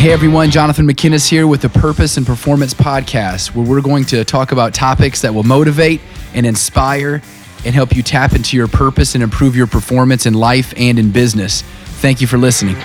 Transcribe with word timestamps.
Hey 0.00 0.12
everyone, 0.12 0.50
Jonathan 0.50 0.86
McKinnis 0.86 1.28
here 1.28 1.46
with 1.46 1.60
the 1.60 1.68
Purpose 1.68 2.16
and 2.16 2.26
Performance 2.26 2.72
Podcast, 2.72 3.54
where 3.54 3.66
we're 3.66 3.82
going 3.82 4.06
to 4.06 4.24
talk 4.24 4.50
about 4.50 4.72
topics 4.72 5.20
that 5.20 5.34
will 5.34 5.42
motivate 5.42 6.00
and 6.32 6.46
inspire 6.46 7.20
and 7.66 7.74
help 7.74 7.94
you 7.94 8.02
tap 8.02 8.32
into 8.32 8.56
your 8.56 8.66
purpose 8.66 9.14
and 9.14 9.22
improve 9.22 9.54
your 9.54 9.66
performance 9.66 10.24
in 10.24 10.32
life 10.32 10.72
and 10.78 10.98
in 10.98 11.10
business. 11.12 11.60
Thank 12.00 12.22
you 12.22 12.26
for 12.26 12.38
listening. 12.38 12.76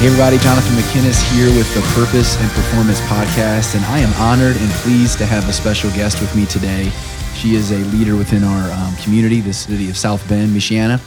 Hey 0.00 0.06
everybody, 0.06 0.36
Jonathan 0.36 0.74
McKinnis 0.74 1.32
here 1.32 1.48
with 1.56 1.74
the 1.74 1.80
Purpose 1.98 2.38
and 2.42 2.50
Performance 2.50 3.00
Podcast, 3.00 3.74
and 3.74 3.82
I 3.86 4.00
am 4.00 4.12
honored 4.20 4.58
and 4.58 4.70
pleased 4.82 5.16
to 5.16 5.24
have 5.24 5.48
a 5.48 5.52
special 5.54 5.88
guest 5.92 6.20
with 6.20 6.36
me 6.36 6.44
today. 6.44 6.92
She 7.44 7.56
is 7.56 7.72
a 7.72 7.76
leader 7.94 8.16
within 8.16 8.42
our 8.42 8.70
um, 8.70 8.96
community, 9.02 9.42
the 9.42 9.52
city 9.52 9.90
of 9.90 9.98
South 9.98 10.26
Bend, 10.30 10.56
Michiana. 10.56 10.98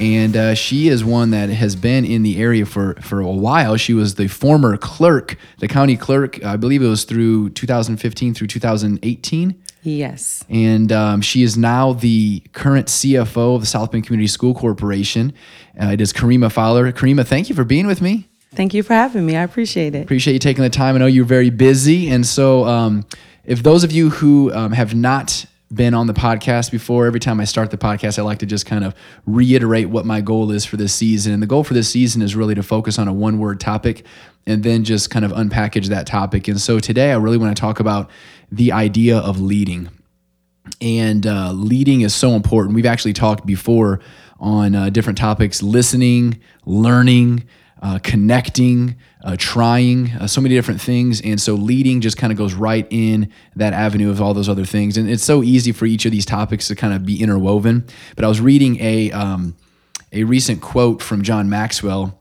And 0.00 0.34
uh, 0.34 0.54
she 0.54 0.88
is 0.88 1.04
one 1.04 1.28
that 1.32 1.50
has 1.50 1.76
been 1.76 2.06
in 2.06 2.22
the 2.22 2.38
area 2.38 2.64
for, 2.64 2.94
for 3.02 3.20
a 3.20 3.30
while. 3.30 3.76
She 3.76 3.92
was 3.92 4.14
the 4.14 4.26
former 4.28 4.78
clerk, 4.78 5.36
the 5.58 5.68
county 5.68 5.98
clerk, 5.98 6.42
I 6.42 6.56
believe 6.56 6.80
it 6.80 6.86
was 6.86 7.04
through 7.04 7.50
2015 7.50 8.32
through 8.32 8.46
2018. 8.46 9.62
Yes. 9.82 10.42
And 10.48 10.90
um, 10.90 11.20
she 11.20 11.42
is 11.42 11.58
now 11.58 11.92
the 11.92 12.40
current 12.54 12.86
CFO 12.86 13.56
of 13.56 13.60
the 13.60 13.66
South 13.66 13.92
Bend 13.92 14.06
Community 14.06 14.28
School 14.28 14.54
Corporation. 14.54 15.34
Uh, 15.78 15.88
it 15.88 16.00
is 16.00 16.14
Kareemah 16.14 16.50
Fowler. 16.50 16.92
Kareemah, 16.92 17.26
thank 17.26 17.50
you 17.50 17.54
for 17.54 17.64
being 17.64 17.86
with 17.86 18.00
me. 18.00 18.26
Thank 18.54 18.72
you 18.72 18.82
for 18.82 18.94
having 18.94 19.26
me. 19.26 19.36
I 19.36 19.42
appreciate 19.42 19.94
it. 19.94 20.04
Appreciate 20.04 20.32
you 20.32 20.38
taking 20.38 20.64
the 20.64 20.70
time. 20.70 20.94
I 20.94 20.98
know 21.00 21.06
you're 21.06 21.26
very 21.26 21.50
busy. 21.50 22.08
And 22.08 22.24
so, 22.24 22.64
um, 22.64 23.04
if 23.44 23.62
those 23.62 23.84
of 23.84 23.92
you 23.92 24.08
who 24.08 24.50
um, 24.54 24.72
have 24.72 24.94
not 24.94 25.44
been 25.74 25.94
on 25.94 26.06
the 26.06 26.14
podcast 26.14 26.70
before, 26.70 27.06
every 27.06 27.20
time 27.20 27.40
I 27.40 27.44
start 27.44 27.70
the 27.70 27.78
podcast, 27.78 28.18
I 28.18 28.22
like 28.22 28.38
to 28.38 28.46
just 28.46 28.66
kind 28.66 28.84
of 28.84 28.94
reiterate 29.26 29.88
what 29.88 30.06
my 30.06 30.20
goal 30.20 30.50
is 30.50 30.64
for 30.64 30.76
this 30.76 30.94
season. 30.94 31.32
And 31.32 31.42
the 31.42 31.46
goal 31.46 31.64
for 31.64 31.74
this 31.74 31.88
season 31.88 32.22
is 32.22 32.36
really 32.36 32.54
to 32.54 32.62
focus 32.62 32.98
on 32.98 33.08
a 33.08 33.12
one 33.12 33.38
word 33.38 33.60
topic 33.60 34.04
and 34.46 34.62
then 34.62 34.84
just 34.84 35.10
kind 35.10 35.24
of 35.24 35.32
unpackage 35.32 35.86
that 35.86 36.06
topic. 36.06 36.48
And 36.48 36.60
so 36.60 36.78
today 36.78 37.12
I 37.12 37.16
really 37.16 37.38
want 37.38 37.56
to 37.56 37.60
talk 37.60 37.80
about 37.80 38.10
the 38.52 38.72
idea 38.72 39.18
of 39.18 39.40
leading. 39.40 39.88
And 40.80 41.26
uh, 41.26 41.52
leading 41.52 42.02
is 42.02 42.14
so 42.14 42.30
important. 42.30 42.74
We've 42.74 42.86
actually 42.86 43.12
talked 43.12 43.46
before 43.46 44.00
on 44.38 44.74
uh, 44.74 44.90
different 44.90 45.18
topics 45.18 45.62
listening, 45.62 46.40
learning, 46.66 47.44
uh, 47.82 47.98
connecting, 48.02 48.96
uh, 49.22 49.36
trying, 49.38 50.10
uh, 50.12 50.26
so 50.26 50.40
many 50.40 50.54
different 50.54 50.80
things. 50.80 51.20
And 51.20 51.40
so 51.40 51.54
leading 51.54 52.00
just 52.00 52.16
kind 52.16 52.32
of 52.32 52.38
goes 52.38 52.54
right 52.54 52.86
in 52.90 53.30
that 53.56 53.72
avenue 53.72 54.10
of 54.10 54.20
all 54.20 54.34
those 54.34 54.48
other 54.48 54.64
things. 54.64 54.96
And 54.96 55.08
it's 55.08 55.22
so 55.22 55.42
easy 55.42 55.72
for 55.72 55.86
each 55.86 56.04
of 56.06 56.12
these 56.12 56.26
topics 56.26 56.68
to 56.68 56.74
kind 56.74 56.94
of 56.94 57.04
be 57.04 57.20
interwoven. 57.22 57.86
But 58.16 58.24
I 58.24 58.28
was 58.28 58.40
reading 58.40 58.80
a, 58.80 59.10
um, 59.12 59.56
a 60.12 60.24
recent 60.24 60.60
quote 60.62 61.02
from 61.02 61.22
John 61.22 61.50
Maxwell, 61.50 62.18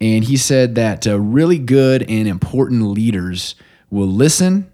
and 0.00 0.24
he 0.24 0.36
said 0.36 0.74
that 0.74 1.06
uh, 1.06 1.18
really 1.18 1.58
good 1.58 2.02
and 2.08 2.26
important 2.26 2.82
leaders 2.82 3.54
will 3.90 4.08
listen, 4.08 4.70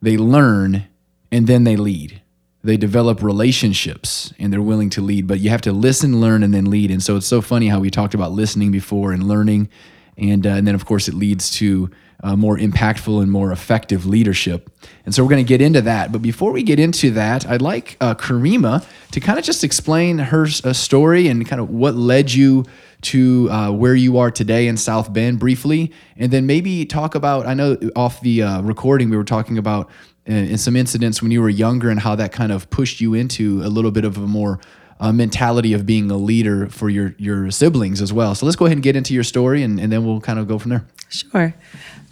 they 0.00 0.16
learn, 0.16 0.86
and 1.32 1.46
then 1.46 1.64
they 1.64 1.76
lead 1.76 2.22
they 2.64 2.76
develop 2.76 3.22
relationships 3.22 4.32
and 4.38 4.52
they're 4.52 4.62
willing 4.62 4.90
to 4.90 5.00
lead 5.00 5.26
but 5.26 5.38
you 5.38 5.50
have 5.50 5.60
to 5.60 5.72
listen 5.72 6.20
learn 6.20 6.42
and 6.42 6.52
then 6.52 6.70
lead. 6.70 6.90
And 6.90 7.02
so 7.02 7.16
it's 7.16 7.26
so 7.26 7.40
funny 7.40 7.68
how 7.68 7.78
we 7.78 7.90
talked 7.90 8.14
about 8.14 8.32
listening 8.32 8.72
before 8.72 9.12
and 9.12 9.28
learning. 9.28 9.68
And, 10.16 10.46
uh, 10.46 10.50
and 10.50 10.66
then 10.66 10.74
of 10.74 10.86
course 10.86 11.06
it 11.06 11.14
leads 11.14 11.50
to 11.52 11.90
uh, 12.22 12.36
more 12.36 12.56
impactful 12.56 13.22
and 13.22 13.30
more 13.30 13.52
effective 13.52 14.06
leadership. 14.06 14.70
And 15.04 15.14
so 15.14 15.22
we're 15.22 15.30
going 15.30 15.44
to 15.44 15.48
get 15.48 15.60
into 15.60 15.82
that. 15.82 16.10
But 16.10 16.22
before 16.22 16.52
we 16.52 16.62
get 16.62 16.80
into 16.80 17.10
that 17.10 17.46
i'd 17.46 17.60
like 17.60 17.96
uh, 18.00 18.14
kareemah 18.14 18.84
to 19.10 19.20
kind 19.20 19.38
of 19.38 19.44
just 19.44 19.62
explain 19.62 20.18
her 20.18 20.46
uh, 20.64 20.72
story 20.72 21.28
and 21.28 21.46
kind 21.46 21.60
of 21.60 21.68
what 21.68 21.94
led 21.94 22.32
you 22.32 22.64
to 23.04 23.50
uh, 23.50 23.70
where 23.70 23.94
you 23.94 24.18
are 24.18 24.30
today 24.30 24.66
in 24.66 24.76
South 24.76 25.12
Bend 25.12 25.38
briefly, 25.38 25.92
and 26.16 26.32
then 26.32 26.46
maybe 26.46 26.86
talk 26.86 27.14
about. 27.14 27.46
I 27.46 27.54
know 27.54 27.76
off 27.94 28.20
the 28.22 28.42
uh, 28.42 28.62
recording 28.62 29.10
we 29.10 29.16
were 29.16 29.24
talking 29.24 29.58
about 29.58 29.90
in 30.26 30.58
some 30.58 30.76
incidents 30.76 31.20
when 31.20 31.30
you 31.30 31.42
were 31.42 31.48
younger 31.48 31.90
and 31.90 32.00
how 32.00 32.14
that 32.14 32.32
kind 32.32 32.50
of 32.50 32.70
pushed 32.70 33.00
you 33.00 33.14
into 33.14 33.62
a 33.62 33.68
little 33.68 33.90
bit 33.90 34.04
of 34.04 34.16
a 34.16 34.26
more 34.26 34.58
uh, 35.00 35.12
mentality 35.12 35.72
of 35.72 35.84
being 35.84 36.10
a 36.10 36.16
leader 36.16 36.68
for 36.68 36.88
your 36.88 37.14
your 37.18 37.50
siblings 37.50 38.00
as 38.00 38.12
well. 38.12 38.34
So 38.34 38.46
let's 38.46 38.56
go 38.56 38.66
ahead 38.66 38.76
and 38.76 38.82
get 38.82 38.96
into 38.96 39.12
your 39.12 39.24
story, 39.24 39.62
and, 39.62 39.78
and 39.78 39.92
then 39.92 40.04
we'll 40.04 40.20
kind 40.20 40.38
of 40.38 40.48
go 40.48 40.58
from 40.58 40.70
there. 40.70 40.86
Sure. 41.08 41.54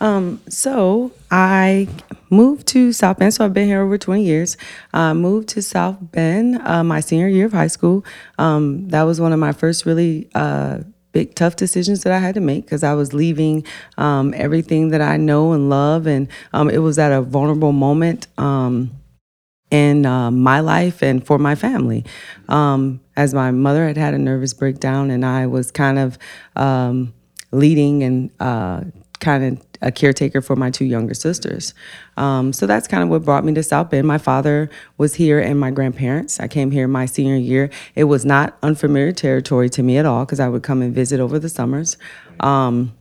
Um, 0.00 0.40
so 0.48 1.12
I 1.30 1.88
moved 2.28 2.66
to 2.68 2.92
South 2.92 3.18
Bend. 3.18 3.34
So 3.34 3.44
I've 3.44 3.54
been 3.54 3.68
here 3.68 3.82
over 3.82 3.96
20 3.96 4.24
years. 4.24 4.56
Uh, 4.92 5.14
moved 5.14 5.48
to 5.50 5.62
South 5.62 5.96
Bend 6.00 6.60
uh, 6.62 6.82
my 6.82 7.00
senior 7.00 7.28
year 7.28 7.46
of 7.46 7.52
high 7.52 7.68
school. 7.68 8.04
Um, 8.38 8.88
that 8.88 9.02
was 9.02 9.20
one 9.20 9.32
of 9.32 9.38
my 9.38 9.52
first 9.52 9.86
really 9.86 10.28
uh, 10.34 10.80
big 11.12 11.34
tough 11.34 11.56
decisions 11.56 12.02
that 12.02 12.12
I 12.12 12.18
had 12.18 12.34
to 12.34 12.40
make 12.40 12.64
because 12.64 12.82
I 12.82 12.94
was 12.94 13.12
leaving 13.12 13.64
um, 13.98 14.34
everything 14.36 14.88
that 14.88 15.00
I 15.00 15.16
know 15.16 15.52
and 15.52 15.68
love, 15.68 16.06
and 16.06 16.28
um, 16.52 16.70
it 16.70 16.78
was 16.78 16.98
at 16.98 17.12
a 17.12 17.22
vulnerable 17.22 17.72
moment 17.72 18.26
um, 18.38 18.90
in 19.70 20.04
uh, 20.04 20.30
my 20.30 20.60
life 20.60 21.02
and 21.02 21.24
for 21.24 21.38
my 21.38 21.54
family. 21.54 22.04
Um, 22.48 23.00
as 23.16 23.34
my 23.34 23.50
mother 23.50 23.86
had 23.86 23.96
had 23.96 24.14
a 24.14 24.18
nervous 24.18 24.54
breakdown, 24.54 25.10
and 25.10 25.24
I 25.24 25.46
was 25.46 25.70
kind 25.70 25.98
of 25.98 26.18
um, 26.56 27.14
leading 27.50 28.02
and 28.02 28.30
uh, 28.40 28.84
kind 29.22 29.58
of 29.58 29.66
a 29.80 29.90
caretaker 29.90 30.42
for 30.42 30.54
my 30.56 30.70
two 30.70 30.84
younger 30.84 31.14
sisters. 31.14 31.72
Um, 32.16 32.52
so 32.52 32.66
that's 32.66 32.86
kind 32.86 33.02
of 33.02 33.08
what 33.08 33.24
brought 33.24 33.44
me 33.44 33.54
to 33.54 33.62
South 33.62 33.88
Bend. 33.88 34.06
My 34.06 34.18
father 34.18 34.68
was 34.98 35.14
here 35.14 35.40
and 35.40 35.58
my 35.58 35.70
grandparents. 35.70 36.38
I 36.38 36.48
came 36.48 36.70
here 36.70 36.86
my 36.86 37.06
senior 37.06 37.36
year. 37.36 37.70
It 37.94 38.04
was 38.04 38.24
not 38.24 38.58
unfamiliar 38.62 39.12
territory 39.12 39.70
to 39.70 39.82
me 39.82 39.96
at 39.96 40.04
all 40.04 40.26
because 40.26 40.40
I 40.40 40.48
would 40.48 40.62
come 40.62 40.82
and 40.82 40.94
visit 40.94 41.20
over 41.20 41.38
the 41.38 41.48
summers. 41.48 41.96
Um, 42.40 42.92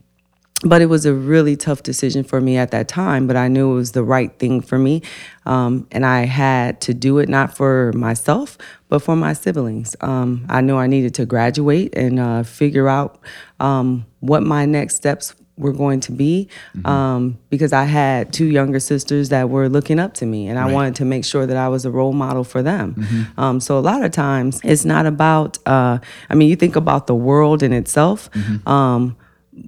but 0.64 0.82
it 0.82 0.86
was 0.86 1.08
a 1.08 1.14
really 1.14 1.56
tough 1.56 1.82
decision 1.82 2.24
for 2.24 2.40
me 2.40 2.56
at 2.56 2.70
that 2.70 2.88
time, 2.88 3.26
but 3.26 3.36
I 3.36 3.48
knew 3.48 3.72
it 3.72 3.76
was 3.76 3.94
the 3.94 4.04
right 4.04 4.38
thing 4.38 4.62
for 4.62 4.78
me. 4.78 5.02
Um, 5.48 5.88
and 5.92 6.06
I 6.06 6.26
had 6.26 6.82
to 6.82 6.94
do 6.94 7.18
it 7.18 7.28
not 7.28 7.58
for 7.58 7.92
myself, 7.94 8.60
but 8.88 9.00
for 9.00 9.16
my 9.16 9.34
siblings. 9.34 9.96
Um, 10.02 10.46
I 10.50 10.62
knew 10.62 10.78
I 10.78 10.86
needed 10.86 11.16
to 11.16 11.26
graduate 11.26 11.96
and 11.96 12.20
uh, 12.20 12.44
figure 12.44 12.88
out 12.88 13.20
um, 13.60 14.06
what 14.20 14.44
my 14.44 14.68
next 14.68 14.98
steps 14.98 15.34
were 15.62 15.72
going 15.72 16.00
to 16.02 16.12
be 16.12 16.50
mm-hmm. 16.76 16.86
um, 16.86 17.38
because 17.50 17.72
I 17.72 17.86
had 17.86 18.34
two 18.34 18.48
younger 18.48 18.80
sisters 18.80 19.30
that 19.30 19.50
were 19.50 19.70
looking 19.70 20.00
up 20.00 20.16
to 20.16 20.26
me 20.26 20.48
and 20.48 20.58
I 20.58 20.64
right. 20.64 20.74
wanted 20.74 20.96
to 20.96 21.06
make 21.06 21.24
sure 21.24 21.46
that 21.46 21.56
I 21.56 21.70
was 21.70 21.86
a 21.86 21.92
role 21.92 22.14
model 22.14 22.44
for 22.44 22.62
them. 22.64 22.96
Mm-hmm. 22.96 23.40
Um, 23.40 23.60
so 23.60 23.78
a 23.78 23.80
lot 23.80 24.04
of 24.04 24.12
times 24.12 24.60
it's 24.64 24.86
not 24.86 25.06
about, 25.06 25.60
uh, 25.68 26.00
I 26.30 26.36
mean, 26.36 26.50
you 26.50 26.56
think 26.56 26.76
about 26.76 27.08
the 27.08 27.16
world 27.16 27.64
in 27.64 27.74
itself. 27.74 28.30
Mm-hmm. 28.32 28.68
Um, 28.68 29.16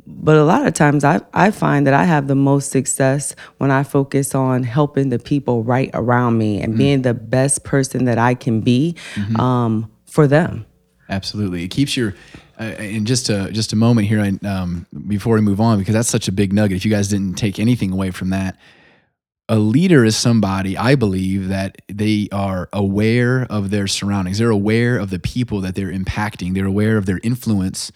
but 0.07 0.35
a 0.35 0.43
lot 0.43 0.65
of 0.65 0.73
times 0.73 1.03
I, 1.03 1.21
I 1.33 1.51
find 1.51 1.85
that 1.85 1.93
I 1.93 2.05
have 2.05 2.27
the 2.27 2.35
most 2.35 2.71
success 2.71 3.35
when 3.57 3.69
I 3.69 3.83
focus 3.83 4.33
on 4.33 4.63
helping 4.63 5.09
the 5.09 5.19
people 5.19 5.63
right 5.63 5.91
around 5.93 6.37
me 6.37 6.61
and 6.61 6.71
mm-hmm. 6.71 6.77
being 6.77 7.01
the 7.03 7.13
best 7.13 7.63
person 7.63 8.05
that 8.05 8.17
I 8.17 8.33
can 8.33 8.61
be 8.61 8.95
mm-hmm. 9.13 9.39
um, 9.39 9.91
for 10.05 10.25
them. 10.25 10.65
Absolutely. 11.09 11.63
It 11.63 11.67
keeps 11.67 11.95
your 11.97 12.15
in 12.79 13.05
just 13.05 13.29
a 13.29 13.51
just 13.51 13.73
a 13.73 13.75
moment 13.75 14.07
here, 14.07 14.37
um, 14.45 14.85
before 15.07 15.35
we 15.35 15.41
move 15.41 15.61
on, 15.61 15.79
because 15.79 15.93
that's 15.93 16.09
such 16.09 16.27
a 16.27 16.31
big 16.31 16.53
nugget. 16.53 16.77
If 16.77 16.85
you 16.85 16.91
guys 16.91 17.07
didn't 17.07 17.35
take 17.35 17.59
anything 17.59 17.91
away 17.91 18.11
from 18.11 18.29
that, 18.29 18.57
a 19.49 19.59
leader 19.59 20.05
is 20.05 20.15
somebody 20.15 20.77
I 20.77 20.95
believe 20.95 21.49
that 21.49 21.77
they 21.87 22.29
are 22.31 22.69
aware 22.71 23.45
of 23.49 23.69
their 23.69 23.87
surroundings. 23.87 24.37
They're 24.37 24.49
aware 24.49 24.97
of 24.97 25.09
the 25.09 25.19
people 25.19 25.61
that 25.61 25.75
they're 25.75 25.91
impacting. 25.91 26.53
They're 26.53 26.65
aware 26.65 26.97
of 26.97 27.05
their 27.05 27.19
influence 27.23 27.91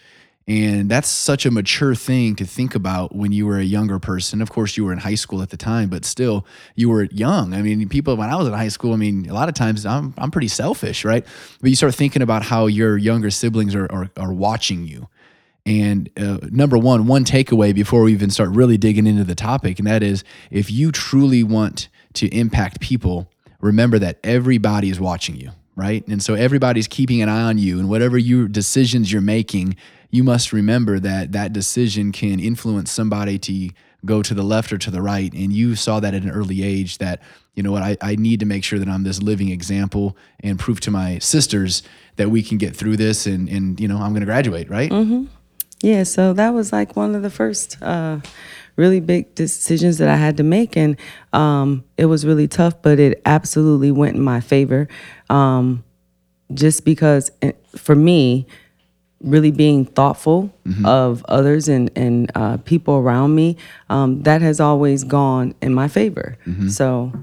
and 0.48 0.90
that's 0.90 1.10
such 1.10 1.46
a 1.46 1.52
mature 1.52 1.94
thing 1.94 2.36
to 2.38 2.46
think 2.46 2.74
about 2.74 3.14
when 3.14 3.34
you 3.34 3.46
were 3.46 3.58
a 3.58 3.64
younger 3.64 4.00
person. 4.00 4.42
Of 4.42 4.50
course, 4.50 4.78
you 4.78 4.86
were 4.86 4.94
in 4.94 5.00
high 5.00 5.16
school 5.16 5.42
at 5.42 5.50
the 5.50 5.58
time, 5.58 5.90
but 5.90 6.06
still, 6.06 6.46
you 6.74 6.90
were 6.90 7.04
young. 7.12 7.54
I 7.54 7.62
mean, 7.62 7.90
people, 7.90 8.16
when 8.16 8.30
I 8.30 8.36
was 8.38 8.48
in 8.48 8.54
high 8.54 8.70
school, 8.70 8.94
I 8.94 8.96
mean, 8.96 9.30
a 9.30 9.34
lot 9.34 9.50
of 9.50 9.56
times 9.56 9.86
I'm, 9.86 10.14
I'm 10.18 10.32
pretty 10.32 10.48
selfish, 10.48 11.04
right? 11.04 11.26
But 11.60 11.70
you 11.70 11.76
start 11.76 11.96
thinking 11.96 12.22
about 12.22 12.44
how 12.44 12.68
your 12.68 12.98
younger 12.98 13.30
siblings 13.30 13.76
are, 13.76 13.92
are, 13.92 14.10
are 14.16 14.32
watching 14.32 14.88
you. 14.88 15.10
And 15.66 16.10
uh, 16.18 16.38
number 16.50 16.78
one, 16.78 17.08
one 17.08 17.26
takeaway 17.26 17.76
before 17.76 18.04
we 18.04 18.14
even 18.14 18.30
start 18.30 18.52
really 18.52 18.78
digging 18.78 19.06
into 19.06 19.26
the 19.26 19.36
topic, 19.36 19.80
and 19.80 19.88
that 19.88 20.02
is 20.02 20.24
if 20.50 20.72
you 20.72 20.94
truly 20.94 21.44
want 21.44 21.90
to 22.14 22.28
impact 22.30 22.80
people, 22.80 23.30
remember 23.60 24.00
that 24.00 24.18
everybody 24.24 24.90
is 24.90 24.98
watching 24.98 25.36
you, 25.36 25.52
right? 25.76 26.08
And 26.08 26.24
so 26.24 26.36
everybody's 26.36 26.88
keeping 26.88 27.22
an 27.22 27.28
eye 27.28 27.42
on 27.42 27.58
you, 27.58 27.80
and 27.80 27.90
whatever 27.90 28.18
your 28.18 28.48
decisions 28.48 29.12
you're 29.12 29.22
making, 29.22 29.76
you 30.10 30.24
must 30.24 30.54
remember 30.54 31.00
that 31.00 31.32
that 31.34 31.54
decision 31.54 32.12
can 32.12 32.40
influence 32.40 32.92
somebody 32.92 33.38
to 33.40 33.70
go 34.06 34.22
to 34.22 34.34
the 34.34 34.44
left 34.44 34.72
or 34.72 34.78
to 34.78 34.92
the 34.92 35.02
right. 35.02 35.32
And 35.34 35.52
you 35.52 35.76
saw 35.76 36.00
that 36.00 36.14
at 36.14 36.24
an 36.24 36.30
early 36.30 36.64
age 36.64 37.00
that, 37.00 37.22
you 37.56 37.64
know 37.64 37.72
what, 37.72 37.84
I, 37.84 37.98
I 38.02 38.16
need 38.16 38.40
to 38.40 38.46
make 38.46 38.64
sure 38.64 38.80
that 38.80 38.88
I'm 38.88 39.04
this 39.04 39.22
living 39.22 39.50
example 39.50 40.16
and 40.40 40.60
prove 40.60 40.80
to 40.82 40.92
my 40.92 41.20
sisters 41.20 41.84
that 42.16 42.30
we 42.30 42.44
can 42.44 42.58
get 42.58 42.76
through 42.76 42.98
this 42.98 43.26
and, 43.26 43.50
and 43.50 43.80
you 43.80 43.88
know, 43.88 43.98
I'm 43.98 44.12
going 44.12 44.22
to 44.22 44.26
graduate, 44.26 44.70
right? 44.70 44.90
Mm-hmm. 44.90 45.26
Yeah, 45.82 46.04
so 46.04 46.34
that 46.34 46.54
was 46.54 46.72
like 46.72 46.96
one 46.96 47.14
of 47.14 47.22
the 47.22 47.30
first 47.30 47.82
uh, 47.82 48.20
really 48.76 49.00
big 49.00 49.36
decisions 49.36 49.98
that 50.00 50.10
I 50.10 50.16
had 50.16 50.38
to 50.38 50.44
make. 50.44 50.76
And 50.76 50.98
um, 51.34 51.84
it 51.98 52.06
was 52.06 52.26
really 52.26 52.48
tough, 52.48 52.82
but 52.82 53.00
it 53.00 53.22
absolutely 53.26 53.92
went 53.92 54.16
in 54.16 54.24
my 54.24 54.40
favor. 54.40 54.88
Um, 55.30 55.84
just 56.54 56.86
because 56.86 57.30
eh, 57.42 57.52
for 57.76 57.96
me, 57.96 58.48
really 59.30 59.52
being 59.52 59.86
thoughtful 59.86 60.52
Mm-hmm. 60.68 60.86
of 60.86 61.24
others 61.30 61.70
and 61.70 61.90
and 61.96 62.30
uh, 62.36 62.58
people 62.58 62.96
around 62.96 63.34
me, 63.36 63.56
um, 63.90 64.22
that 64.24 64.42
has 64.42 64.60
always 64.60 65.04
gone 65.06 65.54
in 65.62 65.74
my 65.74 65.88
favor. 65.88 66.38
Mm-hmm. 66.46 66.68
So 66.70 67.14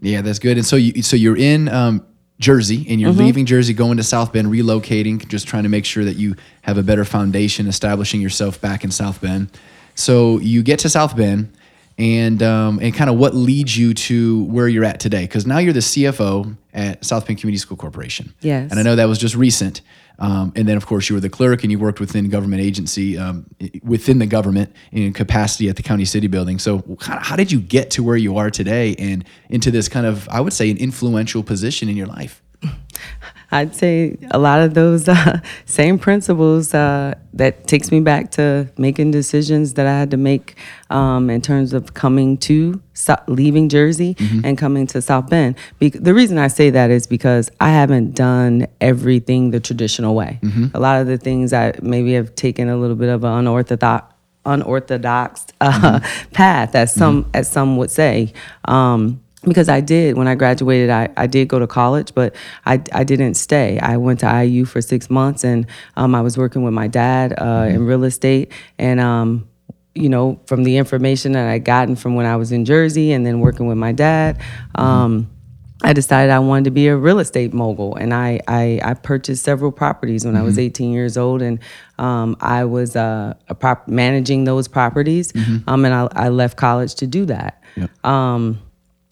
Yeah, 0.00 0.22
that's 0.22 0.38
good. 0.38 0.56
And 0.56 0.64
so 0.66 0.76
you 0.76 1.02
so 1.02 1.14
you're 1.16 1.36
in 1.36 1.68
um, 1.68 2.00
Jersey 2.38 2.86
and 2.88 2.98
you're 3.00 3.10
Mm-hmm. 3.10 3.20
leaving 3.20 3.46
Jersey, 3.46 3.74
going 3.74 3.96
to 3.98 4.02
South 4.02 4.32
Bend, 4.32 4.48
relocating, 4.48 5.26
just 5.28 5.46
trying 5.46 5.64
to 5.64 5.68
make 5.68 5.84
sure 5.84 6.04
that 6.04 6.16
you 6.16 6.36
have 6.62 6.78
a 6.78 6.82
better 6.82 7.04
foundation, 7.04 7.66
establishing 7.66 8.20
yourself 8.22 8.60
back 8.60 8.82
in 8.84 8.90
South 8.90 9.20
Bend. 9.20 9.50
So 9.94 10.38
you 10.40 10.62
get 10.62 10.78
to 10.80 10.88
South 10.88 11.16
Bend, 11.16 11.52
and 11.98 12.42
um, 12.42 12.78
and 12.82 12.94
kind 12.94 13.08
of 13.10 13.16
what 13.16 13.34
leads 13.34 13.76
you 13.76 13.94
to 13.94 14.44
where 14.44 14.68
you're 14.68 14.84
at 14.84 15.00
today? 15.00 15.22
Because 15.22 15.46
now 15.46 15.58
you're 15.58 15.72
the 15.72 15.80
CFO 15.80 16.56
at 16.74 17.04
South 17.04 17.26
Bend 17.26 17.38
Community 17.40 17.58
School 17.58 17.76
Corporation. 17.78 18.34
Yes. 18.40 18.70
And 18.70 18.78
I 18.80 18.82
know 18.82 18.96
that 18.96 19.08
was 19.08 19.18
just 19.18 19.34
recent. 19.34 19.80
Um, 20.18 20.52
and 20.56 20.66
then, 20.66 20.76
of 20.76 20.86
course, 20.86 21.08
you 21.08 21.14
were 21.14 21.20
the 21.20 21.28
clerk 21.28 21.62
and 21.62 21.70
you 21.70 21.78
worked 21.78 22.00
within 22.00 22.28
government 22.28 22.62
agency, 22.62 23.18
um, 23.18 23.46
within 23.82 24.18
the 24.18 24.26
government 24.26 24.74
in 24.92 25.12
capacity 25.12 25.68
at 25.68 25.76
the 25.76 25.82
county 25.82 26.04
city 26.04 26.26
building. 26.26 26.58
So, 26.58 26.82
how 27.00 27.36
did 27.36 27.52
you 27.52 27.60
get 27.60 27.90
to 27.92 28.02
where 28.02 28.16
you 28.16 28.36
are 28.36 28.50
today 28.50 28.94
and 28.98 29.24
into 29.50 29.70
this 29.70 29.88
kind 29.88 30.06
of, 30.06 30.28
I 30.28 30.40
would 30.40 30.52
say, 30.52 30.70
an 30.70 30.78
influential 30.78 31.42
position 31.42 31.88
in 31.88 31.96
your 31.96 32.06
life? 32.06 32.42
I'd 33.52 33.74
say 33.74 34.16
a 34.30 34.38
lot 34.38 34.60
of 34.60 34.74
those 34.74 35.08
uh, 35.08 35.40
same 35.64 35.98
principles 35.98 36.74
uh, 36.74 37.14
that 37.34 37.66
takes 37.66 37.92
me 37.92 38.00
back 38.00 38.30
to 38.32 38.68
making 38.76 39.12
decisions 39.12 39.74
that 39.74 39.86
I 39.86 39.92
had 39.98 40.10
to 40.10 40.16
make 40.16 40.56
um, 40.90 41.30
in 41.30 41.40
terms 41.42 41.72
of 41.72 41.94
coming 41.94 42.38
to 42.38 42.80
so- 42.94 43.22
leaving 43.28 43.68
Jersey 43.68 44.16
and 44.44 44.58
coming 44.58 44.86
to 44.88 45.00
South 45.00 45.30
Bend. 45.30 45.54
Be- 45.78 45.90
the 45.90 46.12
reason 46.14 46.38
I 46.38 46.48
say 46.48 46.70
that 46.70 46.90
is 46.90 47.06
because 47.06 47.50
I 47.60 47.70
haven't 47.70 48.14
done 48.14 48.66
everything 48.80 49.50
the 49.52 49.60
traditional 49.60 50.14
way. 50.14 50.40
A 50.74 50.80
lot 50.80 51.00
of 51.00 51.06
the 51.06 51.18
things 51.18 51.52
I 51.52 51.72
maybe 51.82 52.14
have 52.14 52.34
taken 52.34 52.68
a 52.68 52.76
little 52.76 52.96
bit 52.96 53.08
of 53.10 53.22
an 53.24 53.32
unorthodox 53.32 54.12
unorthodox 54.44 55.46
uh, 55.60 56.00
path, 56.32 56.74
as 56.74 56.92
some 56.94 57.28
as 57.34 57.50
some 57.50 57.76
would 57.76 57.90
say. 57.90 58.32
Um, 58.66 59.20
because 59.46 59.68
I 59.68 59.80
did 59.80 60.16
when 60.16 60.26
I 60.28 60.34
graduated, 60.34 60.90
I, 60.90 61.08
I 61.16 61.26
did 61.26 61.48
go 61.48 61.58
to 61.58 61.66
college, 61.66 62.12
but 62.14 62.34
I, 62.66 62.82
I 62.92 63.04
didn't 63.04 63.34
stay. 63.34 63.78
I 63.78 63.96
went 63.96 64.20
to 64.20 64.44
IU 64.44 64.64
for 64.64 64.82
six 64.82 65.08
months, 65.08 65.44
and 65.44 65.66
um, 65.96 66.14
I 66.14 66.20
was 66.20 66.36
working 66.36 66.62
with 66.62 66.74
my 66.74 66.88
dad 66.88 67.34
uh, 67.38 67.66
in 67.68 67.86
real 67.86 68.04
estate, 68.04 68.52
and 68.78 69.00
um, 69.00 69.48
you 69.94 70.08
know, 70.08 70.40
from 70.46 70.64
the 70.64 70.76
information 70.76 71.32
that 71.32 71.48
I 71.48 71.58
gotten 71.58 71.96
from 71.96 72.16
when 72.16 72.26
I 72.26 72.36
was 72.36 72.52
in 72.52 72.64
Jersey, 72.64 73.12
and 73.12 73.24
then 73.24 73.40
working 73.40 73.66
with 73.66 73.78
my 73.78 73.92
dad. 73.92 74.40
Um, 74.74 75.30
I 75.82 75.92
decided 75.92 76.30
I 76.32 76.38
wanted 76.38 76.64
to 76.64 76.70
be 76.70 76.88
a 76.88 76.96
real 76.96 77.18
estate 77.18 77.52
mogul, 77.52 77.94
and 77.96 78.12
I 78.12 78.40
I, 78.48 78.80
I 78.82 78.94
purchased 78.94 79.44
several 79.44 79.70
properties 79.70 80.24
when 80.24 80.34
I 80.34 80.42
was 80.42 80.58
18 80.58 80.90
years 80.92 81.16
old, 81.16 81.42
and 81.42 81.58
um, 81.98 82.36
I 82.40 82.64
was 82.64 82.96
uh, 82.96 83.34
a 83.48 83.54
prop- 83.54 83.86
managing 83.86 84.44
those 84.44 84.68
properties, 84.68 85.32
um, 85.68 85.84
and 85.84 85.94
I, 85.94 86.08
I 86.12 86.28
left 86.30 86.56
college 86.56 86.94
to 86.96 87.06
do 87.06 87.26
that. 87.26 87.62
Um, 88.04 88.58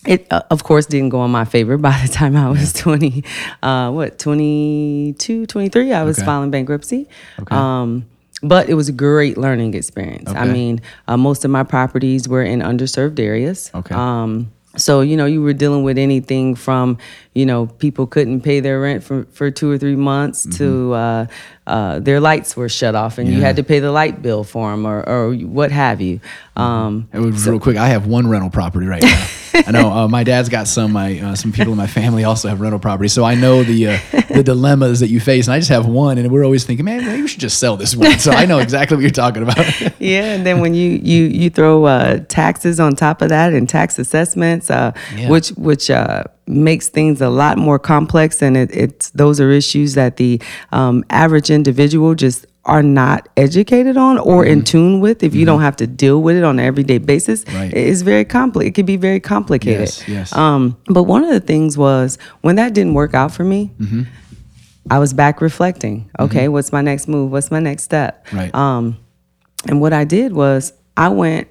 it 0.07 0.27
uh, 0.31 0.43
of 0.51 0.65
course 0.65 0.87
didn't 0.87 1.11
go 1.11 1.25
in 1.25 1.31
my 1.31 1.45
favor 1.45 1.77
by 1.89 1.99
the 2.05 2.13
time 2.13 2.37
I 2.37 2.51
was 2.51 2.73
20, 2.73 3.25
uh, 3.63 3.91
what 3.91 4.19
22, 4.19 5.47
23. 5.47 5.93
I 5.93 6.03
was 6.05 6.19
Okay. 6.19 6.27
filing 6.27 6.51
bankruptcy. 6.51 7.09
Um, 7.51 8.07
but 8.43 8.69
it 8.69 8.75
was 8.75 8.89
a 8.89 8.93
great 8.93 9.39
learning 9.39 9.75
experience. 9.75 10.29
okay. 10.29 10.39
I 10.39 10.45
mean, 10.47 10.81
uh, 11.09 11.17
most 11.17 11.45
of 11.45 11.51
my 11.51 11.63
properties 11.63 12.29
were 12.29 12.43
in 12.43 12.61
underserved 12.61 13.19
areas. 13.19 13.71
Okay. 13.75 13.95
Um, 13.95 14.51
so 14.77 15.01
you 15.01 15.17
know, 15.17 15.25
you 15.27 15.41
were 15.41 15.53
dealing 15.55 15.83
with 15.85 15.97
anything 15.99 16.55
from 16.55 16.99
you 17.35 17.45
know 17.47 17.67
people 17.67 18.07
couldn't 18.07 18.43
pay 18.43 18.61
their 18.61 18.81
rent 18.81 19.03
for, 19.03 19.25
for 19.33 19.51
two 19.51 19.71
or 19.71 19.77
three 19.79 19.97
months 19.97 20.47
to 20.59 20.93
uh, 20.95 21.27
uh, 21.67 21.99
their 21.99 22.21
lights 22.21 22.57
were 22.57 22.69
shut 22.69 22.95
off 22.95 23.19
and 23.19 23.29
you 23.29 23.35
Mm-hmm. 23.35 23.43
Had 23.45 23.57
to 23.57 23.65
pay 23.65 23.81
the 23.81 23.91
light 23.91 24.23
bill 24.23 24.45
for 24.45 24.71
them 24.71 24.87
or, 24.87 25.03
or 25.09 25.35
what 25.35 25.73
have 25.73 26.01
you. 26.01 26.21
Um, 26.57 27.09
It 27.13 27.19
was 27.19 27.47
real 27.49 27.59
quick. 27.59 27.77
I 27.77 27.89
have 27.89 28.07
one 28.07 28.29
rental 28.29 28.51
property 28.51 28.87
right 28.87 29.03
now. 29.03 29.27
I 29.67 29.71
know 29.71 29.91
uh, 29.93 30.09
my 30.09 30.25
dad's 30.25 30.49
got 30.49 30.67
some. 30.69 30.93
My 30.93 31.19
uh, 31.21 31.35
some 31.35 31.53
people 31.53 31.73
in 31.73 31.79
my 31.79 31.87
family 31.87 32.25
also 32.25 32.49
have 32.49 32.61
rental 32.61 32.79
property, 32.81 33.09
so 33.09 33.25
I 33.25 33.35
know 33.37 33.63
the 33.63 33.87
uh, 33.89 33.99
the 34.29 34.43
dilemmas 34.43 34.99
that 35.01 35.09
you 35.09 35.21
face. 35.21 35.47
And 35.47 35.55
I 35.55 35.59
just 35.59 35.71
have 35.71 35.87
one, 35.87 36.19
and 36.19 36.31
we're 36.33 36.45
always 36.45 36.65
thinking, 36.65 36.85
man, 36.85 37.05
maybe 37.05 37.23
we 37.23 37.29
should 37.29 37.41
just 37.41 37.59
sell 37.59 37.77
this 37.77 37.95
one. 37.97 38.19
So 38.19 38.33
I 38.33 38.47
know 38.47 38.59
exactly 38.59 38.97
what 38.97 39.03
you're 39.03 39.11
talking 39.11 39.43
about. 39.45 39.59
yeah, 40.01 40.35
and 40.35 40.45
then 40.45 40.59
when 40.61 40.75
you 40.75 40.91
you 41.03 41.25
you 41.27 41.51
throw 41.51 41.85
uh, 41.85 42.19
taxes 42.29 42.81
on 42.81 42.95
top 42.97 43.23
of 43.23 43.29
that 43.29 43.53
and 43.53 43.69
tax 43.69 43.99
assessments, 43.99 44.71
uh, 44.71 44.91
Yeah. 45.17 45.31
which 45.31 45.51
which 45.51 45.89
uh, 45.91 46.25
makes 46.47 46.89
things 46.89 47.21
a 47.21 47.29
lot 47.31 47.59
more 47.59 47.79
complex, 47.79 48.43
and 48.43 48.57
it, 48.57 48.71
it's 48.75 49.11
those 49.11 49.41
are 49.41 49.51
issues 49.51 49.95
that 49.95 50.17
the 50.17 50.41
um, 50.73 51.05
average 51.11 51.51
individual 51.51 52.15
just 52.15 52.47
are 52.67 52.83
not 52.83 53.29
educated 53.37 53.97
on 53.99 54.17
or 54.19 54.43
in 54.45 54.63
tune 54.65 54.99
with. 55.01 55.23
If 55.23 55.35
you 55.35 55.45
don't 55.45 55.61
have 55.61 55.77
to 55.77 55.87
deal 55.87 56.23
with 56.23 56.37
it 56.37 56.45
on 56.45 56.59
an 56.59 56.65
everyday 56.65 56.97
basis, 56.99 57.45
Mm-hmm. 57.45 57.57
Right. 57.57 57.73
it's 57.75 58.01
very 58.01 58.25
compli 58.25 58.67
It 58.67 58.75
can 58.75 58.87
be 58.87 58.97
very 58.97 59.21
complicated. 59.21 59.81
Yes, 59.81 60.09
yes. 60.09 60.33
Um, 60.35 60.77
but 60.87 61.03
one 61.03 61.25
of 61.25 61.31
the 61.31 61.41
things 61.41 61.77
was 61.77 62.17
when 62.41 62.57
that 62.57 62.73
didn't 62.73 62.95
work 62.95 63.13
out 63.15 63.33
for 63.33 63.45
me. 63.45 63.71
Mm-hmm. 63.79 64.03
I 64.91 64.99
was 64.99 65.13
back 65.15 65.41
reflecting. 65.41 66.11
Okay, 66.19 66.49
what's 66.49 66.71
my 66.73 66.81
next 66.83 67.09
move? 67.09 67.33
What's 67.33 67.51
my 67.51 67.59
next 67.61 67.85
step? 67.85 68.27
Right. 68.33 68.55
Um, 68.55 68.99
and 69.69 69.81
what 69.81 69.93
I 69.95 70.05
did 70.05 70.33
was 70.35 70.73
I 70.97 71.09
went, 71.09 71.49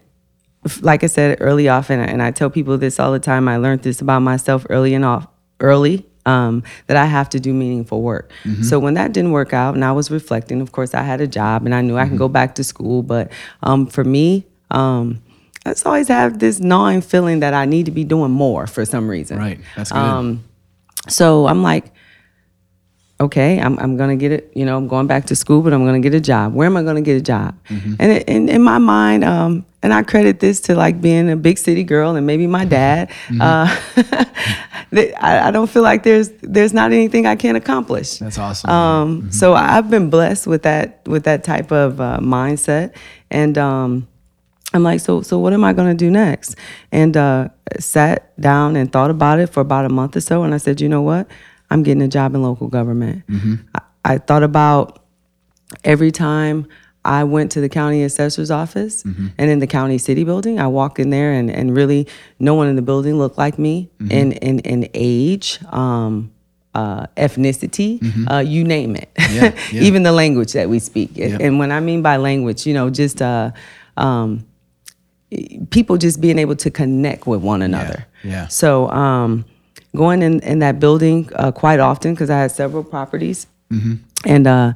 like 0.81 1.03
I 1.03 1.07
said 1.07 1.37
early 1.41 1.67
off, 1.69 1.89
and 1.89 2.01
I, 2.01 2.05
and 2.05 2.21
I 2.21 2.31
tell 2.31 2.49
people 2.49 2.77
this 2.77 2.99
all 2.99 3.11
the 3.11 3.19
time. 3.19 3.47
I 3.47 3.57
learned 3.57 3.83
this 3.83 4.01
about 4.01 4.19
myself 4.19 4.65
early 4.69 4.93
and 4.93 5.03
off, 5.03 5.27
early, 5.59 6.05
um, 6.25 6.63
that 6.87 6.97
I 6.97 7.05
have 7.05 7.29
to 7.29 7.39
do 7.39 7.53
meaningful 7.53 8.01
work. 8.01 8.31
So 8.63 8.79
when 8.79 8.93
that 8.93 9.11
didn't 9.13 9.31
work 9.31 9.53
out, 9.53 9.75
and 9.75 9.83
I 9.83 9.91
was 9.91 10.09
reflecting, 10.09 10.61
of 10.61 10.71
course, 10.71 10.93
I 10.93 11.01
had 11.01 11.21
a 11.21 11.27
job, 11.27 11.65
and 11.65 11.75
I 11.75 11.81
knew 11.81 11.97
I 11.97 12.07
can 12.07 12.17
go 12.17 12.27
back 12.27 12.55
to 12.55 12.63
school. 12.63 13.03
But 13.03 13.31
um, 13.61 13.87
for 13.87 14.03
me, 14.03 14.45
um, 14.71 15.21
I 15.65 15.71
just 15.71 15.85
always 15.85 16.07
have 16.07 16.39
this 16.39 16.59
gnawing 16.59 17.01
feeling 17.01 17.39
that 17.39 17.53
I 17.53 17.65
need 17.65 17.85
to 17.85 17.91
be 17.91 18.03
doing 18.03 18.31
more 18.31 18.67
for 18.67 18.85
some 18.85 19.09
reason. 19.09 19.37
right. 19.37 19.59
That's 19.75 19.91
good. 19.91 19.97
Um, 19.97 20.43
so 21.07 21.47
I'm 21.47 21.63
like, 21.63 21.91
okay, 23.19 23.59
I'm, 23.59 23.77
I'm 23.79 23.97
gonna 23.97 24.15
get 24.15 24.31
it. 24.31 24.51
You 24.55 24.65
know, 24.65 24.77
I'm 24.77 24.87
going 24.87 25.07
back 25.07 25.25
to 25.27 25.35
school, 25.35 25.61
but 25.61 25.73
I'm 25.73 25.85
gonna 25.85 25.99
get 25.99 26.13
a 26.13 26.21
job. 26.21 26.53
Where 26.53 26.65
am 26.65 26.77
I 26.77 26.83
gonna 26.83 27.01
get 27.01 27.17
a 27.17 27.21
job? 27.21 27.57
Mm-hmm. 27.69 27.95
And 27.99 28.11
it, 28.11 28.27
in, 28.27 28.49
in 28.49 28.61
my 28.63 28.77
mind, 28.77 29.23
um, 29.23 29.65
and 29.83 29.93
I 29.93 30.01
credit 30.01 30.39
this 30.39 30.61
to 30.61 30.75
like 30.75 31.01
being 31.01 31.29
a 31.29 31.35
big 31.35 31.57
city 31.57 31.83
girl 31.83 32.15
and 32.15 32.25
maybe 32.25 32.47
my 32.47 32.63
dad. 32.63 33.09
Mm-hmm. 33.27 33.41
Uh, 33.41 34.25
I, 35.19 35.47
I 35.47 35.51
don't 35.51 35.69
feel 35.69 35.83
like 35.83 36.03
there's 36.03 36.29
there's 36.41 36.73
not 36.73 36.91
anything 36.93 37.27
I 37.27 37.35
can't 37.35 37.57
accomplish. 37.57 38.17
That's 38.17 38.37
awesome. 38.37 38.69
Um, 38.69 39.31
So 39.31 39.53
I've 39.53 39.89
been 39.89 40.09
blessed 40.09 40.47
with 40.47 40.63
that 40.63 41.05
with 41.05 41.25
that 41.25 41.43
type 41.43 41.71
of 41.71 41.99
uh, 41.99 42.19
mindset, 42.21 42.95
and 43.29 43.57
um, 43.57 44.07
I'm 44.73 44.83
like, 44.83 45.01
so 45.01 45.21
so 45.21 45.37
what 45.37 45.51
am 45.51 45.63
I 45.63 45.73
gonna 45.73 45.93
do 45.93 46.09
next? 46.09 46.55
And 46.91 47.17
uh, 47.17 47.49
sat 47.79 48.39
down 48.39 48.75
and 48.77 48.91
thought 48.91 49.11
about 49.11 49.39
it 49.39 49.47
for 49.47 49.59
about 49.59 49.85
a 49.85 49.89
month 49.89 50.15
or 50.15 50.21
so, 50.21 50.43
and 50.43 50.53
I 50.53 50.57
said, 50.57 50.79
you 50.79 50.87
know 50.87 51.01
what? 51.01 51.27
I'm 51.69 51.83
getting 51.83 52.03
a 52.03 52.07
job 52.07 52.35
in 52.35 52.41
local 52.41 52.67
government. 52.67 53.23
I, 53.75 53.81
I 54.05 54.17
thought 54.19 54.43
about 54.43 55.03
every 55.83 56.11
time 56.11 56.67
I 57.05 57.23
went 57.25 57.51
to 57.51 57.61
the 57.61 57.69
county 57.69 58.03
assessor's 58.03 58.49
office 58.49 59.03
and 59.03 59.33
in 59.37 59.59
the 59.59 59.67
county 59.67 59.97
city 59.97 60.23
building, 60.23 60.59
I 60.59 60.67
walked 60.67 60.99
in 60.99 61.09
there 61.09 61.33
and, 61.33 61.51
and 61.51 61.75
really 61.75 62.07
no 62.39 62.53
one 62.55 62.67
in 62.67 62.75
the 62.75 62.81
building 62.81 63.17
looked 63.17 63.37
like 63.37 63.59
me 63.59 63.89
in, 64.09 64.31
in, 64.33 64.59
in 64.59 64.89
age, 64.93 65.59
um, 65.71 66.31
uh, 66.75 67.05
ethnicity, 67.17 67.99
uh, 68.31 68.39
you 68.39 68.63
name 68.63 68.95
it. 68.95 69.09
Yeah, 69.17 69.53
yeah. 69.71 69.81
Even 69.81 70.03
the 70.03 70.11
language 70.11 70.53
that 70.53 70.69
we 70.69 70.79
speak. 70.79 71.11
Yep. 71.15 71.41
And 71.41 71.59
when 71.59 71.71
I 71.71 71.79
mean 71.79 72.01
by 72.01 72.17
language, 72.17 72.65
you 72.65 72.73
know, 72.73 72.89
just 72.89 73.21
uh, 73.21 73.51
um, 73.97 74.45
people 75.69 75.97
just 75.97 76.21
being 76.21 76.39
able 76.39 76.55
to 76.55 76.71
connect 76.71 77.27
with 77.27 77.41
one 77.41 77.61
another. 77.61 78.05
yeah. 78.23 78.47
So 78.47 78.89
um, 78.89 79.45
going 79.95 80.21
in, 80.21 80.39
in 80.41 80.59
that 80.59 80.79
building 80.79 81.29
uh, 81.35 81.51
quite 81.51 81.79
often 81.79 82.13
because 82.13 82.29
I 82.29 82.39
had 82.39 82.51
several 82.51 82.83
properties, 82.83 83.47
and 84.25 84.47
uh, 84.47 84.73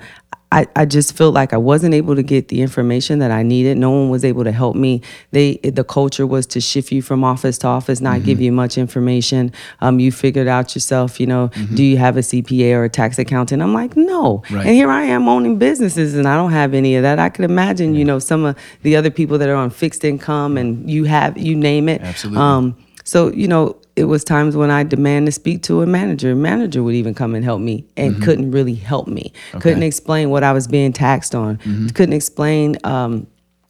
I, 0.51 0.65
I 0.77 0.85
just 0.85 1.17
felt 1.17 1.33
like 1.33 1.51
I 1.51 1.57
wasn't 1.57 1.93
able 1.93 2.15
to 2.15 2.23
get 2.23 2.47
the 2.47 2.61
information 2.61 3.19
that 3.19 3.31
I 3.31 3.43
needed. 3.43 3.77
No 3.77 3.91
one 3.91 4.09
was 4.09 4.23
able 4.23 4.45
to 4.45 4.51
help 4.53 4.77
me. 4.77 5.01
They 5.31 5.57
the 5.57 5.83
culture 5.83 6.25
was 6.25 6.45
to 6.47 6.61
shift 6.61 6.91
you 6.91 7.01
from 7.01 7.25
office 7.25 7.57
to 7.59 7.67
office, 7.67 7.99
not 7.99 8.23
give 8.23 8.39
you 8.39 8.53
much 8.53 8.77
information. 8.77 9.51
Um, 9.81 9.99
you 9.99 10.09
figured 10.11 10.47
out 10.47 10.73
yourself. 10.73 11.19
You 11.19 11.27
know, 11.27 11.47
do 11.73 11.83
you 11.83 11.97
have 11.97 12.15
a 12.15 12.21
CPA 12.21 12.75
or 12.75 12.85
a 12.85 12.89
tax 12.89 13.19
accountant? 13.19 13.61
I'm 13.61 13.73
like, 13.73 13.97
no. 13.97 14.43
Right. 14.49 14.65
And 14.65 14.75
here 14.75 14.89
I 14.89 15.03
am 15.03 15.27
owning 15.27 15.57
businesses, 15.57 16.15
and 16.15 16.25
I 16.27 16.37
don't 16.37 16.51
have 16.51 16.73
any 16.73 16.95
of 16.95 17.03
that. 17.03 17.19
I 17.19 17.27
could 17.27 17.43
imagine, 17.43 17.93
you 17.93 18.05
know, 18.05 18.19
some 18.19 18.45
of 18.45 18.57
the 18.83 18.95
other 18.95 19.09
people 19.09 19.37
that 19.39 19.49
are 19.49 19.55
on 19.55 19.69
fixed 19.69 20.05
income, 20.05 20.55
and 20.55 20.89
you 20.89 21.03
have 21.03 21.37
you 21.37 21.55
name 21.55 21.89
it. 21.89 22.01
Absolutely. 22.01 22.41
Um, 22.41 22.77
so 23.03 23.33
you 23.33 23.49
know, 23.49 23.77
it 23.97 24.05
was 24.05 24.23
times 24.23 24.55
when 24.55 24.69
I 24.71 24.83
demand 24.83 25.25
to 25.25 25.31
speak 25.31 25.63
to 25.63 25.81
a 25.81 25.85
manager. 25.87 26.31
A 26.31 26.35
manager 26.35 26.83
would 26.83 26.95
even 26.95 27.13
come 27.13 27.35
and 27.35 27.43
help 27.43 27.59
me, 27.61 27.83
and 27.97 28.21
couldn't 28.23 28.51
really 28.51 28.75
help 28.75 29.07
me. 29.07 29.33
Couldn't 29.59 29.83
explain 29.83 30.29
what 30.29 30.43
I 30.43 30.53
was 30.53 30.67
being 30.67 30.93
taxed 30.93 31.33
on. 31.35 31.57
Couldn't 31.93 32.13
explain 32.13 32.77
um, 32.83 33.27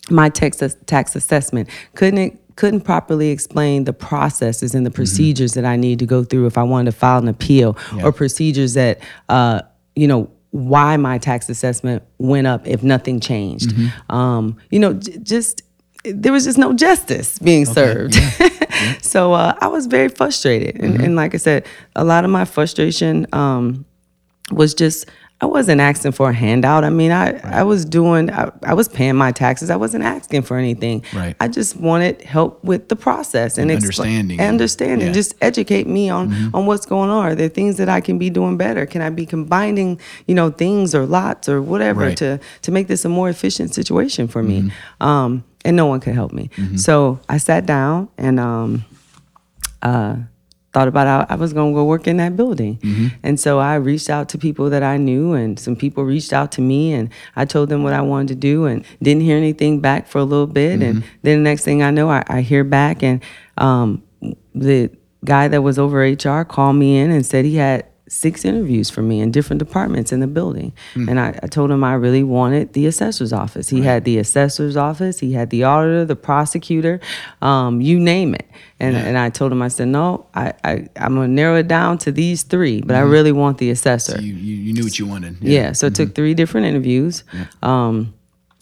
my 0.10 0.30
tax 0.30 0.62
tax 0.86 1.16
assessment. 1.16 1.70
Couldn't 1.96 2.40
couldn't 2.58 2.82
properly 2.82 3.30
explain 3.30 3.84
the 3.86 3.94
processes 3.94 4.74
and 4.76 4.84
the 4.86 4.90
procedures 4.92 5.54
that 5.54 5.64
I 5.64 5.76
need 5.76 6.00
to 6.00 6.06
go 6.08 6.24
through 6.24 6.48
if 6.48 6.58
I 6.58 6.64
wanted 6.64 6.92
to 6.92 6.98
file 6.98 7.20
an 7.20 7.28
appeal 7.28 7.78
or 8.04 8.12
procedures 8.12 8.74
that, 8.74 9.00
uh, 9.30 9.62
you 9.96 10.08
know, 10.08 10.30
why 10.52 10.98
my 10.98 11.20
tax 11.20 11.50
assessment 11.50 12.02
went 12.18 12.48
up 12.48 12.66
if 12.68 12.82
nothing 12.82 13.20
changed. 13.20 13.74
Um, 14.10 14.58
you 14.72 14.80
know, 14.80 14.94
j- 14.94 15.20
just 15.22 15.62
there 16.14 16.32
was 16.32 16.46
just 16.46 16.58
no 16.58 16.74
justice 16.74 17.40
being 17.40 17.66
served. 17.66 18.16
so 19.02 19.34
uh, 19.34 19.56
I 19.60 19.68
was 19.68 19.88
very 19.88 20.10
frustrated, 20.10 20.82
and, 20.82 21.02
and 21.02 21.16
like 21.16 21.34
I 21.34 21.38
said, 21.38 21.66
a 21.96 22.04
lot 22.04 22.24
of 22.26 22.30
my 22.32 22.46
frustration 22.46 23.26
um, 23.34 23.86
was 24.52 24.74
just 24.74 25.06
I 25.40 25.46
wasn't 25.46 25.82
asking 25.82 26.14
for 26.14 26.32
a 26.32 26.34
handout. 26.34 26.84
I 26.84 26.90
mean, 26.90 27.12
I, 27.12 27.38
I 27.44 27.62
was 27.62 27.86
doing, 27.86 28.32
I, 28.32 28.52
I 28.64 28.74
was 28.74 28.88
paying 28.88 29.16
my 29.16 29.32
taxes. 29.32 29.70
I 29.70 29.76
wasn't 29.76 30.04
asking 30.04 30.42
for 30.42 30.58
anything. 30.58 31.04
Right. 31.14 31.36
I 31.40 31.48
just 31.48 31.76
wanted 31.76 32.24
help 32.24 32.64
with 32.64 32.90
the 32.90 32.96
process 32.96 33.60
and, 33.60 33.70
And 33.70 33.80
expl- 33.80 34.00
understanding. 34.00 34.42
understanding, 34.42 35.00
Yeah. 35.02 35.06
Mm-hmm. 35.06 35.14
just 35.14 35.36
educate 35.42 35.86
me 35.86 36.10
on 36.10 36.34
on 36.56 36.66
what's 36.66 36.88
going 36.88 37.12
on. 37.12 37.24
Are 37.24 37.36
there 37.36 37.50
things 37.50 37.78
that 37.78 37.88
I 37.88 38.02
can 38.02 38.18
be 38.18 38.32
doing 38.32 38.58
better? 38.58 38.88
Can 38.88 39.04
I 39.04 39.12
be 39.12 39.28
combining, 39.28 40.00
you 40.26 40.34
know, 40.34 40.50
things 40.50 40.96
or 40.96 41.06
lots 41.06 41.48
or 41.48 41.62
whatever 41.62 42.02
Right. 42.02 42.18
to 42.18 42.40
to 42.64 42.72
make 42.72 42.88
this 42.88 43.06
a 43.06 43.10
more 43.10 43.30
efficient 43.30 43.76
situation 43.76 44.28
for 44.28 44.42
me? 44.42 44.62
Mm-hmm. 44.64 45.04
Um, 45.04 45.44
and 45.68 45.76
no 45.76 45.86
one 45.86 46.00
could 46.00 46.16
help 46.16 46.32
me. 46.32 46.50
So 46.78 47.20
I 47.28 47.38
sat 47.38 47.66
down 47.66 48.08
and 48.18 48.40
um, 48.40 48.86
uh, 49.82 50.16
thought 50.74 50.88
about 50.88 51.08
how 51.08 51.26
I 51.30 51.36
was 51.38 51.54
going 51.54 51.74
to 51.74 51.76
go 51.76 51.84
work 51.86 52.08
in 52.08 52.18
that 52.18 52.36
building. 52.36 52.80
And 53.24 53.40
so 53.40 53.60
I 53.60 53.76
reached 53.76 54.10
out 54.10 54.30
to 54.30 54.38
people 54.38 54.70
that 54.70 54.84
I 54.84 54.98
knew, 54.98 55.34
and 55.34 55.60
some 55.60 55.76
people 55.76 56.04
reached 56.06 56.32
out 56.34 56.52
to 56.54 56.62
me, 56.62 56.94
and 56.94 57.10
I 57.36 57.46
told 57.46 57.70
them 57.70 57.84
what 57.84 57.94
I 57.94 58.02
wanted 58.02 58.30
to 58.30 58.36
do, 58.36 58.66
and 58.66 58.86
didn't 59.02 59.24
hear 59.24 59.38
anything 59.38 59.80
back 59.82 60.08
for 60.08 60.20
a 60.20 60.24
little 60.24 60.48
bit. 60.48 60.82
And 60.82 61.04
then 61.24 61.44
the 61.44 61.50
next 61.50 61.64
thing 61.64 61.84
I 61.84 61.92
know, 61.92 62.10
I, 62.10 62.24
I 62.28 62.42
hear 62.42 62.64
back, 62.64 63.04
and 63.04 63.22
um, 63.58 64.04
the 64.56 64.90
guy 65.26 65.48
that 65.50 65.62
was 65.62 65.78
over 65.80 66.00
HR 66.00 66.44
called 66.46 66.76
me 66.78 66.98
in 66.98 67.12
and 67.12 67.26
said 67.26 67.44
he 67.44 67.56
had 67.56 67.86
six 68.18 68.44
interviews 68.44 68.90
for 68.90 69.02
me 69.02 69.22
in 69.22 69.32
different 69.32 69.60
departments 69.60 70.12
in 70.12 70.20
the 70.20 70.28
building. 70.28 70.74
And 70.96 71.20
I, 71.20 71.40
I 71.44 71.48
told 71.48 71.70
him 71.70 71.84
I 71.84 71.94
really 71.94 72.24
wanted 72.24 72.74
the 72.74 72.88
assessor's 72.88 73.32
office. 73.32 73.70
He 73.70 73.82
had 73.82 74.04
the 74.06 74.18
assessor's 74.18 74.76
office, 74.76 75.20
he 75.20 75.34
had 75.34 75.50
the 75.52 75.64
auditor, 75.64 76.04
the 76.04 76.16
prosecutor, 76.16 77.00
um, 77.42 77.80
you 77.82 78.00
name 78.00 78.34
it. 78.34 78.50
And, 78.80 78.96
and 78.96 79.18
I 79.18 79.30
told 79.30 79.52
him, 79.52 79.62
I 79.62 79.68
said, 79.68 79.88
no, 79.88 80.28
I, 80.34 80.54
I, 80.64 80.88
I'm 80.98 81.16
going 81.16 81.30
to 81.30 81.34
narrow 81.34 81.58
it 81.58 81.68
down 81.68 81.98
to 82.00 82.12
these 82.12 82.44
three, 82.44 82.82
but 82.82 82.96
I 82.96 83.02
really 83.02 83.32
want 83.32 83.60
the 83.60 83.70
assessor. 83.70 84.20
You, 84.22 84.34
you, 84.34 84.56
you 84.56 84.74
knew 84.74 84.84
what 84.84 84.98
you 85.00 85.06
wanted. 85.06 85.38
Yeah, 85.42 85.72
so 85.74 85.88
it 85.88 85.96
took 85.96 86.16
three 86.16 86.34
different 86.34 86.68
interviews. 86.68 87.24
Um, 87.62 88.14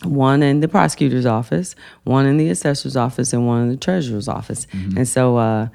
one 0.04 0.44
in 0.44 0.60
the 0.60 0.68
prosecutor's 0.68 1.26
office, 1.26 1.76
one 2.04 2.26
in 2.26 2.38
the 2.38 2.50
assessor's 2.50 2.98
office, 2.98 3.34
and 3.34 3.48
one 3.48 3.64
in 3.64 3.70
the 3.70 3.78
treasurer's 3.78 4.28
office. 4.28 4.68
And 4.98 5.08
so 5.08 5.38
uh, 5.38 5.70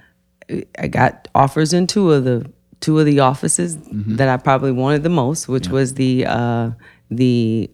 I 0.79 0.89
got 0.89 1.29
offers 1.35 1.73
in 1.73 1.87
two 1.87 2.13
of 2.13 2.25
the 2.25 2.51
two 2.81 2.99
of 2.99 3.07
the 3.07 3.21
offices 3.21 3.77
that 4.17 4.29
I 4.29 4.37
probably 4.37 4.73
wanted 4.73 5.03
the 5.03 5.11
most, 5.11 5.49
which 5.49 5.69
was 5.69 5.95
the 5.95 6.27
uh, 6.27 6.71
the 7.11 7.71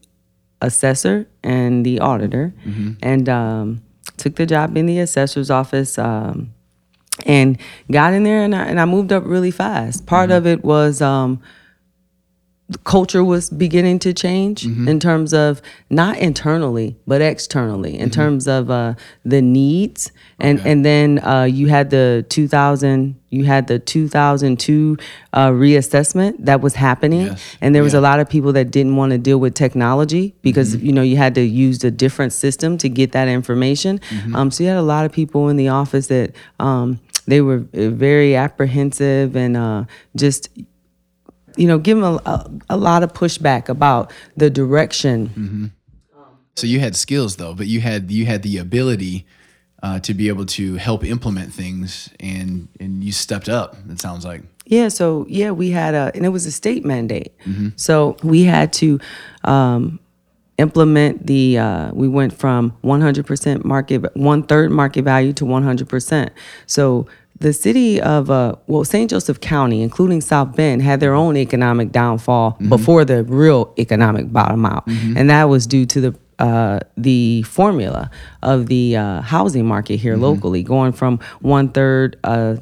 assessor 0.60 1.28
and 1.42 1.84
the 1.86 2.00
auditor, 2.00 2.54
and 3.02 3.28
um, 3.28 3.82
took 4.16 4.36
the 4.36 4.46
job 4.46 4.76
in 4.76 4.86
the 4.86 4.98
assessor's 4.98 5.50
office. 5.50 5.98
Um, 5.98 6.52
and 7.24 7.58
got 7.90 8.12
in 8.12 8.24
there 8.24 8.42
and 8.44 8.54
I, 8.54 8.64
and 8.66 8.78
I 8.78 8.84
moved 8.84 9.10
up 9.10 9.24
really 9.24 9.50
fast. 9.50 10.04
Part 10.04 10.30
of 10.30 10.46
it 10.46 10.62
was 10.62 11.00
um, 11.00 11.40
culture 12.82 13.22
was 13.22 13.48
beginning 13.48 13.98
to 14.00 14.12
change 14.12 14.64
in 14.66 14.98
terms 14.98 15.32
of 15.32 15.62
not 15.88 16.18
internally 16.18 16.96
but 17.06 17.22
externally 17.22 17.96
in 17.96 18.10
terms 18.10 18.48
of 18.48 18.70
uh, 18.70 18.94
the 19.24 19.40
needs. 19.40 20.10
And 20.40 20.58
and 20.66 20.84
then 20.84 21.20
uh, 21.24 21.44
you 21.44 21.68
had 21.68 21.90
the 21.90 22.26
2000 22.28 23.14
you 23.30 23.44
had 23.44 23.68
the 23.68 23.78
2002 23.78 24.96
uh, 25.32 25.50
reassessment 25.50 26.34
that 26.40 26.60
was 26.60 26.74
happening. 26.74 27.26
Yes. 27.26 27.56
and 27.60 27.72
there 27.74 27.82
was 27.84 27.92
Yeah. 27.92 28.00
a 28.00 28.08
lot 28.10 28.18
of 28.20 28.28
people 28.28 28.52
that 28.54 28.70
didn't 28.72 28.96
want 28.96 29.12
to 29.12 29.18
deal 29.18 29.38
with 29.38 29.54
technology 29.54 30.34
because 30.42 30.74
you 30.76 30.92
know 30.92 31.02
you 31.02 31.16
had 31.16 31.34
to 31.36 31.42
use 31.42 31.84
a 31.84 31.90
different 31.92 32.32
system 32.32 32.78
to 32.78 32.88
get 32.88 33.12
that 33.12 33.28
information. 33.28 34.00
Um, 34.34 34.50
so 34.50 34.64
you 34.64 34.70
had 34.70 34.78
a 34.78 34.82
lot 34.82 35.04
of 35.06 35.12
people 35.12 35.48
in 35.48 35.56
the 35.56 35.68
office 35.68 36.08
that 36.08 36.34
um, 36.58 36.98
they 37.28 37.40
were 37.40 37.64
uh, 37.74 37.90
very 37.90 38.34
apprehensive 38.34 39.36
and 39.36 39.56
uh, 39.56 39.84
just 40.16 40.48
you 41.56 41.66
know, 41.66 41.78
give 41.78 41.98
them 41.98 42.04
a, 42.04 42.22
a, 42.24 42.50
a 42.70 42.76
lot 42.76 43.02
of 43.02 43.12
pushback 43.12 43.68
about 43.68 44.12
the 44.36 44.50
direction. 44.50 45.72
So 46.56 46.66
you 46.66 46.80
had 46.80 46.96
skills 46.96 47.36
though, 47.36 47.54
but 47.54 47.66
you 47.66 47.80
had 47.80 48.10
you 48.10 48.24
had 48.26 48.42
the 48.42 48.58
ability 48.58 49.26
uh, 49.82 50.00
to 50.00 50.14
be 50.14 50.28
able 50.28 50.46
to 50.46 50.76
help 50.76 51.04
implement 51.04 51.52
things, 51.52 52.08
and 52.18 52.68
and 52.80 53.04
you 53.04 53.12
stepped 53.12 53.48
up. 53.48 53.76
It 53.90 54.00
sounds 54.00 54.24
like. 54.24 54.42
Yeah, 54.64 54.88
so 54.88 55.26
yeah, 55.28 55.52
we 55.52 55.70
had 55.70 55.94
a, 55.94 56.10
and 56.14 56.24
it 56.24 56.30
was 56.30 56.44
a 56.46 56.50
state 56.50 56.84
mandate. 56.84 57.32
So 57.76 58.16
we 58.24 58.42
had 58.44 58.72
to 58.74 58.98
um, 59.44 60.00
implement 60.58 61.26
the. 61.26 61.58
Uh, 61.58 61.90
we 61.92 62.08
went 62.08 62.32
from 62.32 62.76
100% 62.82 63.64
market, 63.64 64.16
one 64.16 64.42
third 64.42 64.72
market 64.72 65.02
value 65.04 65.32
to 65.34 65.44
100%. 65.44 66.30
So 66.66 67.06
the 67.38 67.52
city 67.52 68.00
of 68.00 68.30
uh, 68.30 68.56
well, 68.66 68.84
St. 68.84 69.10
Joseph 69.10 69.40
County, 69.40 69.82
including 69.82 70.20
South 70.20 70.56
Bend, 70.56 70.82
had 70.82 71.00
their 71.00 71.14
own 71.14 71.36
economic 71.36 71.92
downfall 71.92 72.56
before 72.68 73.04
the 73.04 73.24
real 73.24 73.74
economic 73.78 74.32
bottom 74.32 74.64
out, 74.64 74.84
and 74.86 75.28
that 75.30 75.44
was 75.44 75.66
due 75.66 75.86
to 75.86 76.00
the 76.00 76.18
uh, 76.38 76.80
the 76.96 77.42
formula 77.42 78.10
of 78.42 78.66
the 78.66 78.96
uh, 78.96 79.20
housing 79.22 79.66
market 79.66 79.96
here 79.96 80.16
locally, 80.16 80.62
going 80.62 80.92
from 80.92 81.18
one 81.40 81.68
third 81.68 82.18
uh, 82.24 82.56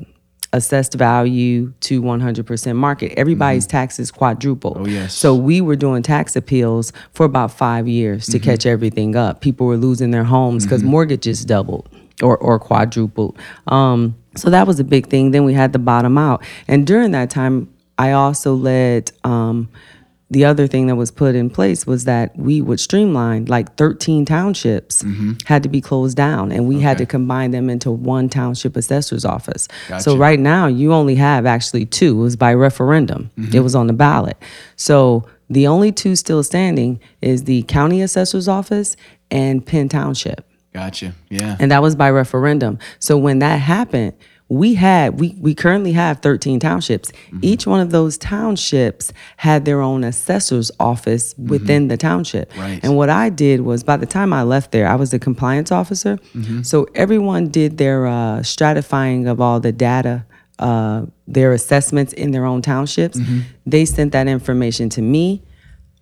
assessed 0.54 0.95
value 0.95 1.73
to 1.81 2.00
100% 2.00 2.76
market. 2.76 3.12
Everybody's 3.19 3.66
taxes 3.66 4.12
quadrupled. 4.12 4.76
Oh, 4.78 4.87
yes. 4.87 5.12
So 5.12 5.35
we 5.35 5.61
were 5.61 5.76
doing 5.76 6.02
tax 6.02 6.37
appeals 6.37 6.93
for 7.12 7.26
about 7.26 7.50
five 7.50 7.88
years 7.88 8.26
to 8.28 8.38
catch 8.38 8.64
everything 8.64 9.16
up. 9.16 9.40
People 9.40 9.66
were 9.66 9.76
losing 9.76 10.12
their 10.12 10.25
homes 10.25 10.64
because 10.64 10.85
mortgages 10.85 11.45
doubled 11.45 11.88
or, 12.23 12.38
or 12.38 12.61
quadrupled. 12.61 13.37
Um, 13.66 14.16
so 14.37 14.50
that 14.50 14.67
was 14.67 14.81
a 14.81 14.85
big 14.85 15.09
thing. 15.09 15.31
Then 15.31 15.45
we 15.45 15.55
had 15.55 15.73
the 15.73 15.79
bottom 15.79 16.19
out. 16.19 16.43
And 16.69 16.87
during 16.87 17.12
that 17.12 17.31
time, 17.31 17.73
I 17.99 18.12
also 18.12 18.55
led. 18.55 19.12
Um, 19.25 19.69
the 20.31 20.47
other 20.47 20.67
thing 20.67 20.88
that 20.88 20.97
was 20.97 21.11
put 21.12 21.37
in 21.37 21.49
place 21.49 21.87
was 21.87 22.07
that 22.07 22.37
we 22.37 22.61
would 22.61 22.81
streamline 22.81 23.45
like 23.45 23.76
13 23.76 24.25
townships 24.25 25.05
had 25.45 25.62
to 25.62 25.69
be 25.69 25.81
closed 25.81 26.17
down 26.17 26.50
and 26.50 26.67
we 26.67 26.81
had 26.81 26.99
to 26.99 27.07
combine 27.07 27.53
them 27.53 27.71
into 27.71 27.93
one 27.93 28.29
township 28.29 28.75
assessor's 28.75 29.25
office. 29.25 29.69
So 30.00 30.17
right 30.17 30.41
now 30.41 30.67
you 30.67 30.93
only 30.93 31.14
have 31.17 31.47
actually 31.47 31.87
two. 31.87 32.19
It 32.19 32.23
was 32.23 32.37
by 32.37 32.53
referendum. 32.55 33.31
It 33.55 33.61
was 33.61 33.75
on 33.76 33.87
the 33.87 33.93
ballot. 33.93 34.37
So 34.75 35.25
the 35.50 35.69
only 35.69 35.93
two 35.93 36.17
still 36.17 36.43
standing 36.43 36.99
is 37.21 37.45
the 37.45 37.62
county 37.64 38.00
assessor's 38.03 38.49
office 38.49 38.97
and 39.31 39.64
penn 39.64 39.88
township 39.88 40.45
Gotcha. 40.75 41.14
Yeah. 41.31 41.57
and 41.61 41.71
that 41.71 41.83
was 41.83 41.95
by 41.97 42.11
referendum. 42.11 42.78
So 42.99 43.16
when 43.16 43.38
that 43.38 43.57
happened, 43.61 44.14
we 44.49 44.75
had 44.75 45.19
we 45.19 45.35
we 45.38 45.54
currently 45.54 45.93
have 45.93 46.21
13 46.21 46.61
townships. 46.61 47.11
Each 47.40 47.66
one 47.66 47.81
of 47.81 47.90
those 47.90 48.19
townships 48.19 49.12
had 49.38 49.64
their 49.64 49.81
own 49.81 50.04
assessor's 50.04 50.71
office 50.78 51.35
within 51.38 51.88
the 51.88 51.97
township. 51.97 52.54
Right. 52.57 52.78
And 52.83 52.95
what 52.95 53.09
I 53.09 53.31
did 53.31 53.62
was 53.62 53.83
by 53.83 53.97
the 53.97 54.04
time 54.07 54.33
I 54.35 54.43
left 54.43 54.71
there, 54.73 54.87
I 54.87 54.97
was 54.97 55.12
the 55.12 55.19
compliance 55.19 55.73
officer. 55.73 56.19
So 56.62 56.87
everyone 56.95 57.49
did 57.49 57.78
their 57.78 58.07
uh, 58.07 58.40
stratifying 58.40 59.26
of 59.31 59.40
all 59.40 59.61
the 59.61 59.73
data 59.73 60.26
uh, 60.59 61.07
their 61.26 61.52
assessments 61.52 62.12
in 62.12 62.31
their 62.31 62.45
own 62.45 62.62
townships. 62.62 63.19
They 63.66 63.85
sent 63.85 64.12
that 64.12 64.28
information 64.28 64.88
to 64.90 65.02
me. 65.02 65.43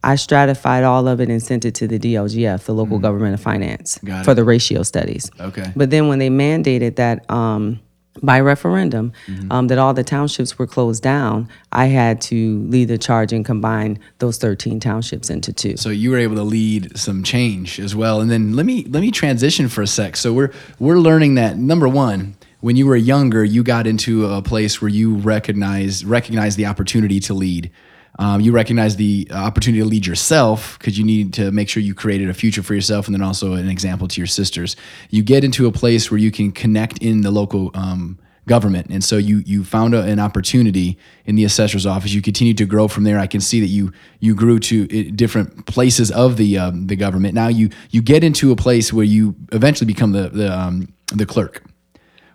I 0.05 0.17
stratified 0.17 0.85
all 0.85 1.07
of 1.07 1.21
it 1.21 1.29
and 1.29 1.43
sent 1.43 1.65
it 1.65 1.75
to 1.77 1.87
the 1.87 1.99
DLGF, 1.99 2.65
the 2.65 2.75
local 2.75 2.99
government 2.99 3.35
of 3.35 3.41
finance, 3.41 3.99
for 4.25 4.35
the 4.35 4.45
ratio 4.45 4.83
studies. 4.83 5.31
Okay. 5.41 5.73
But 5.77 5.91
then 5.91 6.09
when 6.09 6.19
they 6.19 6.29
mandated 6.29 6.97
that 6.97 7.29
um, 7.31 7.79
by 8.23 8.41
referendum, 8.41 9.13
Mm-hmm. 9.27 9.53
um, 9.53 9.69
that 9.69 9.79
all 9.79 9.95
the 9.95 10.03
townships 10.05 10.59
were 10.59 10.67
closed 10.67 11.03
down, 11.03 11.49
I 11.71 11.87
had 11.87 12.21
to 12.23 12.59
lead 12.69 12.89
the 12.89 12.99
charge 12.99 13.33
and 13.33 13.45
combine 13.45 13.99
those 14.19 14.39
13 14.39 14.81
townships 14.81 15.31
into 15.31 15.53
two. 15.53 15.77
So 15.77 15.89
you 15.91 16.11
were 16.11 16.19
able 16.19 16.37
to 16.37 16.43
lead 16.43 16.99
some 16.99 17.23
change 17.23 17.79
as 17.79 17.95
well. 17.95 18.21
And 18.21 18.29
then 18.31 18.55
let 18.57 18.67
me 18.67 18.85
let 18.85 19.01
me 19.01 19.11
transition 19.13 19.69
for 19.69 19.83
a 19.83 19.87
sec. 19.87 20.17
So 20.17 20.33
we're 20.33 20.53
we're 20.79 20.99
learning 20.99 21.37
that 21.37 21.57
number 21.57 21.89
one, 21.89 22.35
when 22.61 22.77
you 22.77 22.87
were 22.87 22.97
younger, 22.97 23.45
you 23.45 23.63
got 23.63 23.87
into 23.87 24.27
a 24.27 24.43
place 24.43 24.83
where 24.83 24.91
you 24.91 25.15
recognized 25.17 26.05
recognized 26.05 26.59
the 26.59 26.67
opportunity 26.67 27.21
to 27.21 27.35
lead. 27.35 27.71
Um, 28.19 28.41
you 28.41 28.53
recognize 28.53 28.97
the 28.97 29.29
opportunity 29.33 29.83
to 29.83 29.89
lead 29.89 30.07
yourself 30.07 30.79
because 30.79 30.99
you 30.99 31.05
need 31.05 31.33
to 31.35 31.51
make 31.51 31.69
sure 31.69 31.83
you 31.83 31.95
created 31.95 32.29
a 32.29 32.35
future 32.35 32.63
for 32.63 32.75
yourself 32.75 33.07
and 33.07 33.15
then 33.15 33.23
also 33.23 33.55
an 33.55 33.69
example 33.69 34.07
to 34.09 34.21
your 34.21 34.27
sisters. 34.27 34.77
You 35.11 35.23
get 35.23 35.45
into 35.45 35.67
a 35.67 35.73
place 35.73 36.11
where 36.11 36.19
you 36.19 36.31
can 36.31 36.53
connect 36.53 36.99
in 36.99 37.23
the 37.23 37.31
local 37.31 37.71
um, 37.75 38.19
government, 38.47 38.89
and 38.91 39.03
so 39.03 39.17
you 39.17 39.39
you 39.47 39.65
found 39.65 39.95
a, 39.95 40.03
an 40.03 40.19
opportunity 40.19 40.99
in 41.25 41.37
the 41.37 41.45
assessor's 41.45 41.87
office. 41.87 42.13
You 42.13 42.21
continue 42.21 42.55
to 42.55 42.67
grow 42.67 42.87
from 42.87 43.05
there. 43.05 43.19
I 43.19 43.27
can 43.27 43.41
see 43.41 43.61
that 43.61 43.69
you 43.69 43.93
you 44.21 44.35
grew 44.35 44.59
to 44.59 44.85
uh, 44.85 45.13
different 45.15 45.67
places 45.67 46.11
of 46.11 46.37
the 46.37 46.59
um, 46.59 46.89
the 46.89 46.97
government. 46.97 47.35
Now 47.35 47.49
you 47.49 47.71
you 47.91 48.03
get 48.03 48.23
into 48.23 48.53
a 48.53 48.57
place 48.57 48.93
where 48.93 49.07
you 49.07 49.35
eventually 49.53 49.87
become 49.87 50.13
the 50.13 50.29
the 50.29 50.53
um, 50.53 50.93
the 51.15 51.25
clerk 51.25 51.63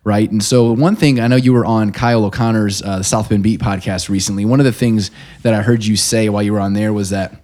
right? 0.08 0.32
And 0.32 0.42
so 0.42 0.72
one 0.72 0.96
thing 0.96 1.20
I 1.20 1.28
know 1.28 1.36
you 1.36 1.52
were 1.52 1.66
on 1.66 1.92
Kyle 1.92 2.24
O'Connor's 2.24 2.82
uh, 2.82 3.04
South 3.04 3.28
Bend 3.28 3.44
Beat 3.44 3.60
podcast 3.60 4.08
recently. 4.08 4.46
One 4.46 4.62
of 4.62 4.66
the 4.66 4.72
things 4.72 5.12
that 5.42 5.54
I 5.54 5.62
heard 5.62 5.84
you 5.84 5.98
say 5.98 6.30
while 6.30 6.42
you 6.42 6.54
were 6.54 6.62
on 6.62 6.72
there 6.72 6.94
was 6.94 7.10
that 7.10 7.44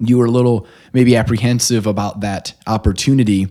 you 0.00 0.18
were 0.18 0.24
a 0.24 0.30
little 0.30 0.66
maybe 0.92 1.14
apprehensive 1.16 1.86
about 1.86 2.20
that 2.20 2.52
opportunity, 2.66 3.46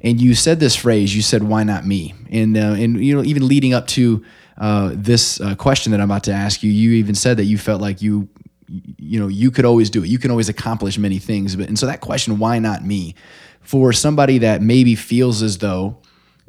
and 0.00 0.20
you 0.20 0.36
said 0.36 0.60
this 0.60 0.76
phrase. 0.76 1.14
You 1.16 1.22
said, 1.22 1.42
"Why 1.42 1.64
not 1.64 1.84
me?" 1.84 2.14
And 2.30 2.56
uh, 2.56 2.76
and 2.78 3.04
you 3.04 3.16
know 3.16 3.24
even 3.24 3.48
leading 3.48 3.74
up 3.74 3.88
to 3.88 4.24
uh, 4.58 4.92
this 4.94 5.40
uh, 5.40 5.56
question 5.56 5.90
that 5.90 6.00
I'm 6.00 6.08
about 6.08 6.22
to 6.24 6.32
ask 6.32 6.62
you, 6.62 6.70
you 6.70 6.92
even 6.92 7.16
said 7.16 7.36
that 7.38 7.46
you 7.46 7.58
felt 7.58 7.80
like 7.80 8.00
you 8.00 8.28
you 8.68 9.18
know 9.18 9.26
you 9.26 9.50
could 9.50 9.64
always 9.64 9.90
do 9.90 10.04
it. 10.04 10.08
You 10.08 10.20
can 10.20 10.30
always 10.30 10.48
accomplish 10.48 10.98
many 10.98 11.18
things. 11.18 11.56
But 11.56 11.66
and 11.66 11.76
so 11.76 11.86
that 11.86 12.00
question, 12.00 12.38
"Why 12.38 12.60
not 12.60 12.84
me?" 12.84 13.16
For 13.60 13.92
somebody 13.92 14.38
that 14.38 14.62
maybe 14.62 14.94
feels 14.94 15.42
as 15.42 15.58
though 15.58 15.98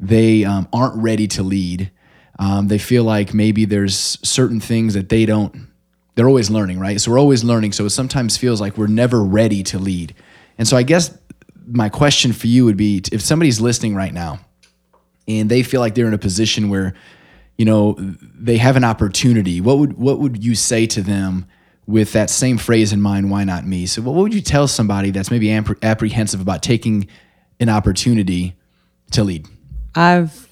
they 0.00 0.44
um, 0.44 0.66
aren't 0.72 1.00
ready 1.00 1.28
to 1.28 1.42
lead. 1.42 1.90
Um, 2.38 2.68
they 2.68 2.78
feel 2.78 3.04
like 3.04 3.34
maybe 3.34 3.66
there's 3.66 4.18
certain 4.26 4.60
things 4.60 4.94
that 4.94 5.10
they 5.10 5.26
don't, 5.26 5.68
they're 6.14 6.26
always 6.26 6.50
learning, 6.50 6.80
right? 6.80 6.98
So 6.98 7.10
we're 7.10 7.20
always 7.20 7.44
learning. 7.44 7.72
So 7.72 7.84
it 7.84 7.90
sometimes 7.90 8.36
feels 8.36 8.60
like 8.60 8.78
we're 8.78 8.86
never 8.86 9.22
ready 9.22 9.62
to 9.64 9.78
lead. 9.78 10.14
And 10.56 10.66
so 10.66 10.76
I 10.76 10.82
guess 10.82 11.16
my 11.66 11.90
question 11.90 12.32
for 12.32 12.46
you 12.46 12.64
would 12.64 12.78
be 12.78 13.02
if 13.12 13.20
somebody's 13.20 13.60
listening 13.60 13.94
right 13.94 14.12
now 14.12 14.40
and 15.28 15.50
they 15.50 15.62
feel 15.62 15.80
like 15.80 15.94
they're 15.94 16.08
in 16.08 16.14
a 16.14 16.18
position 16.18 16.70
where, 16.70 16.94
you 17.58 17.66
know, 17.66 17.94
they 17.98 18.56
have 18.56 18.76
an 18.76 18.84
opportunity, 18.84 19.60
what 19.60 19.78
would, 19.78 19.98
what 19.98 20.18
would 20.18 20.42
you 20.42 20.54
say 20.54 20.86
to 20.86 21.02
them? 21.02 21.46
with 21.86 22.12
that 22.12 22.30
same 22.30 22.56
phrase 22.56 22.92
in 22.92 23.00
mind, 23.00 23.28
why 23.32 23.42
not 23.42 23.66
me? 23.66 23.84
So, 23.84 24.00
what 24.02 24.14
would 24.14 24.32
you 24.32 24.40
tell 24.40 24.68
somebody 24.68 25.10
that's 25.10 25.28
maybe 25.28 25.50
apprehensive 25.50 26.40
about 26.40 26.62
taking 26.62 27.08
an 27.58 27.68
opportunity 27.68 28.54
to 29.10 29.24
lead? 29.24 29.48
I've 29.94 30.48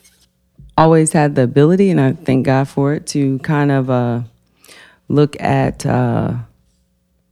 always 0.77 1.13
had 1.13 1.35
the 1.35 1.43
ability, 1.43 1.91
and 1.91 2.01
I 2.01 2.13
thank 2.13 2.47
God 2.47 2.69
for 2.69 2.95
it, 2.95 3.07
to 3.09 3.39
kind 3.41 3.71
of 3.71 3.91
uh, 3.91 4.23
look 5.09 5.41
at 5.41 5.85
uh, 5.87 6.35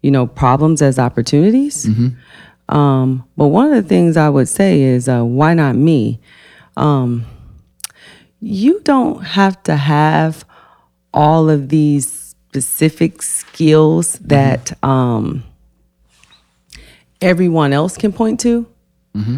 you 0.02 0.10
know 0.10 0.26
problems 0.26 0.82
as 0.82 0.98
opportunities. 0.98 1.86
Mm-hmm. 1.86 2.74
Um, 2.76 3.24
but 3.36 3.48
one 3.48 3.72
of 3.72 3.82
the 3.82 3.88
things 3.88 4.16
I 4.16 4.28
would 4.28 4.48
say 4.48 4.82
is, 4.82 5.08
uh, 5.08 5.22
why 5.22 5.54
not 5.54 5.76
me? 5.76 6.20
Um, 6.76 7.24
you 8.40 8.80
don't 8.80 9.24
have 9.24 9.62
to 9.64 9.76
have 9.76 10.44
all 11.14 11.48
of 11.48 11.68
these 11.68 12.34
specific 12.48 13.22
skills 13.22 14.16
mm-hmm. 14.16 14.28
that 14.28 14.84
um, 14.84 15.44
everyone 17.20 17.72
else 17.72 17.96
can 17.96 18.12
point 18.12 18.40
to. 18.40 18.66
Mm-hmm 19.14 19.36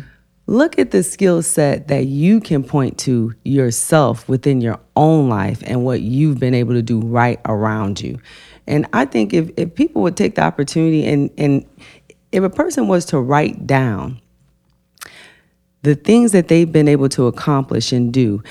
look 0.48 0.78
at 0.78 0.90
the 0.92 1.02
skill 1.02 1.42
set 1.42 1.88
that 1.88 2.06
you 2.06 2.40
can 2.40 2.64
point 2.64 2.96
to 2.96 3.34
yourself 3.44 4.26
within 4.30 4.62
your 4.62 4.80
own 4.96 5.28
life 5.28 5.62
and 5.66 5.84
what 5.84 6.00
you've 6.00 6.40
been 6.40 6.54
able 6.54 6.72
to 6.72 6.80
do 6.80 7.00
right 7.00 7.38
around 7.44 8.00
you. 8.00 8.18
And 8.66 8.86
I 8.94 9.04
think 9.04 9.34
if, 9.34 9.50
if 9.58 9.74
people 9.74 10.00
would 10.02 10.16
take 10.16 10.36
the 10.36 10.42
opportunity 10.42 11.04
and, 11.04 11.30
and 11.36 11.66
if 12.32 12.42
a 12.42 12.48
person 12.48 12.88
was 12.88 13.04
to 13.06 13.20
write 13.20 13.66
down 13.66 14.20
the 15.82 15.94
things 15.94 16.32
that 16.32 16.48
they've 16.48 16.70
been 16.70 16.88
able 16.88 17.08
to 17.08 17.26
accomplish 17.26 17.92
and 17.92 18.12
do. 18.12 18.42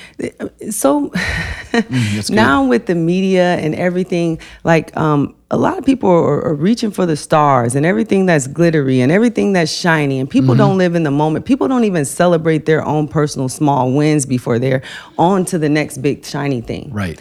So 0.70 1.08
mm, 1.72 2.30
now 2.30 2.64
with 2.64 2.86
the 2.86 2.94
media 2.94 3.56
and 3.56 3.74
everything, 3.74 4.40
like 4.64 4.96
um, 4.96 5.36
a 5.50 5.58
lot 5.58 5.76
of 5.76 5.84
people 5.84 6.08
are, 6.08 6.42
are, 6.42 6.54
reaching 6.54 6.90
for 6.90 7.04
the 7.04 7.16
stars 7.16 7.74
and 7.74 7.84
everything 7.84 8.24
that's 8.26 8.46
glittery 8.46 9.00
and 9.00 9.12
everything 9.12 9.52
that's 9.52 9.70
shiny, 9.70 10.18
and 10.18 10.28
people 10.28 10.50
mm-hmm. 10.50 10.58
don't 10.58 10.78
live 10.78 10.94
in 10.94 11.02
the 11.02 11.10
moment. 11.10 11.44
People 11.44 11.68
don't 11.68 11.84
even 11.84 12.04
celebrate 12.04 12.64
their 12.64 12.84
own 12.84 13.06
personal 13.06 13.48
small 13.48 13.92
wins 13.92 14.24
before 14.24 14.58
they're 14.58 14.82
on 15.18 15.44
to 15.46 15.58
the 15.58 15.68
next 15.68 15.98
big 15.98 16.24
shiny 16.24 16.62
thing. 16.62 16.90
Right. 16.92 17.20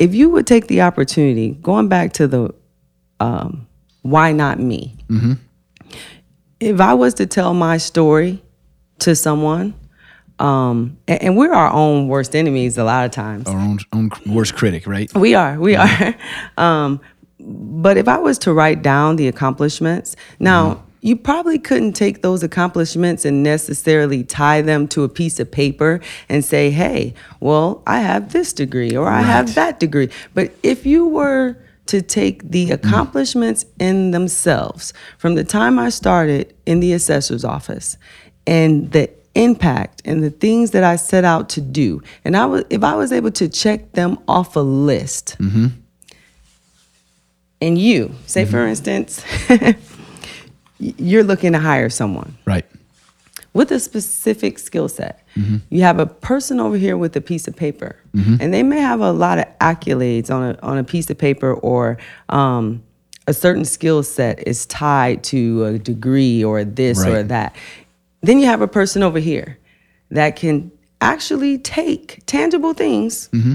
If 0.00 0.14
you 0.14 0.30
would 0.30 0.48
take 0.48 0.66
the 0.66 0.82
opportunity, 0.82 1.52
going 1.62 1.88
back 1.88 2.12
to 2.14 2.26
the 2.26 2.52
um, 3.20 3.68
why 4.02 4.32
not 4.32 4.58
me? 4.58 4.96
Mm-hmm. 5.08 5.32
If 6.58 6.80
I 6.80 6.94
was 6.94 7.14
to 7.14 7.26
tell 7.26 7.54
my 7.54 7.78
story 7.78 8.43
to 9.00 9.14
someone. 9.14 9.74
Um, 10.38 10.98
and, 11.06 11.22
and, 11.22 11.36
we're 11.36 11.52
our 11.52 11.72
own 11.72 12.08
worst 12.08 12.34
enemies 12.34 12.76
a 12.76 12.82
lot 12.82 13.04
of 13.04 13.12
times. 13.12 13.46
Our 13.46 13.56
own, 13.56 13.78
own 13.92 14.10
worst 14.26 14.56
critic, 14.56 14.84
right? 14.84 15.12
We 15.14 15.34
are, 15.36 15.58
we 15.60 15.72
yeah. 15.74 16.14
are. 16.58 16.64
Um, 16.64 17.00
but 17.38 17.96
if 17.96 18.08
I 18.08 18.18
was 18.18 18.38
to 18.40 18.52
write 18.52 18.82
down 18.82 19.16
the 19.16 19.28
accomplishments, 19.28 20.16
now, 20.40 20.74
mm 20.74 20.80
you 21.04 21.14
probably 21.14 21.58
couldn't 21.58 21.92
take 21.92 22.22
those 22.22 22.42
accomplishments 22.42 23.26
and 23.26 23.42
necessarily 23.42 24.24
tie 24.24 24.62
them 24.62 24.88
to 24.88 25.04
a 25.04 25.08
piece 25.08 25.38
of 25.38 25.50
paper 25.52 26.00
and 26.30 26.42
say, 26.42 26.70
hey, 26.70 27.12
well, 27.40 27.82
I 27.86 28.00
have 28.00 28.32
this 28.32 28.54
degree 28.54 28.96
or 28.96 29.06
I 29.06 29.20
have 29.20 29.54
that 29.54 29.78
degree. 29.78 30.08
But 30.32 30.52
if 30.62 30.86
you 30.86 31.06
were 31.06 31.58
to 31.86 32.00
take 32.00 32.50
the 32.50 32.68
mm. 32.68 32.72
accomplishments 32.72 33.66
in 33.78 34.12
themselves 34.12 34.94
from 35.18 35.34
the 35.34 35.44
time 35.44 35.78
I 35.78 35.90
started 35.90 36.54
in 36.64 36.80
the 36.80 36.94
assessor's 36.94 37.44
office 37.44 37.98
and 38.46 38.90
the 38.92 39.10
impact 39.34 40.02
and 40.04 40.22
the 40.22 40.30
things 40.30 40.70
that 40.72 40.84
I 40.84 40.96
set 40.96 41.24
out 41.24 41.48
to 41.50 41.60
do. 41.60 42.02
And 42.24 42.36
I 42.36 42.46
was 42.46 42.64
if 42.70 42.84
I 42.84 42.94
was 42.94 43.12
able 43.12 43.30
to 43.32 43.48
check 43.48 43.92
them 43.92 44.18
off 44.28 44.56
a 44.56 44.60
list. 44.60 45.36
Mm-hmm. 45.38 45.66
And 47.60 47.78
you, 47.78 48.14
say 48.26 48.42
mm-hmm. 48.42 48.50
for 48.50 48.66
instance, 48.66 49.24
you're 50.78 51.24
looking 51.24 51.52
to 51.52 51.58
hire 51.58 51.88
someone. 51.88 52.36
Right. 52.44 52.66
With 53.54 53.70
a 53.70 53.78
specific 53.78 54.58
skill 54.58 54.88
set. 54.88 55.24
Mm-hmm. 55.36 55.58
You 55.70 55.82
have 55.82 56.00
a 56.00 56.06
person 56.06 56.58
over 56.58 56.76
here 56.76 56.96
with 56.96 57.16
a 57.16 57.20
piece 57.20 57.46
of 57.46 57.54
paper, 57.54 57.96
mm-hmm. 58.12 58.36
and 58.40 58.52
they 58.52 58.64
may 58.64 58.80
have 58.80 59.00
a 59.00 59.12
lot 59.12 59.38
of 59.38 59.46
accolades 59.60 60.30
on 60.30 60.42
a 60.42 60.58
on 60.60 60.78
a 60.78 60.84
piece 60.84 61.08
of 61.08 61.18
paper 61.18 61.54
or 61.54 61.98
um, 62.28 62.82
a 63.26 63.32
certain 63.32 63.64
skill 63.64 64.02
set 64.02 64.46
is 64.46 64.66
tied 64.66 65.22
to 65.24 65.64
a 65.64 65.78
degree 65.78 66.44
or 66.44 66.64
this 66.64 66.98
right. 67.00 67.12
or 67.12 67.22
that. 67.24 67.54
Then 68.24 68.38
you 68.38 68.46
have 68.46 68.62
a 68.62 68.68
person 68.68 69.02
over 69.02 69.18
here 69.18 69.58
that 70.10 70.36
can 70.36 70.72
actually 71.02 71.58
take 71.58 72.22
tangible 72.24 72.72
things 72.72 73.28
mm-hmm. 73.28 73.54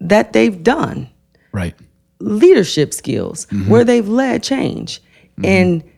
that 0.00 0.32
they've 0.32 0.62
done. 0.62 1.10
Right. 1.52 1.74
Leadership 2.18 2.94
skills 2.94 3.44
mm-hmm. 3.46 3.70
where 3.70 3.84
they've 3.84 4.08
led 4.08 4.42
change 4.42 5.00
mm-hmm. 5.00 5.44
in 5.44 5.92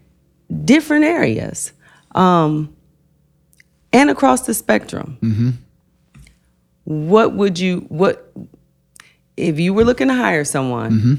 different 0.65 1.05
areas 1.05 1.73
um, 2.17 2.75
and 3.93 4.11
across 4.11 4.47
the 4.47 4.55
spectrum. 4.55 5.17
Mm-hmm. 5.23 5.51
What 6.83 7.35
would 7.35 7.61
you, 7.61 7.87
what, 7.89 8.33
if 9.37 9.61
you 9.61 9.73
were 9.73 9.85
looking 9.85 10.09
to 10.09 10.15
hire 10.15 10.45
someone, 10.45 10.91
mm-hmm. 10.91 11.15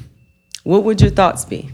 what 0.64 0.84
would 0.84 1.00
your 1.00 1.12
thoughts 1.12 1.46
be? 1.46 1.70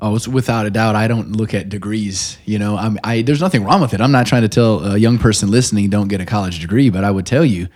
Oh, 0.00 0.14
it's 0.14 0.28
without 0.28 0.64
a 0.64 0.70
doubt. 0.70 0.94
I 0.94 1.08
don't 1.08 1.32
look 1.32 1.54
at 1.54 1.68
degrees. 1.68 2.38
You 2.44 2.58
know, 2.58 2.76
I'm, 2.76 2.98
I 3.02 3.22
there's 3.22 3.40
nothing 3.40 3.64
wrong 3.64 3.80
with 3.80 3.94
it. 3.94 4.00
I'm 4.00 4.12
not 4.12 4.26
trying 4.26 4.42
to 4.42 4.48
tell 4.48 4.84
a 4.84 4.96
young 4.96 5.18
person 5.18 5.50
listening 5.50 5.90
don't 5.90 6.08
get 6.08 6.20
a 6.20 6.26
college 6.26 6.60
degree, 6.60 6.88
but 6.88 7.02
I 7.02 7.10
would 7.10 7.26
tell 7.26 7.44
you 7.44 7.68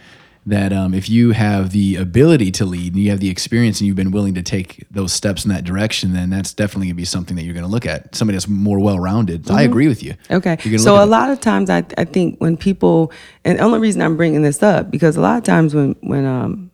that 0.44 0.72
um, 0.72 0.92
if 0.92 1.08
you 1.08 1.30
have 1.32 1.70
the 1.70 1.96
ability 1.96 2.50
to 2.50 2.64
lead 2.64 2.94
and 2.94 3.02
you 3.02 3.11
have 3.11 3.20
the 3.20 3.30
experience 3.30 3.80
and 3.80 3.87
you've 3.87 3.96
been 3.96 4.11
willing 4.11 4.35
to 4.35 4.42
take 4.42 4.85
those 4.90 5.12
steps 5.12 5.44
in 5.44 5.50
that 5.50 5.62
direction, 5.62 6.12
then 6.12 6.30
that's 6.30 6.52
definitely 6.52 6.88
going 6.88 6.94
to 6.94 6.96
be 6.96 7.04
something 7.04 7.37
that 7.37 7.44
you're 7.44 7.54
going 7.54 7.66
to 7.66 7.70
look 7.70 7.87
at. 7.87 8.14
Somebody 8.14 8.37
that's 8.37 8.48
more 8.48 8.80
well 8.80 8.98
rounded. 8.98 9.46
So 9.46 9.52
mm-hmm. 9.52 9.61
I 9.61 9.62
agree 9.62 9.88
with 9.88 10.02
you. 10.02 10.14
Okay. 10.30 10.58
So 10.78 11.02
a 11.02 11.06
lot 11.06 11.30
of 11.30 11.40
times, 11.40 11.70
I, 11.70 11.85
I 11.96 12.04
think 12.04 12.38
when 12.38 12.56
people, 12.56 13.12
and 13.44 13.58
the 13.58 13.62
only 13.62 13.78
reason 13.78 14.02
I'm 14.02 14.16
bringing 14.16 14.42
this 14.42 14.62
up 14.62 14.90
because 14.90 15.16
a 15.16 15.20
lot 15.20 15.38
of 15.38 15.44
times 15.44 15.74
when 15.74 15.94
when 16.00 16.24
um 16.24 16.70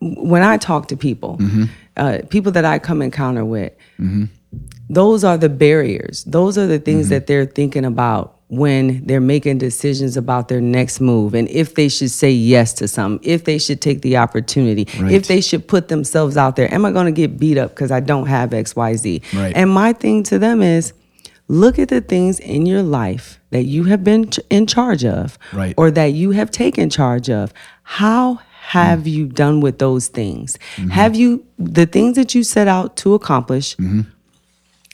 when 0.00 0.42
I 0.42 0.58
talk 0.58 0.88
to 0.88 0.96
people, 0.96 1.38
mm-hmm. 1.38 1.64
uh, 1.96 2.18
people 2.28 2.52
that 2.52 2.66
I 2.66 2.78
come 2.78 3.00
encounter 3.02 3.44
with. 3.44 3.72
Mm-hmm 3.98 4.24
those 4.88 5.24
are 5.24 5.36
the 5.36 5.48
barriers. 5.48 6.24
Those 6.24 6.58
are 6.58 6.66
the 6.66 6.78
things 6.78 7.06
mm-hmm. 7.06 7.14
that 7.14 7.26
they're 7.26 7.46
thinking 7.46 7.84
about 7.84 8.34
when 8.48 9.04
they're 9.06 9.20
making 9.20 9.58
decisions 9.58 10.16
about 10.16 10.48
their 10.48 10.60
next 10.60 11.00
move 11.00 11.34
and 11.34 11.48
if 11.48 11.74
they 11.74 11.88
should 11.88 12.10
say 12.10 12.30
yes 12.30 12.72
to 12.74 12.86
something, 12.86 13.26
if 13.28 13.44
they 13.44 13.58
should 13.58 13.80
take 13.80 14.02
the 14.02 14.16
opportunity, 14.16 14.86
right. 15.00 15.12
if 15.12 15.26
they 15.28 15.40
should 15.40 15.66
put 15.66 15.88
themselves 15.88 16.36
out 16.36 16.56
there. 16.56 16.72
Am 16.72 16.84
I 16.84 16.92
going 16.92 17.06
to 17.06 17.12
get 17.12 17.38
beat 17.38 17.58
up 17.58 17.70
because 17.70 17.90
I 17.90 18.00
don't 18.00 18.26
have 18.26 18.50
XYZ? 18.50 19.32
Right. 19.32 19.56
And 19.56 19.70
my 19.70 19.92
thing 19.92 20.22
to 20.24 20.38
them 20.38 20.62
is 20.62 20.92
look 21.48 21.78
at 21.78 21.88
the 21.88 22.00
things 22.00 22.38
in 22.38 22.66
your 22.66 22.82
life 22.82 23.40
that 23.50 23.64
you 23.64 23.84
have 23.84 24.04
been 24.04 24.28
in 24.50 24.66
charge 24.66 25.04
of 25.04 25.38
right. 25.52 25.74
or 25.76 25.90
that 25.90 26.12
you 26.12 26.32
have 26.32 26.50
taken 26.50 26.90
charge 26.90 27.30
of. 27.30 27.52
How 27.82 28.40
have 28.60 29.00
mm. 29.00 29.12
you 29.12 29.26
done 29.26 29.60
with 29.60 29.78
those 29.78 30.08
things? 30.08 30.58
Mm-hmm. 30.76 30.90
Have 30.90 31.14
you, 31.16 31.44
the 31.58 31.86
things 31.86 32.16
that 32.16 32.34
you 32.34 32.44
set 32.44 32.68
out 32.68 32.96
to 32.98 33.14
accomplish, 33.14 33.74
mm-hmm 33.76 34.10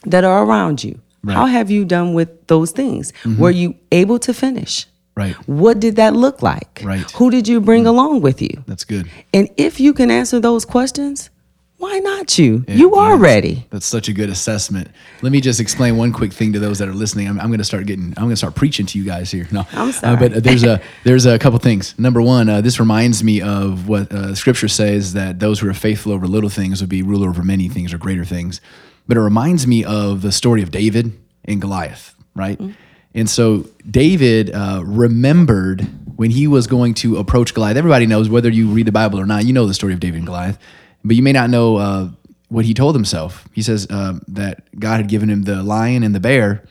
that 0.07 0.25
are 0.25 0.45
around 0.45 0.83
you. 0.85 1.01
Right. 1.23 1.35
How 1.35 1.47
have 1.47 1.71
you 1.71 1.85
done 1.85 2.15
with 2.15 2.47
those 2.47 2.71
things? 2.71 3.13
Mm-hmm. 3.25 3.41
Were 3.41 3.51
you 3.51 3.75
able 3.93 4.19
to 4.21 4.33
finish? 4.33 4.87
Right. 5.15 5.35
What 5.47 5.81
did 5.81 5.97
that 5.97 6.15
look 6.15 6.41
like? 6.43 6.81
Right. 6.83 7.11
Who 7.13 7.31
did 7.31 7.47
you 7.47 7.61
bring 7.61 7.83
mm-hmm. 7.83 7.89
along 7.89 8.21
with 8.23 8.41
you? 8.41 8.65
That's 8.67 8.85
good. 8.85 9.11
And 9.35 9.49
if 9.57 9.79
you 9.81 9.93
can 9.93 10.11
answer 10.11 10.41
those 10.41 10.65
questions, 10.65 11.29
why 11.77 11.99
not 11.99 12.39
you? 12.39 12.65
you 12.69 12.95
are 12.95 13.19
That's- 13.19 13.21
ready. 13.21 13.67
That's 13.71 13.87
such 13.87 14.09
a 14.09 14.13
good 14.13 14.29
assessment. 14.31 14.89
Let 15.23 15.33
me 15.33 15.41
just 15.41 15.61
explain 15.61 15.97
one 15.97 16.13
quick 16.13 16.33
thing 16.33 16.53
to 16.53 16.59
those 16.59 16.79
that 16.79 16.89
are 16.89 16.95
listening. 16.95 17.27
I'm, 17.27 17.41
I'm 17.41 17.49
going 17.49 17.59
to 17.59 17.65
start 17.65 17.87
getting. 17.87 18.09
I'm 18.17 18.25
going 18.25 18.31
to 18.31 18.37
start 18.37 18.55
preaching 18.55 18.85
to 18.87 18.99
you 18.99 19.05
guys 19.05 19.31
here. 19.31 19.49
No, 19.51 19.67
I'm 19.73 19.89
Uh, 19.89 19.93
sorry. 19.93 20.29
but 20.29 20.45
there's 20.45 20.63
a 20.63 20.81
there's 21.05 21.25
a 21.27 21.39
couple 21.39 21.59
things. 21.59 21.99
Number 21.99 22.21
one, 22.21 22.49
uh, 22.51 22.61
this 22.61 22.79
reminds 22.79 23.25
me 23.25 23.41
of 23.41 23.89
what 23.89 24.13
uh, 24.13 24.35
Scripture 24.35 24.69
says 24.69 25.15
that 25.15 25.41
those 25.41 25.61
who 25.61 25.69
are 25.71 25.75
faithful 25.75 26.13
over 26.13 26.27
little 26.27 26.51
things 26.51 26.81
will 26.83 26.89
be 26.89 27.03
ruler 27.03 27.29
over 27.31 27.43
many 27.43 27.69
things 27.69 27.95
or 27.95 27.99
greater 27.99 28.25
things. 28.27 28.61
But 29.09 29.17
it 29.17 29.21
reminds 29.21 29.67
me 29.67 29.85
of 29.85 30.23
the 30.23 30.33
story 30.33 30.63
of 30.63 30.71
David 30.71 31.13
and 31.45 31.61
Goliath, 31.61 32.15
right? 32.35 32.59
Mm-hmm. 32.59 32.73
And 33.15 33.29
so 33.29 33.67
David 33.91 34.51
uh, 34.51 34.83
remembered 34.85 35.89
when 36.17 36.31
he 36.31 36.47
was 36.47 36.67
going 36.67 36.95
to 36.95 37.17
approach 37.17 37.55
Goliath. 37.55 37.77
Everybody 37.77 38.07
knows 38.07 38.29
whether 38.29 38.49
you 38.49 38.69
read 38.69 38.87
the 38.87 38.93
Bible 38.93 39.19
or 39.19 39.27
not. 39.27 39.45
You 39.45 39.53
know 39.53 39.67
the 39.67 39.75
story 39.75 39.93
of 39.93 40.01
David 40.01 40.19
and 40.19 40.27
Goliath, 40.27 40.59
but 41.05 41.17
you 41.17 41.23
may 41.23 41.33
not 41.33 41.51
know 41.51 41.77
uh, 41.77 42.11
what 42.49 42.65
he 42.65 42.75
told 42.75 42.95
himself. 42.95 43.49
He 43.53 43.63
says 43.63 43.87
uh, 43.91 44.21
that 44.29 44.63
God 44.79 44.99
had 44.99 45.09
given 45.09 45.29
him 45.29 45.43
the 45.43 45.63
lion 45.63 46.03
and 46.03 46.15
the 46.15 46.21
bear. 46.21 46.65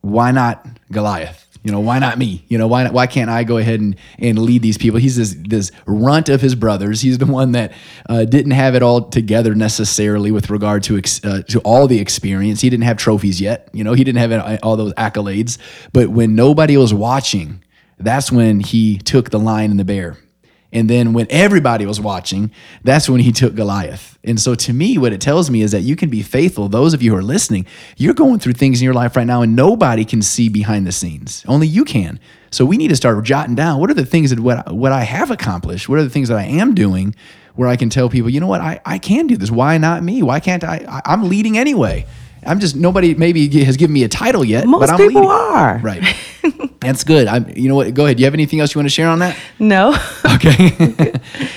Why 0.00 0.30
not 0.30 0.66
Goliath? 0.90 1.47
You 1.68 1.72
know, 1.72 1.80
why 1.80 1.98
not 1.98 2.16
me? 2.16 2.46
You 2.48 2.56
know, 2.56 2.66
why 2.66 2.84
not, 2.84 2.94
why 2.94 3.06
can't 3.06 3.28
I 3.28 3.44
go 3.44 3.58
ahead 3.58 3.78
and, 3.78 3.94
and 4.18 4.38
lead 4.38 4.62
these 4.62 4.78
people? 4.78 4.98
He's 4.98 5.16
this 5.16 5.36
this 5.38 5.70
runt 5.84 6.30
of 6.30 6.40
his 6.40 6.54
brothers. 6.54 7.02
He's 7.02 7.18
the 7.18 7.26
one 7.26 7.52
that 7.52 7.74
uh, 8.08 8.24
didn't 8.24 8.52
have 8.52 8.74
it 8.74 8.82
all 8.82 9.10
together 9.10 9.54
necessarily 9.54 10.30
with 10.30 10.48
regard 10.48 10.82
to 10.84 10.96
ex, 10.96 11.22
uh, 11.22 11.42
to 11.48 11.58
all 11.60 11.86
the 11.86 11.98
experience. 11.98 12.62
He 12.62 12.70
didn't 12.70 12.84
have 12.84 12.96
trophies 12.96 13.38
yet. 13.38 13.68
You 13.74 13.84
know, 13.84 13.92
he 13.92 14.02
didn't 14.02 14.30
have 14.30 14.60
all 14.62 14.76
those 14.76 14.94
accolades. 14.94 15.58
But 15.92 16.08
when 16.08 16.34
nobody 16.34 16.78
was 16.78 16.94
watching, 16.94 17.62
that's 17.98 18.32
when 18.32 18.60
he 18.60 18.96
took 18.96 19.28
the 19.28 19.38
lion 19.38 19.70
and 19.70 19.78
the 19.78 19.84
bear. 19.84 20.16
And 20.72 20.88
then 20.90 21.14
when 21.14 21.26
everybody 21.30 21.86
was 21.86 21.98
watching, 21.98 22.50
that's 22.84 23.08
when 23.08 23.20
he 23.20 23.32
took 23.32 23.54
Goliath. 23.54 24.18
And 24.22 24.38
so 24.38 24.54
to 24.54 24.72
me, 24.72 24.98
what 24.98 25.14
it 25.14 25.20
tells 25.20 25.50
me 25.50 25.62
is 25.62 25.72
that 25.72 25.80
you 25.80 25.96
can 25.96 26.10
be 26.10 26.22
faithful. 26.22 26.68
Those 26.68 26.92
of 26.92 27.02
you 27.02 27.12
who 27.12 27.16
are 27.16 27.22
listening, 27.22 27.64
you're 27.96 28.12
going 28.12 28.38
through 28.38 28.52
things 28.52 28.80
in 28.80 28.84
your 28.84 28.92
life 28.92 29.16
right 29.16 29.26
now 29.26 29.40
and 29.40 29.56
nobody 29.56 30.04
can 30.04 30.20
see 30.20 30.50
behind 30.50 30.86
the 30.86 30.92
scenes. 30.92 31.42
Only 31.48 31.66
you 31.66 31.84
can. 31.84 32.20
So 32.50 32.66
we 32.66 32.76
need 32.76 32.88
to 32.88 32.96
start 32.96 33.22
jotting 33.24 33.54
down 33.54 33.80
what 33.80 33.90
are 33.90 33.94
the 33.94 34.04
things 34.04 34.30
that 34.30 34.40
what, 34.40 34.72
what 34.74 34.92
I 34.92 35.04
have 35.04 35.30
accomplished? 35.30 35.88
What 35.88 35.98
are 36.00 36.04
the 36.04 36.10
things 36.10 36.28
that 36.28 36.36
I 36.38 36.44
am 36.44 36.74
doing 36.74 37.14
where 37.54 37.68
I 37.68 37.76
can 37.76 37.88
tell 37.90 38.08
people, 38.08 38.30
you 38.30 38.38
know 38.38 38.46
what, 38.46 38.60
I, 38.60 38.80
I 38.84 38.98
can 38.98 39.26
do 39.26 39.36
this. 39.36 39.50
Why 39.50 39.78
not 39.78 40.02
me? 40.02 40.22
Why 40.22 40.38
can't 40.38 40.62
I? 40.64 40.84
I 40.88 41.02
I'm 41.12 41.28
leading 41.28 41.58
anyway. 41.58 42.06
I'm 42.46 42.60
just 42.60 42.76
nobody 42.76 43.14
maybe 43.14 43.48
has 43.64 43.76
given 43.76 43.92
me 43.94 44.04
a 44.04 44.08
title 44.08 44.44
yet, 44.44 44.66
Most 44.66 44.80
but 44.80 44.90
I'm 44.90 44.98
people 44.98 45.22
leading. 45.22 45.36
are. 45.36 45.78
Right. 45.78 46.16
That's 46.80 47.02
good. 47.04 47.26
I'm 47.26 47.48
you 47.56 47.68
know 47.68 47.74
what, 47.74 47.92
go 47.94 48.04
ahead. 48.04 48.16
Do 48.16 48.20
you 48.22 48.26
have 48.26 48.34
anything 48.34 48.60
else 48.60 48.74
you 48.74 48.78
want 48.78 48.86
to 48.86 48.94
share 48.94 49.08
on 49.08 49.18
that? 49.18 49.36
No, 49.58 49.90
Okay. 50.34 50.56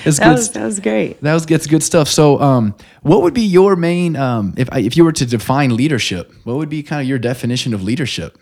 it's 0.04 0.18
that 0.18 0.24
good. 0.24 0.32
was 0.32 0.50
that 0.50 0.64
was 0.64 0.80
great. 0.80 1.20
That 1.20 1.34
was 1.34 1.46
gets 1.46 1.66
good 1.66 1.82
stuff. 1.82 2.08
So, 2.08 2.40
um, 2.40 2.74
what 3.02 3.22
would 3.22 3.34
be 3.34 3.42
your 3.42 3.76
main, 3.76 4.16
um, 4.16 4.54
if 4.56 4.68
I, 4.72 4.80
if 4.80 4.96
you 4.96 5.04
were 5.04 5.12
to 5.12 5.26
define 5.26 5.76
leadership, 5.76 6.32
what 6.44 6.56
would 6.56 6.68
be 6.68 6.82
kind 6.82 7.00
of 7.00 7.08
your 7.08 7.18
definition 7.18 7.72
of 7.74 7.82
leadership? 7.82 8.36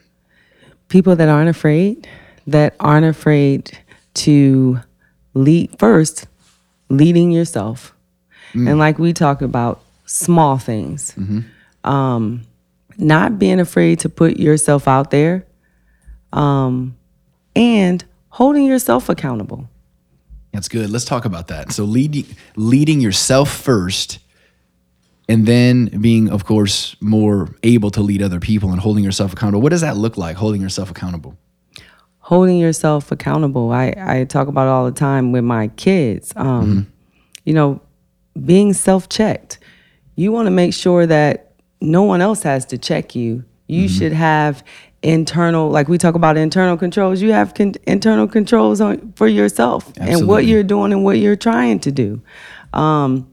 People 0.88 1.16
that 1.16 1.28
aren't 1.28 1.50
afraid, 1.50 2.08
that 2.46 2.74
aren't 2.80 3.06
afraid 3.06 3.78
to 4.14 4.80
lead 5.34 5.78
first, 5.78 6.26
leading 6.88 7.30
yourself, 7.30 7.94
and 8.54 8.78
like 8.78 8.98
we 8.98 9.12
talk 9.12 9.42
about 9.42 9.80
small 10.06 10.58
things, 10.58 11.14
um, 11.84 12.42
not 12.98 13.38
being 13.38 13.60
afraid 13.60 14.00
to 14.00 14.08
put 14.08 14.38
yourself 14.38 14.88
out 14.88 15.10
there, 15.12 15.46
um, 16.32 16.96
and 17.56 18.04
holding 18.30 18.64
yourself 18.66 19.08
accountable. 19.08 19.68
That's 20.52 20.68
good. 20.68 20.90
Let's 20.90 21.04
talk 21.04 21.24
about 21.24 21.48
that. 21.48 21.72
So, 21.72 21.84
leading 21.84 22.26
leading 22.56 23.00
yourself 23.00 23.50
first, 23.50 24.18
and 25.28 25.46
then 25.46 25.86
being, 26.00 26.28
of 26.28 26.44
course, 26.44 26.96
more 27.00 27.54
able 27.62 27.90
to 27.92 28.00
lead 28.00 28.20
other 28.22 28.40
people 28.40 28.70
and 28.72 28.80
holding 28.80 29.04
yourself 29.04 29.32
accountable. 29.32 29.60
What 29.62 29.70
does 29.70 29.82
that 29.82 29.96
look 29.96 30.16
like? 30.16 30.36
Holding 30.36 30.60
yourself 30.60 30.90
accountable. 30.90 31.36
holding 32.18 32.58
yourself 32.58 33.10
accountable. 33.10 33.72
I, 33.72 33.92
I 33.98 34.24
talk 34.24 34.46
about 34.48 34.66
it 34.66 34.70
all 34.70 34.84
the 34.84 34.92
time 34.92 35.32
with 35.32 35.42
my 35.44 35.68
kids. 35.68 36.32
Um, 36.36 36.86
You 37.44 37.54
know, 37.54 37.80
being 38.44 38.72
self 38.72 39.08
checked. 39.08 39.58
You 40.14 40.30
want 40.32 40.46
to 40.46 40.50
make 40.50 40.74
sure 40.74 41.06
that 41.06 41.52
no 41.80 42.02
one 42.04 42.20
else 42.20 42.42
has 42.42 42.66
to 42.66 42.78
check 42.78 43.14
you. 43.16 43.44
You 43.66 43.88
should 43.88 44.12
have 44.12 44.62
internal, 45.02 45.70
like 45.70 45.88
we 45.88 45.98
talk 45.98 46.14
about 46.14 46.36
internal 46.36 46.76
controls. 46.76 47.22
You 47.22 47.32
have 47.32 47.54
con- 47.54 47.74
internal 47.86 48.28
controls 48.28 48.80
on 48.80 49.12
for 49.16 49.26
yourself 49.26 49.92
and 49.96 50.26
what 50.26 50.44
you're 50.44 50.62
doing 50.62 50.92
and 50.92 51.04
what 51.04 51.18
you're 51.18 51.36
trying 51.36 51.80
to 51.80 51.92
do. 51.92 52.20
Um, 52.72 53.26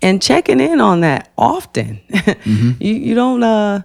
and 0.00 0.22
checking 0.22 0.60
in 0.60 0.80
on 0.80 1.00
that 1.00 1.32
often. 1.36 2.00
you 2.44 2.94
you 2.94 3.14
don't 3.14 3.42
uh 3.42 3.82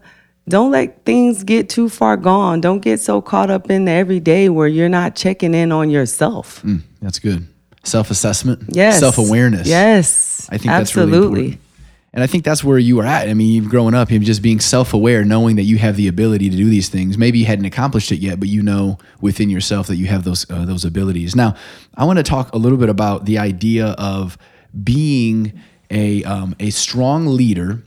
don't 0.47 0.71
let 0.71 1.05
things 1.05 1.43
get 1.43 1.69
too 1.69 1.89
far 1.89 2.17
gone. 2.17 2.62
Don't 2.62 2.81
get 2.81 2.99
so 2.99 3.21
caught 3.21 3.49
up 3.49 3.69
in 3.69 3.86
the 3.86 3.91
everyday 3.91 4.49
where 4.49 4.67
you're 4.67 4.89
not 4.89 5.15
checking 5.15 5.53
in 5.53 5.71
on 5.71 5.89
yourself. 5.89 6.62
Mm, 6.63 6.81
that's 7.01 7.19
good. 7.19 7.47
Self 7.83 8.12
assessment. 8.12 8.63
Yes. 8.67 8.99
Self 8.99 9.17
awareness. 9.17 9.67
Yes. 9.67 10.47
I 10.51 10.57
think 10.57 10.71
that's 10.71 10.95
really 10.95 11.09
absolutely. 11.09 11.39
important. 11.45 11.62
And 12.13 12.23
I 12.23 12.28
think 12.28 12.43
that's 12.43 12.63
where 12.63 12.78
you 12.78 12.95
were 12.97 13.06
at. 13.06 13.28
I 13.28 13.34
mean, 13.34 13.52
you've 13.52 13.69
grown 13.69 13.95
up, 13.95 14.12
you've 14.12 14.21
just 14.21 14.43
being 14.43 14.60
self-aware, 14.60 15.26
knowing 15.26 15.56
that 15.56 15.63
you 15.63 15.80
have 15.80 15.95
the 15.95 16.08
ability 16.08 16.49
to 16.52 16.56
do 16.56 16.69
these 16.69 16.88
things. 16.88 17.17
Maybe 17.17 17.39
you 17.39 17.45
hadn't 17.45 17.65
accomplished 17.65 18.12
it 18.12 18.17
yet, 18.17 18.39
but 18.39 18.49
you 18.49 18.62
know 18.62 18.99
within 19.19 19.49
yourself 19.49 19.88
that 19.88 19.95
you 19.95 20.06
have 20.06 20.23
those 20.23 20.49
uh, 20.52 20.65
those 20.65 20.86
abilities. 20.86 21.36
Now, 21.36 21.56
I 21.95 22.06
want 22.06 22.17
to 22.17 22.23
talk 22.23 22.54
a 22.54 22.58
little 22.58 22.78
bit 22.78 22.89
about 22.89 23.26
the 23.26 23.39
idea 23.39 23.88
of 23.97 24.38
being 24.84 25.60
a 25.89 26.23
um, 26.23 26.56
a 26.60 26.69
strong 26.69 27.26
leader, 27.26 27.84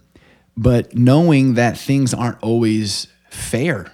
but 0.57 0.95
knowing 0.95 1.55
that 1.55 1.79
things 1.79 2.13
aren't 2.13 2.43
always 2.43 3.07
fair. 3.31 3.93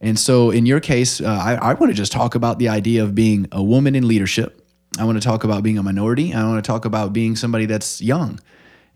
And 0.00 0.16
so, 0.16 0.50
in 0.50 0.66
your 0.66 0.78
case, 0.78 1.20
uh, 1.20 1.26
I, 1.26 1.54
I 1.54 1.74
want 1.74 1.90
to 1.90 1.96
just 1.96 2.12
talk 2.12 2.36
about 2.36 2.60
the 2.60 2.68
idea 2.68 3.02
of 3.02 3.16
being 3.16 3.48
a 3.50 3.62
woman 3.62 3.96
in 3.96 4.06
leadership. 4.06 4.62
I 4.98 5.04
want 5.04 5.20
to 5.20 5.26
talk 5.26 5.42
about 5.42 5.64
being 5.64 5.78
a 5.78 5.82
minority. 5.82 6.32
I 6.32 6.46
want 6.46 6.64
to 6.64 6.66
talk 6.66 6.84
about 6.84 7.12
being 7.12 7.34
somebody 7.34 7.66
that's 7.66 8.00
young. 8.00 8.38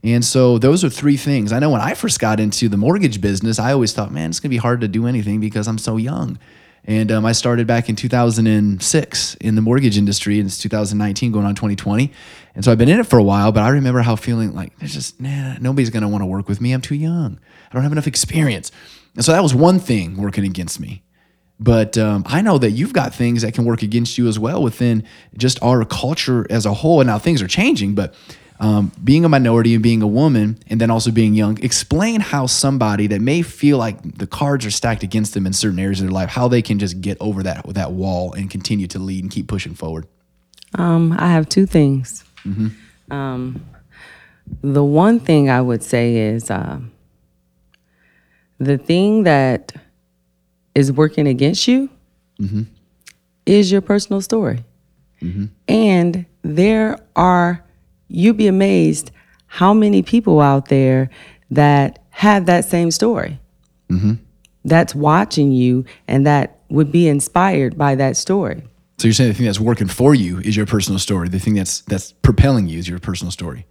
And 0.02 0.24
so, 0.24 0.58
those 0.58 0.82
are 0.82 0.88
three 0.88 1.16
things. 1.16 1.52
I 1.52 1.58
know 1.58 1.70
when 1.70 1.82
I 1.82 1.94
first 1.94 2.20
got 2.20 2.40
into 2.40 2.68
the 2.68 2.76
mortgage 2.76 3.20
business, 3.20 3.58
I 3.58 3.72
always 3.72 3.92
thought, 3.92 4.10
man, 4.10 4.30
it's 4.30 4.40
going 4.40 4.48
to 4.48 4.54
be 4.54 4.58
hard 4.58 4.80
to 4.80 4.88
do 4.88 5.06
anything 5.06 5.40
because 5.40 5.68
I'm 5.68 5.78
so 5.78 5.96
young. 5.96 6.38
And 6.84 7.12
um, 7.12 7.26
I 7.26 7.32
started 7.32 7.66
back 7.66 7.88
in 7.88 7.96
2006 7.96 9.34
in 9.34 9.54
the 9.54 9.60
mortgage 9.60 9.98
industry, 9.98 10.38
and 10.38 10.46
it's 10.46 10.58
2019 10.58 11.30
going 11.30 11.44
on 11.44 11.54
2020. 11.54 12.10
And 12.54 12.64
so 12.64 12.72
I've 12.72 12.78
been 12.78 12.88
in 12.88 12.98
it 12.98 13.06
for 13.06 13.18
a 13.18 13.22
while, 13.22 13.52
but 13.52 13.62
I 13.62 13.68
remember 13.68 14.00
how 14.00 14.16
feeling 14.16 14.54
like 14.54 14.76
there's 14.78 14.94
just, 14.94 15.20
nah, 15.20 15.54
nobody's 15.60 15.90
going 15.90 16.02
to 16.02 16.08
want 16.08 16.22
to 16.22 16.26
work 16.26 16.48
with 16.48 16.60
me. 16.60 16.72
I'm 16.72 16.80
too 16.80 16.94
young. 16.94 17.38
I 17.70 17.74
don't 17.74 17.82
have 17.82 17.92
enough 17.92 18.06
experience. 18.06 18.72
And 19.14 19.24
so 19.24 19.32
that 19.32 19.42
was 19.42 19.54
one 19.54 19.78
thing 19.78 20.16
working 20.16 20.44
against 20.44 20.80
me. 20.80 21.02
But 21.58 21.98
um, 21.98 22.24
I 22.26 22.40
know 22.40 22.56
that 22.56 22.70
you've 22.70 22.94
got 22.94 23.14
things 23.14 23.42
that 23.42 23.52
can 23.52 23.66
work 23.66 23.82
against 23.82 24.16
you 24.16 24.26
as 24.28 24.38
well 24.38 24.62
within 24.62 25.04
just 25.36 25.62
our 25.62 25.84
culture 25.84 26.46
as 26.48 26.64
a 26.64 26.72
whole. 26.72 27.00
And 27.00 27.08
now 27.08 27.18
things 27.18 27.42
are 27.42 27.46
changing, 27.46 27.94
but 27.94 28.14
um, 28.60 28.92
being 29.02 29.24
a 29.24 29.28
minority 29.28 29.74
and 29.74 29.82
being 29.82 30.02
a 30.02 30.06
woman, 30.06 30.58
and 30.68 30.80
then 30.80 30.90
also 30.90 31.10
being 31.10 31.34
young, 31.34 31.58
explain 31.62 32.20
how 32.20 32.46
somebody 32.46 33.06
that 33.08 33.20
may 33.20 33.42
feel 33.42 33.78
like 33.78 34.18
the 34.18 34.26
cards 34.26 34.64
are 34.66 34.70
stacked 34.70 35.02
against 35.02 35.34
them 35.34 35.46
in 35.46 35.52
certain 35.52 35.78
areas 35.78 36.00
of 36.00 36.06
their 36.06 36.12
life, 36.12 36.28
how 36.28 36.46
they 36.46 36.62
can 36.62 36.78
just 36.78 37.00
get 37.00 37.16
over 37.20 37.42
that 37.42 37.66
that 37.74 37.92
wall 37.92 38.32
and 38.34 38.50
continue 38.50 38.86
to 38.86 38.98
lead 38.98 39.24
and 39.24 39.32
keep 39.32 39.48
pushing 39.48 39.74
forward. 39.74 40.06
Um, 40.74 41.12
I 41.18 41.28
have 41.32 41.48
two 41.48 41.66
things. 41.66 42.22
Mm-hmm. 42.44 43.12
Um, 43.12 43.64
the 44.62 44.84
one 44.84 45.18
thing 45.20 45.50
I 45.50 45.60
would 45.60 45.82
say 45.82 46.16
is 46.16 46.50
um 46.50 46.92
the 48.58 48.76
thing 48.78 49.24
that 49.24 49.72
is 50.74 50.92
working 50.92 51.26
against 51.26 51.66
you 51.66 51.88
Mm-hmm. 52.40 52.62
is 53.44 53.70
your 53.70 53.82
personal 53.82 54.22
story. 54.22 54.64
And 55.68 56.24
there 56.40 56.98
are, 57.14 57.62
you'd 58.10 58.36
be 58.36 58.46
amazed 58.48 59.10
how 59.46 59.72
many 59.72 60.02
people 60.02 60.40
out 60.40 60.68
there 60.68 61.10
that 61.50 61.98
have 62.10 62.46
that 62.46 62.64
same 62.64 62.90
story. 62.90 63.40
Mm-hmm. 63.88 64.14
That's 64.64 64.94
watching 64.94 65.52
you 65.52 65.84
and 66.06 66.26
that 66.26 66.58
would 66.68 66.92
be 66.92 67.08
inspired 67.08 67.78
by 67.78 67.94
that 67.96 68.16
story. 68.16 68.62
So 68.98 69.08
you're 69.08 69.14
saying 69.14 69.30
the 69.30 69.34
thing 69.34 69.46
that's 69.46 69.58
working 69.58 69.88
for 69.88 70.14
you 70.14 70.38
is 70.40 70.54
your 70.56 70.66
personal 70.66 70.98
story. 70.98 71.28
The 71.28 71.38
thing 71.38 71.54
that's 71.54 71.80
that's 71.82 72.12
propelling 72.12 72.68
you 72.68 72.78
is 72.78 72.86
your 72.86 72.98
personal 72.98 73.30
story. 73.32 73.64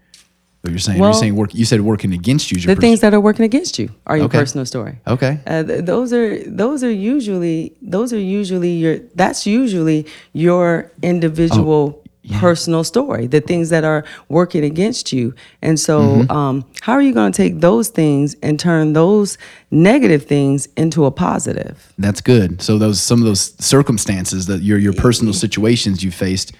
What 0.62 0.72
you're 0.72 0.80
saying? 0.80 1.00
Well- 1.00 1.12
you're 1.12 1.20
saying 1.20 1.36
work. 1.36 1.54
You 1.54 1.64
said 1.66 1.80
working 1.82 2.12
against 2.14 2.52
you 2.52 2.58
is 2.58 2.66
your 2.66 2.74
The 2.74 2.80
pers- 2.80 2.82
things 2.82 3.00
that 3.02 3.14
are 3.14 3.22
working 3.22 3.46
against 3.46 3.78
you 3.80 3.90
are 4.08 4.18
your 4.18 4.26
Okay. 4.26 4.40
personal 4.40 4.66
story. 4.66 4.98
Okay. 5.08 5.40
Uh, 5.48 5.64
th- 5.64 5.86
those 5.86 6.12
are 6.12 6.44
those 6.50 6.84
are 6.84 6.92
usually 6.92 7.74
those 7.82 8.12
are 8.12 8.20
usually 8.20 8.72
your 8.72 8.98
that's 9.16 9.46
usually 9.46 10.06
your 10.34 10.92
individual 11.02 11.99
personal 12.38 12.84
story 12.84 13.28
the 13.28 13.42
things 13.42 13.70
that 13.70 13.84
are 13.84 14.04
working 14.28 14.64
against 14.64 15.12
you 15.12 15.34
and 15.62 15.80
so 15.80 16.26
um, 16.30 16.66
how 16.82 16.94
are 16.94 17.02
you 17.02 17.14
going 17.14 17.32
to 17.32 17.38
take 17.38 17.60
those 17.62 17.90
things 17.90 18.36
and 18.44 18.60
turn 18.60 18.94
those 18.94 19.38
negative 19.72 20.26
things 20.26 20.68
into 20.78 21.06
a 21.06 21.12
positive 21.12 21.94
That's 21.98 22.22
good. 22.22 22.62
So 22.62 22.78
those 22.78 23.02
some 23.02 23.20
of 23.20 23.26
those 23.26 23.54
circumstances 23.64 24.48
that 24.48 24.62
your 24.62 24.78
your 24.78 24.94
personal 24.94 25.34
situations 25.34 26.04
you 26.04 26.12
faced 26.12 26.54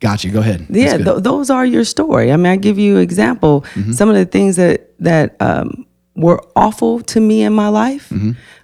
Gotcha. 0.00 0.30
Go 0.30 0.40
ahead. 0.40 0.66
Yeah, 0.68 0.96
th- 0.96 1.22
those 1.22 1.48
are 1.48 1.64
your 1.64 1.84
story. 1.84 2.32
I 2.32 2.36
mean, 2.36 2.46
I 2.46 2.56
give 2.56 2.76
you 2.76 2.96
example. 2.96 3.64
Some 3.92 4.08
of 4.08 4.16
the 4.16 4.24
things 4.24 4.56
that 4.56 4.90
that 4.98 5.36
um, 5.40 5.86
were 6.16 6.42
awful 6.56 7.00
to 7.02 7.20
me 7.20 7.42
in 7.42 7.52
my 7.52 7.68
life, 7.68 8.12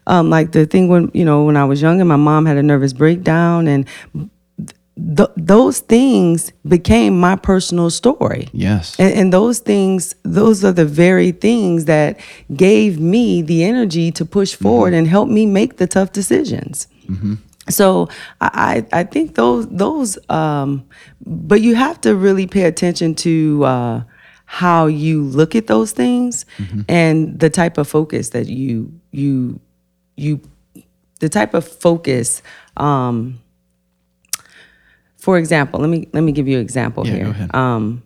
um, 0.08 0.30
like 0.30 0.50
the 0.50 0.66
thing 0.66 0.88
when 0.88 1.12
you 1.14 1.24
know 1.24 1.44
when 1.44 1.56
I 1.56 1.64
was 1.64 1.80
young 1.80 2.00
and 2.00 2.08
my 2.08 2.16
mom 2.16 2.44
had 2.44 2.56
a 2.56 2.62
nervous 2.62 2.92
breakdown, 2.92 3.68
and 3.68 3.86
th- 5.16 5.30
those 5.36 5.80
things 5.80 6.52
became 6.66 7.18
my 7.18 7.36
personal 7.36 7.90
story. 7.90 8.48
yes. 8.52 8.98
And, 8.98 9.14
and 9.14 9.32
those 9.32 9.58
things, 9.60 10.14
those 10.22 10.64
are 10.64 10.72
the 10.72 10.84
very 10.84 11.32
things 11.32 11.84
that 11.86 12.18
gave 12.54 12.98
me 12.98 13.42
the 13.42 13.64
energy 13.64 14.10
to 14.12 14.24
push 14.24 14.54
forward 14.54 14.94
and 14.94 15.06
help 15.06 15.28
me 15.28 15.46
make 15.46 15.76
the 15.76 15.86
tough 15.86 16.12
decisions. 16.12 16.88
So 17.70 18.08
I, 18.40 18.84
I 18.92 19.00
I 19.00 19.04
think 19.04 19.34
those 19.34 19.66
those, 19.68 20.18
um, 20.30 20.86
but 21.24 21.60
you 21.60 21.74
have 21.74 22.00
to 22.02 22.14
really 22.14 22.46
pay 22.46 22.64
attention 22.64 23.14
to 23.16 23.64
uh, 23.64 24.02
how 24.44 24.86
you 24.86 25.22
look 25.22 25.54
at 25.54 25.66
those 25.66 25.92
things 25.92 26.46
and 26.88 27.38
the 27.38 27.50
type 27.50 27.78
of 27.78 27.86
focus 27.88 28.30
that 28.30 28.46
you 28.46 28.92
you 29.10 29.60
you 30.16 30.40
the 31.20 31.28
type 31.28 31.54
of 31.54 31.66
focus. 31.66 32.42
Um, 32.76 33.40
for 35.28 35.36
example, 35.36 35.78
let 35.78 35.90
me 35.90 36.08
let 36.14 36.22
me 36.22 36.32
give 36.32 36.48
you 36.48 36.56
an 36.56 36.62
example 36.62 37.06
Yeah, 37.06 37.12
here. 37.12 37.24
go 37.24 37.30
ahead. 37.32 37.54
Um, 37.54 38.02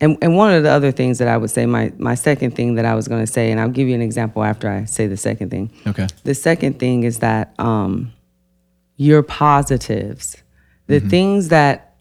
and 0.00 0.16
and 0.22 0.36
one 0.36 0.52
of 0.54 0.62
the 0.62 0.70
other 0.70 0.92
things 0.92 1.18
that 1.18 1.26
I 1.26 1.36
would 1.36 1.50
say, 1.50 1.66
my 1.66 1.92
my 1.98 2.14
second 2.14 2.54
thing 2.54 2.76
that 2.76 2.84
I 2.84 2.94
was 2.94 3.08
going 3.08 3.20
to 3.26 3.32
say, 3.32 3.50
and 3.50 3.58
I'll 3.60 3.68
give 3.78 3.88
you 3.88 3.96
an 3.96 4.00
example 4.00 4.44
after 4.44 4.70
I 4.70 4.84
say 4.84 5.08
the 5.08 5.16
second 5.16 5.50
thing. 5.50 5.72
Okay. 5.88 6.06
The 6.22 6.36
second 6.36 6.78
thing 6.78 7.02
is 7.02 7.18
that 7.18 7.52
um, 7.58 8.12
your 8.96 9.24
positives, 9.24 10.36
the 10.86 11.00
things 11.00 11.48
that, 11.48 11.96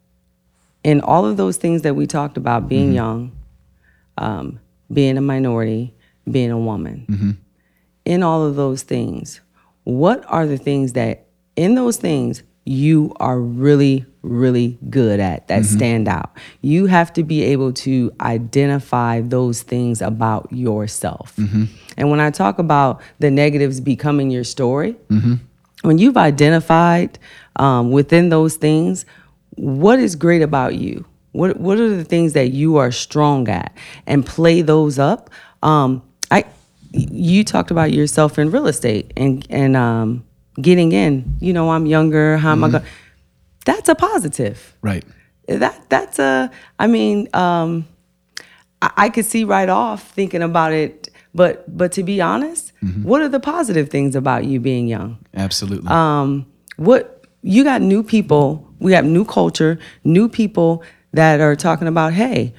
in 0.83 1.01
all 1.01 1.25
of 1.25 1.37
those 1.37 1.57
things 1.57 1.81
that 1.81 1.95
we 1.95 2.05
talked 2.05 2.37
about, 2.37 2.69
being 2.69 2.93
young, 2.93 3.31
um, 4.19 4.59
being 4.93 5.17
a 5.17 5.21
minority, 5.21 5.91
being 6.29 6.51
a 6.51 6.59
woman, 6.59 7.39
in 8.05 8.21
all 8.21 8.43
of 8.45 8.55
those 8.55 8.83
things, 8.83 9.41
what 9.85 10.23
are 10.27 10.45
the 10.45 10.59
things 10.59 10.93
that 10.93 11.25
in 11.55 11.73
those 11.73 11.97
things 11.97 12.43
you 12.63 13.11
are 13.19 13.39
really, 13.39 14.05
really 14.25 14.77
good 14.89 15.19
at 15.19 15.47
that 15.47 15.63
stand 15.65 16.07
out? 16.07 16.31
You 16.61 16.87
have 16.87 17.13
to 17.13 17.23
be 17.23 17.43
able 17.43 17.71
to 17.73 18.11
identify 18.21 19.21
those 19.21 19.61
things 19.61 20.01
about 20.01 20.51
yourself. 20.51 21.37
And 21.97 22.09
when 22.09 22.19
I 22.19 22.31
talk 22.31 22.59
about 22.59 23.01
the 23.19 23.31
negatives 23.31 23.79
becoming 23.79 24.31
your 24.31 24.43
story, 24.43 24.95
when 25.81 25.97
you've 25.97 26.17
identified 26.17 27.19
um, 27.57 27.91
within 27.91 28.29
those 28.29 28.55
things 28.57 29.05
what 29.55 29.99
is 29.99 30.15
great 30.15 30.41
about 30.41 30.75
you? 30.75 31.05
What 31.31 31.57
what 31.59 31.79
are 31.79 31.89
the 31.95 32.03
things 32.03 32.33
that 32.33 32.49
you 32.51 32.77
are 32.77 32.91
strong 32.91 33.47
at? 33.49 33.75
And 34.05 34.25
play 34.25 34.61
those 34.61 34.99
up. 34.99 35.29
Um, 35.63 36.01
i 36.31 36.43
you 36.91 37.43
talked 37.43 37.71
about 37.71 37.91
yourself 37.91 38.39
in 38.39 38.51
real 38.51 38.67
estate 38.67 39.11
and 39.17 39.45
and 39.49 39.75
um, 39.75 40.25
getting 40.61 40.91
in. 40.91 41.37
You 41.39 41.53
know 41.53 41.71
i'm 41.71 41.85
younger 41.85 42.37
how 42.37 42.51
am 42.51 42.63
i 42.63 42.69
going 42.69 42.83
that's 43.65 43.89
a 43.89 43.95
positive 43.95 44.75
Right. 44.81 45.03
that 45.47 45.89
that's 45.89 46.17
a 46.19 46.49
i 46.79 46.87
mean 46.87 47.27
um 47.33 47.85
I, 48.81 48.91
I 48.97 49.09
could 49.09 49.25
see 49.25 49.43
right 49.43 49.69
off 49.69 50.11
thinking 50.11 50.41
about 50.41 50.71
it 50.73 51.09
but 51.33 51.65
but 51.77 51.91
to 51.93 52.03
be 52.03 52.21
honest 52.21 52.71
what 53.03 53.21
are 53.21 53.29
the 53.29 53.39
positive 53.39 53.89
things 53.89 54.15
about 54.15 54.45
you 54.45 54.59
being 54.59 54.87
young 54.87 55.17
Absolutely. 55.33 55.89
um, 55.89 56.45
what 56.77 57.11
you 57.41 57.63
got 57.63 57.79
new 57.81 58.01
people, 58.01 58.67
we 58.79 58.91
have 58.93 59.05
new 59.05 59.23
culture, 59.23 59.77
new 60.03 60.27
people 60.27 60.81
that 61.13 61.39
are 61.41 61.55
talking 61.55 61.87
about, 61.87 62.11
hey, 62.13 62.53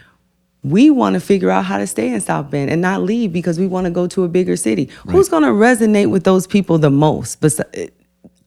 we 0.63 0.91
want 0.91 1.15
to 1.15 1.21
figure 1.21 1.51
out 1.51 1.65
how 1.65 1.77
to 1.79 1.87
stay 1.89 2.09
in 2.13 2.21
South 2.21 2.51
Bend 2.51 2.71
and 2.71 2.81
not 2.81 3.03
leave 3.03 3.33
because 3.33 3.59
we 3.59 3.67
want 3.67 3.87
to 3.87 3.91
go 3.91 4.07
to 4.07 4.23
a 4.23 4.29
bigger 4.29 4.55
city. 4.57 4.89
Who's 5.09 5.29
going 5.29 5.43
to 5.43 5.49
resonate 5.51 6.09
with 6.11 6.23
those 6.23 6.47
people 6.47 6.79
the 6.79 6.89
most, 6.91 7.41
besi- 7.41 7.65
m- 7.75 7.91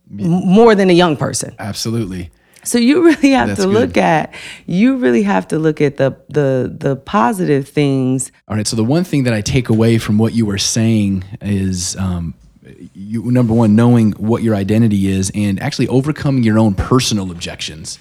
more 0.09 0.75
than 0.75 0.89
a 0.89 0.93
young 0.93 1.17
person? 1.17 1.53
Absolutely. 1.59 2.29
So 2.63 2.77
you 2.77 3.03
really 3.03 3.31
have 3.31 3.49
That's 3.49 3.61
to 3.61 3.67
look 3.67 3.93
good. 3.93 4.03
at 4.03 4.33
you 4.65 4.97
really 4.97 5.23
have 5.23 5.47
to 5.49 5.59
look 5.59 5.81
at 5.81 5.97
the 5.97 6.17
the 6.29 6.73
the 6.77 6.95
positive 6.95 7.67
things. 7.67 8.31
All 8.47 8.55
right. 8.55 8.67
So 8.67 8.75
the 8.75 8.83
one 8.83 9.03
thing 9.03 9.23
that 9.23 9.33
I 9.33 9.41
take 9.41 9.69
away 9.69 9.97
from 9.97 10.17
what 10.17 10.33
you 10.33 10.45
were 10.45 10.57
saying 10.57 11.23
is, 11.41 11.95
um, 11.95 12.33
you 12.93 13.23
number 13.31 13.53
one, 13.53 13.75
knowing 13.75 14.11
what 14.13 14.43
your 14.43 14.55
identity 14.55 15.07
is, 15.07 15.31
and 15.33 15.61
actually 15.61 15.87
overcoming 15.87 16.43
your 16.43 16.59
own 16.59 16.73
personal 16.75 17.31
objections. 17.31 17.99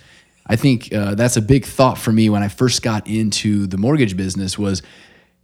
I 0.51 0.57
think 0.57 0.93
uh, 0.95 1.15
that's 1.15 1.37
a 1.37 1.43
big 1.43 1.65
thought 1.67 1.99
for 1.99 2.11
me 2.11 2.31
when 2.31 2.43
I 2.43 2.49
first 2.49 2.83
got 2.83 3.07
into 3.07 3.67
the 3.67 3.77
mortgage 3.77 4.17
business. 4.17 4.59
Was 4.59 4.83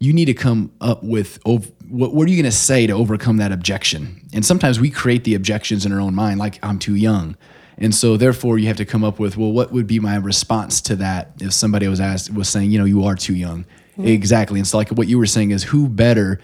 you 0.00 0.12
need 0.12 0.24
to 0.26 0.34
come 0.34 0.72
up 0.80 1.02
with 1.02 1.38
ov- 1.46 1.70
what, 1.88 2.14
what 2.14 2.26
are 2.26 2.30
you 2.30 2.36
going 2.42 2.50
to 2.50 2.56
say 2.56 2.86
to 2.86 2.92
overcome 2.94 3.36
that 3.36 3.52
objection? 3.52 4.22
And 4.32 4.44
sometimes 4.44 4.80
we 4.80 4.90
create 4.90 5.24
the 5.24 5.34
objections 5.34 5.86
in 5.86 5.92
our 5.92 6.00
own 6.00 6.14
mind, 6.14 6.40
like 6.40 6.58
I'm 6.64 6.78
too 6.78 6.94
young. 6.94 7.36
And 7.78 7.94
so 7.94 8.16
therefore 8.16 8.58
you 8.58 8.68
have 8.68 8.76
to 8.76 8.84
come 8.84 9.04
up 9.04 9.18
with, 9.18 9.36
well, 9.36 9.52
what 9.52 9.72
would 9.72 9.86
be 9.86 10.00
my 10.00 10.16
response 10.16 10.80
to 10.82 10.96
that 10.96 11.32
if 11.40 11.52
somebody 11.52 11.88
was 11.88 12.00
asked 12.00 12.32
was 12.32 12.48
saying, 12.48 12.70
you 12.70 12.78
know, 12.78 12.84
you 12.84 13.04
are 13.04 13.14
too 13.14 13.34
young. 13.34 13.66
Exactly. 13.98 14.58
And 14.58 14.66
so 14.66 14.76
like 14.76 14.90
what 14.90 15.08
you 15.08 15.18
were 15.18 15.26
saying 15.26 15.50
is 15.50 15.64
who 15.64 15.88
better 15.88 16.40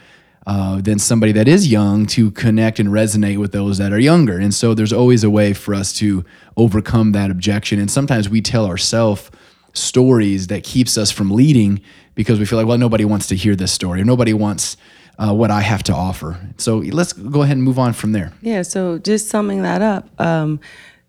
uh, 0.46 0.80
than 0.80 0.98
somebody 0.98 1.32
that 1.32 1.46
is 1.46 1.70
young 1.70 2.06
to 2.06 2.30
connect 2.30 2.80
and 2.80 2.88
resonate 2.88 3.38
with 3.38 3.52
those 3.52 3.78
that 3.78 3.92
are 3.92 3.98
younger. 3.98 4.38
And 4.38 4.54
so 4.54 4.74
there's 4.74 4.92
always 4.92 5.22
a 5.22 5.30
way 5.30 5.52
for 5.52 5.74
us 5.74 5.92
to 5.94 6.24
overcome 6.56 7.12
that 7.12 7.30
objection. 7.30 7.78
And 7.78 7.90
sometimes 7.90 8.28
we 8.28 8.40
tell 8.40 8.66
ourselves 8.66 9.30
stories 9.72 10.48
that 10.48 10.64
keeps 10.64 10.96
us 10.98 11.10
from 11.10 11.30
leading 11.30 11.80
because 12.14 12.38
we 12.38 12.46
feel 12.46 12.58
like, 12.58 12.66
well, 12.66 12.78
nobody 12.78 13.04
wants 13.04 13.26
to 13.28 13.36
hear 13.36 13.54
this 13.54 13.72
story 13.72 14.00
or 14.00 14.04
nobody 14.04 14.32
wants 14.32 14.76
uh, 15.18 15.34
what 15.34 15.50
I 15.50 15.60
have 15.60 15.82
to 15.84 15.94
offer. 15.94 16.40
So 16.56 16.78
let's 16.78 17.12
go 17.12 17.42
ahead 17.42 17.56
and 17.56 17.62
move 17.62 17.78
on 17.78 17.92
from 17.92 18.12
there. 18.12 18.32
Yeah, 18.40 18.62
so 18.62 18.98
just 18.98 19.28
summing 19.28 19.62
that 19.62 19.82
up, 19.82 20.08
um, 20.18 20.60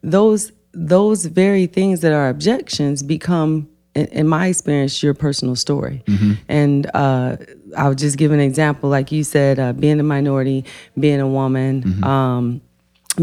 those 0.04 0.52
those 0.74 1.26
very 1.26 1.66
things 1.68 2.00
that 2.00 2.14
are 2.14 2.30
objections 2.30 3.04
become, 3.04 3.68
in, 3.94 4.06
in 4.08 4.28
my 4.28 4.48
experience, 4.48 5.04
your 5.04 5.14
personal 5.14 5.56
story. 5.56 6.02
And 6.48 6.90
uh, 6.94 7.38
I'll 7.78 7.94
just 7.94 8.18
give 8.18 8.32
an 8.32 8.40
example, 8.40 8.90
like 8.90 9.12
you 9.12 9.24
said, 9.24 9.60
uh, 9.60 9.74
being 9.74 10.00
a 10.00 10.04
minority, 10.04 10.64
being 10.98 11.20
a 11.20 11.28
woman, 11.28 12.02
um, 12.04 12.62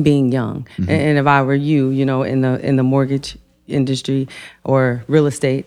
being 0.03 0.31
young. 0.31 0.67
And, 0.77 0.91
and 0.91 1.19
if 1.19 1.27
I 1.27 1.41
were 1.43 1.55
you, 1.55 1.89
you 1.89 2.05
know, 2.05 2.23
in 2.23 2.43
the 2.43 2.61
in 2.67 2.77
the 2.77 2.83
mortgage 2.83 3.39
industry 3.67 4.29
or 4.65 5.05
real 5.09 5.27
estate. 5.27 5.67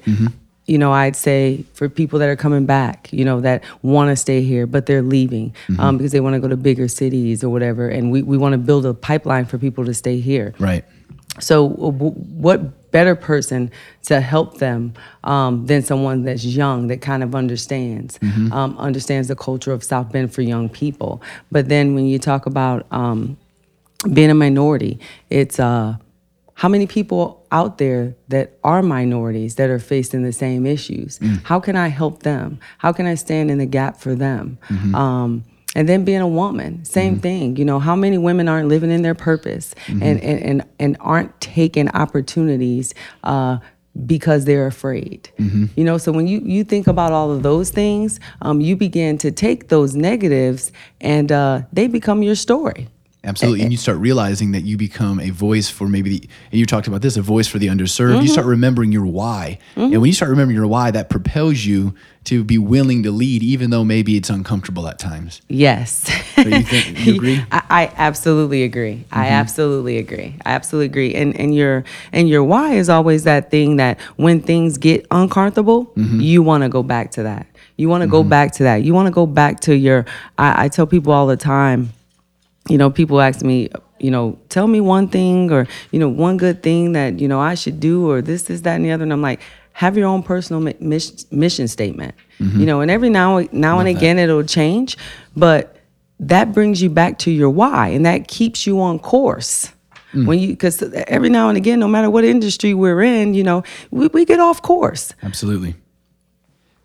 You 0.68 0.78
know, 0.78 0.94
I'd 0.94 1.16
say 1.16 1.66
for 1.74 1.90
people 1.90 2.20
that 2.20 2.30
are 2.30 2.36
coming 2.36 2.66
back, 2.66 3.12
you 3.12 3.26
know, 3.26 3.42
that 3.42 3.64
want 3.82 4.10
to 4.10 4.16
stay 4.16 4.42
here, 4.42 4.66
but 4.68 4.86
they're 4.86 5.02
leaving 5.02 5.54
um, 5.80 5.98
because 5.98 6.12
they 6.14 6.22
want 6.22 6.36
to 6.36 6.40
go 6.40 6.48
to 6.48 6.56
bigger 6.56 6.88
cities 6.88 7.44
or 7.44 7.50
whatever. 7.50 7.90
And 7.90 8.12
we, 8.12 8.22
we 8.22 8.38
want 8.38 8.54
to 8.54 8.58
build 8.60 8.86
a 8.86 8.94
pipeline 8.94 9.46
for 9.46 9.58
people 9.58 9.84
to 9.86 9.94
stay 9.94 10.20
here. 10.20 10.54
Right. 10.60 10.86
So, 11.40 11.70
w- 11.70 12.12
what 12.12 12.92
better 12.92 13.16
person 13.16 13.72
to 14.04 14.20
help 14.20 14.58
them 14.58 14.94
um, 15.24 15.66
than 15.66 15.82
someone 15.82 16.24
that's 16.24 16.44
young 16.44 16.88
that 16.88 17.00
kind 17.02 17.24
of 17.24 17.34
understands, 17.34 18.20
um, 18.52 18.78
understands 18.78 19.30
the 19.30 19.36
culture 19.36 19.72
of 19.72 19.82
South 19.84 20.12
Bend 20.12 20.34
for 20.34 20.42
young 20.42 20.68
people. 20.68 21.22
But 21.52 21.70
then 21.70 21.96
when 21.96 22.06
you 22.06 22.20
talk 22.20 22.46
about 22.48 22.86
um, 22.92 23.38
being 24.14 24.30
a 24.30 24.34
minority, 24.36 25.00
it's 25.30 25.58
uh, 25.58 25.96
how 26.56 26.68
many 26.68 26.86
people 26.86 27.46
out 27.52 27.78
there 27.78 28.14
that 28.28 28.58
are 28.64 28.82
minorities 28.84 29.56
that 29.56 29.70
are 29.70 29.80
facing 29.80 30.24
the 30.24 30.34
same 30.34 30.66
issues? 30.66 31.18
How 31.44 31.60
can 31.62 31.76
I 31.78 31.88
help 31.88 32.24
them? 32.24 32.60
How 32.80 32.92
can 32.92 33.06
I 33.06 33.16
stand 33.16 33.50
in 33.50 33.58
the 33.58 33.66
gap 33.66 33.98
for 34.02 34.16
them? 34.16 34.58
Um, 34.94 35.46
and 35.76 35.88
then 35.88 36.04
being 36.04 36.22
a 36.22 36.28
woman, 36.28 36.84
same 36.86 37.20
thing. 37.20 37.56
You 37.56 37.66
know, 37.66 37.80
how 37.80 37.96
many 37.96 38.18
women 38.18 38.48
aren't 38.48 38.68
living 38.68 38.92
in 38.92 39.02
their 39.04 39.16
purpose 39.16 39.74
and, 39.88 40.04
and, 40.04 40.40
and, 40.44 40.66
and 40.80 40.98
aren't 41.00 41.40
taking 41.40 41.90
opportunities 41.90 42.94
uh, 43.24 43.58
because 44.06 44.46
they're 44.46 44.68
afraid. 44.68 45.30
You 45.76 45.84
know, 45.84 45.98
so 45.98 46.12
when 46.12 46.28
you, 46.28 46.40
you 46.44 46.64
think 46.64 46.88
about 46.88 47.12
all 47.12 47.32
of 47.32 47.44
those 47.44 47.72
things, 47.72 48.20
um, 48.42 48.62
you 48.62 48.76
begin 48.76 49.18
to 49.20 49.32
take 49.32 49.68
those 49.70 49.96
negatives 49.96 50.72
and 51.00 51.32
uh, 51.32 51.62
they 51.74 51.88
become 51.88 52.24
your 52.24 52.36
story. 52.36 52.88
Absolutely. 53.24 53.62
And 53.62 53.72
you 53.72 53.78
start 53.78 54.00
realizing 54.00 54.54
that 54.54 54.62
you 54.62 54.78
become 54.78 55.20
a 55.20 55.30
voice 55.30 55.70
for 55.70 55.88
maybe 55.88 56.18
the, 56.18 56.30
and 56.52 56.60
you 56.60 56.66
talked 56.66 56.88
about 56.88 57.04
this, 57.04 57.18
a 57.18 57.22
voice 57.22 57.48
for 57.48 57.60
the 57.60 57.68
underserved. 57.68 58.14
You 58.14 58.22
mm-hmm. 58.22 58.28
start 58.28 58.48
remembering 58.48 58.92
your 58.92 59.06
why. 59.06 59.60
And 59.76 59.92
when 59.92 60.06
you 60.06 60.14
start 60.14 60.32
remembering 60.32 60.56
your 60.56 60.66
why, 60.66 60.90
that 60.90 61.10
propels 61.10 61.64
you 61.64 61.94
to 62.24 62.44
be 62.44 62.58
willing 62.58 63.04
to 63.04 63.12
lead, 63.12 63.44
even 63.44 63.70
though 63.70 63.84
maybe 63.84 64.18
it's 64.18 64.30
uncomfortable 64.30 64.88
at 64.88 64.98
times. 64.98 65.42
Yes. 65.50 66.10
So 66.36 66.42
you 66.42 66.64
think, 66.64 67.06
you 67.06 67.16
agree? 67.16 67.46
I, 67.52 67.64
I 67.70 67.94
absolutely 67.96 68.64
agree. 68.64 69.06
I 69.12 69.26
mm-hmm. 69.26 69.34
absolutely 69.34 69.98
agree. 69.98 70.36
I 70.44 70.54
absolutely 70.54 70.88
agree. 70.88 71.14
And 71.16 71.40
and 71.40 71.54
your 71.54 71.84
and 72.12 72.28
your 72.28 72.44
why 72.44 72.74
is 72.74 72.90
always 72.90 73.24
that 73.26 73.52
thing 73.52 73.78
that 73.78 74.00
when 74.18 74.42
things 74.42 74.78
get 74.78 75.06
uncomfortable, 75.12 75.88
mm-hmm. 75.88 76.20
you 76.20 76.42
want 76.42 76.64
to 76.64 76.70
go 76.70 76.82
back 76.82 77.12
to 77.12 77.24
that. 77.24 77.48
You 77.78 77.90
want 77.90 78.02
to 78.02 78.08
go 78.08 78.24
back 78.24 78.52
to 78.54 78.64
that. 78.64 78.84
You 78.84 78.94
want 78.94 79.08
to 79.08 79.12
go 79.12 79.26
back 79.26 79.60
to 79.62 79.76
your. 79.76 80.06
I, 80.38 80.66
I 80.66 80.68
tell 80.70 80.88
people 80.88 81.14
all 81.14 81.28
the 81.28 81.38
time. 81.38 81.94
You 82.70 82.78
know, 82.78 82.90
people 82.90 83.22
ask 83.22 83.44
me, 83.44 83.70
you 84.00 84.12
know, 84.12 84.40
tell 84.50 84.68
me 84.68 84.82
one 84.82 85.08
thing 85.08 85.52
or, 85.52 85.68
you 85.92 86.00
know, 86.00 86.10
one 86.10 86.38
good 86.38 86.64
thing 86.64 86.94
that, 86.94 87.20
you 87.20 87.28
know, 87.28 87.40
I 87.40 87.56
should 87.56 87.80
do 87.80 88.10
or 88.10 88.22
this, 88.22 88.44
this, 88.44 88.62
that, 88.62 88.76
and 88.76 88.86
the 88.86 88.92
other. 88.92 89.04
And 89.04 89.12
I'm 89.12 89.22
like, 89.22 89.42
have 89.74 89.98
your 89.98 90.08
own 90.08 90.22
personal 90.22 90.62
mi- 90.62 90.76
mission, 90.80 91.18
mission 91.32 91.68
statement, 91.68 92.14
mm-hmm. 92.40 92.60
you 92.60 92.66
know, 92.66 92.82
and 92.82 92.92
every 92.92 93.10
now, 93.10 93.40
now 93.52 93.80
and 93.80 93.88
again 93.88 94.20
it'll 94.20 94.44
change, 94.44 94.98
but 95.36 95.78
that 96.20 96.54
brings 96.54 96.82
you 96.82 96.90
back 96.90 97.18
to 97.20 97.32
your 97.32 97.50
why 97.50 97.88
and 97.90 98.06
that 98.06 98.28
keeps 98.28 98.68
you 98.68 98.80
on 98.82 99.00
course. 99.00 99.72
Mm. 100.14 100.28
When 100.28 100.40
you, 100.40 100.50
because 100.50 100.84
every 101.08 101.30
now 101.30 101.48
and 101.48 101.58
again, 101.58 101.80
no 101.80 101.88
matter 101.88 102.10
what 102.10 102.26
industry 102.26 102.74
we're 102.74 103.02
in, 103.02 103.34
you 103.34 103.44
know, 103.44 103.64
we, 103.92 104.08
we 104.08 104.26
get 104.26 104.42
off 104.42 104.62
course. 104.62 105.14
Absolutely. 105.24 105.74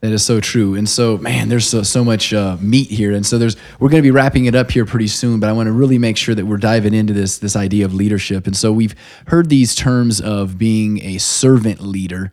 That 0.06 0.12
is 0.12 0.24
so 0.24 0.38
true. 0.40 0.76
And 0.76 0.88
so, 0.88 1.18
man, 1.18 1.48
there's 1.48 1.66
so, 1.66 1.82
so 1.82 2.04
much 2.04 2.32
uh, 2.32 2.58
meat 2.60 2.88
here. 2.88 3.10
And 3.10 3.26
so 3.26 3.38
there's 3.38 3.56
we're 3.80 3.88
going 3.88 4.00
to 4.00 4.06
be 4.06 4.12
wrapping 4.12 4.44
it 4.44 4.54
up 4.54 4.70
here 4.70 4.86
pretty 4.86 5.08
soon, 5.08 5.40
but 5.40 5.50
I 5.50 5.52
want 5.52 5.66
to 5.66 5.72
really 5.72 5.98
make 5.98 6.16
sure 6.16 6.32
that 6.32 6.46
we're 6.46 6.58
diving 6.58 6.94
into 6.94 7.12
this 7.12 7.38
this 7.38 7.56
idea 7.56 7.84
of 7.84 7.92
leadership. 7.92 8.46
And 8.46 8.56
so 8.56 8.72
we've 8.72 8.94
heard 9.26 9.48
these 9.48 9.74
terms 9.74 10.20
of 10.20 10.58
being 10.58 11.02
a 11.02 11.18
servant 11.18 11.80
leader, 11.80 12.30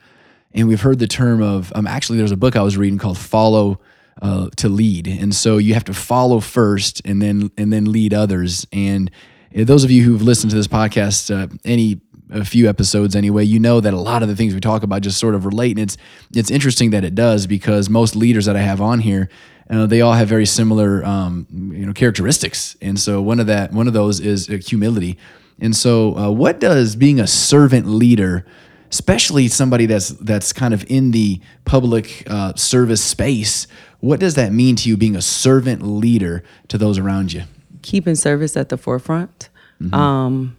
and 0.53 0.67
we've 0.67 0.81
heard 0.81 0.99
the 0.99 1.07
term 1.07 1.41
of 1.41 1.73
um, 1.73 1.87
actually 1.87 2.19
there's 2.19 2.31
a 2.31 2.37
book 2.37 2.55
I 2.55 2.61
was 2.61 2.77
reading 2.77 2.99
called 2.99 3.17
Follow 3.17 3.79
uh, 4.21 4.49
to 4.57 4.69
Lead. 4.69 5.07
And 5.07 5.33
so 5.33 5.57
you 5.57 5.73
have 5.73 5.85
to 5.85 5.95
follow 5.95 6.41
first 6.41 7.01
and 7.05 7.23
then 7.23 7.49
and 7.57 7.73
then 7.73 7.91
lead 7.91 8.13
others. 8.13 8.67
And 8.71 9.09
uh, 9.57 9.63
those 9.63 9.83
of 9.83 9.89
you 9.89 10.03
who've 10.03 10.21
listened 10.21 10.51
to 10.51 10.55
this 10.55 10.67
podcast 10.67 11.33
uh, 11.33 11.47
any 11.65 12.01
a 12.33 12.45
few 12.45 12.67
episodes 12.67 13.15
anyway, 13.15 13.43
you 13.43 13.59
know 13.59 13.79
that 13.79 13.93
a 13.93 13.99
lot 13.99 14.23
of 14.23 14.29
the 14.29 14.35
things 14.35 14.53
we 14.53 14.59
talk 14.59 14.83
about 14.83 15.01
just 15.01 15.19
sort 15.19 15.35
of 15.35 15.45
relate, 15.45 15.77
and 15.77 15.79
it's 15.79 15.97
it's 16.35 16.51
interesting 16.51 16.89
that 16.91 17.03
it 17.03 17.15
does 17.15 17.47
because 17.47 17.89
most 17.89 18.15
leaders 18.15 18.45
that 18.45 18.55
I 18.55 18.61
have 18.61 18.81
on 18.81 18.99
here, 18.99 19.29
uh, 19.69 19.85
they 19.85 20.01
all 20.01 20.13
have 20.13 20.27
very 20.27 20.45
similar 20.45 21.03
um, 21.05 21.47
you 21.51 21.85
know 21.85 21.93
characteristics, 21.93 22.75
and 22.81 22.99
so 22.99 23.21
one 23.21 23.39
of 23.39 23.47
that 23.47 23.71
one 23.71 23.87
of 23.87 23.93
those 23.93 24.19
is 24.19 24.49
uh, 24.49 24.53
humility, 24.53 25.17
and 25.59 25.75
so 25.75 26.17
uh, 26.17 26.29
what 26.29 26.59
does 26.59 26.95
being 26.95 27.19
a 27.19 27.27
servant 27.27 27.87
leader, 27.87 28.45
especially 28.89 29.47
somebody 29.47 29.85
that's 29.85 30.09
that's 30.09 30.51
kind 30.51 30.73
of 30.73 30.83
in 30.89 31.11
the 31.11 31.39
public 31.65 32.23
uh, 32.27 32.53
service 32.55 33.03
space, 33.03 33.67
what 33.99 34.19
does 34.19 34.35
that 34.35 34.51
mean 34.51 34.75
to 34.75 34.89
you 34.89 34.97
being 34.97 35.15
a 35.15 35.21
servant 35.21 35.81
leader 35.81 36.43
to 36.67 36.77
those 36.77 36.97
around 36.97 37.31
you? 37.31 37.43
keeping 37.83 38.15
service 38.15 38.57
at 38.57 38.69
the 38.69 38.77
forefront. 38.77 39.49
Um, 39.91 40.55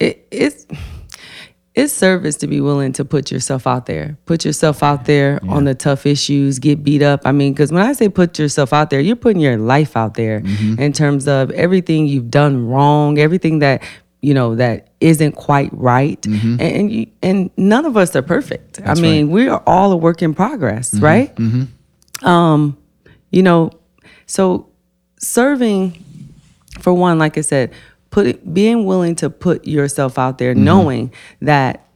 it, 0.00 0.26
it's 0.30 0.66
it's 1.76 1.92
service 1.92 2.36
to 2.36 2.46
be 2.46 2.62
willing 2.62 2.92
to 2.94 3.04
put 3.04 3.30
yourself 3.30 3.66
out 3.66 3.84
there, 3.84 4.16
put 4.24 4.46
yourself 4.46 4.82
out 4.82 5.04
there 5.04 5.38
on 5.46 5.64
the 5.64 5.74
tough 5.74 6.06
issues, 6.06 6.58
get 6.58 6.82
beat 6.82 7.02
up. 7.02 7.20
I 7.26 7.32
mean, 7.32 7.52
because 7.52 7.70
when 7.70 7.82
I 7.82 7.92
say 7.92 8.08
put 8.08 8.38
yourself 8.38 8.72
out 8.72 8.88
there, 8.88 8.98
you're 8.98 9.14
putting 9.14 9.42
your 9.42 9.58
life 9.58 9.94
out 9.94 10.14
there 10.14 10.40
mm-hmm. 10.40 10.80
in 10.80 10.94
terms 10.94 11.28
of 11.28 11.50
everything 11.50 12.06
you've 12.06 12.30
done 12.30 12.66
wrong, 12.66 13.18
everything 13.18 13.58
that 13.58 13.82
you 14.22 14.32
know 14.32 14.54
that 14.54 14.88
isn't 15.00 15.32
quite 15.32 15.68
right, 15.74 16.20
mm-hmm. 16.22 16.52
and 16.52 16.62
and, 16.62 16.92
you, 16.92 17.06
and 17.22 17.50
none 17.58 17.84
of 17.84 17.98
us 17.98 18.16
are 18.16 18.22
perfect. 18.22 18.80
I 18.82 18.94
mean, 18.94 19.30
we 19.30 19.46
are 19.46 19.62
all 19.66 19.92
a 19.92 19.96
work 19.96 20.22
in 20.22 20.32
progress, 20.32 20.94
mm-hmm. 20.94 21.04
right? 21.04 21.38
Um, 22.26 22.78
you 23.30 23.42
know, 23.42 23.70
so 24.24 24.70
serving 25.18 26.02
for 26.80 26.94
one, 26.94 27.18
like 27.18 27.36
I 27.36 27.42
said, 27.42 27.74
put 28.16 28.54
being 28.54 28.86
willing 28.86 29.14
to 29.14 29.28
put 29.28 29.66
yourself 29.66 30.18
out 30.18 30.38
there, 30.38 30.54
knowing 30.54 31.12
that 31.42 31.86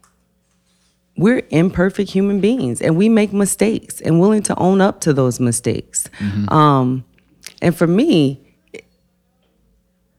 we're 1.17 1.43
imperfect 1.49 2.11
human 2.11 2.41
beings 2.43 2.83
and 2.83 2.95
we 2.99 3.09
make 3.09 3.33
mistakes 3.33 4.03
and 4.03 4.21
willing 4.21 4.43
to 4.43 4.55
own 4.59 4.83
up 4.83 5.01
to 5.01 5.15
those 5.15 5.41
mistakes. 5.41 6.11
Um, 6.49 7.05
and 7.63 7.75
for 7.75 7.87
me, 7.87 8.39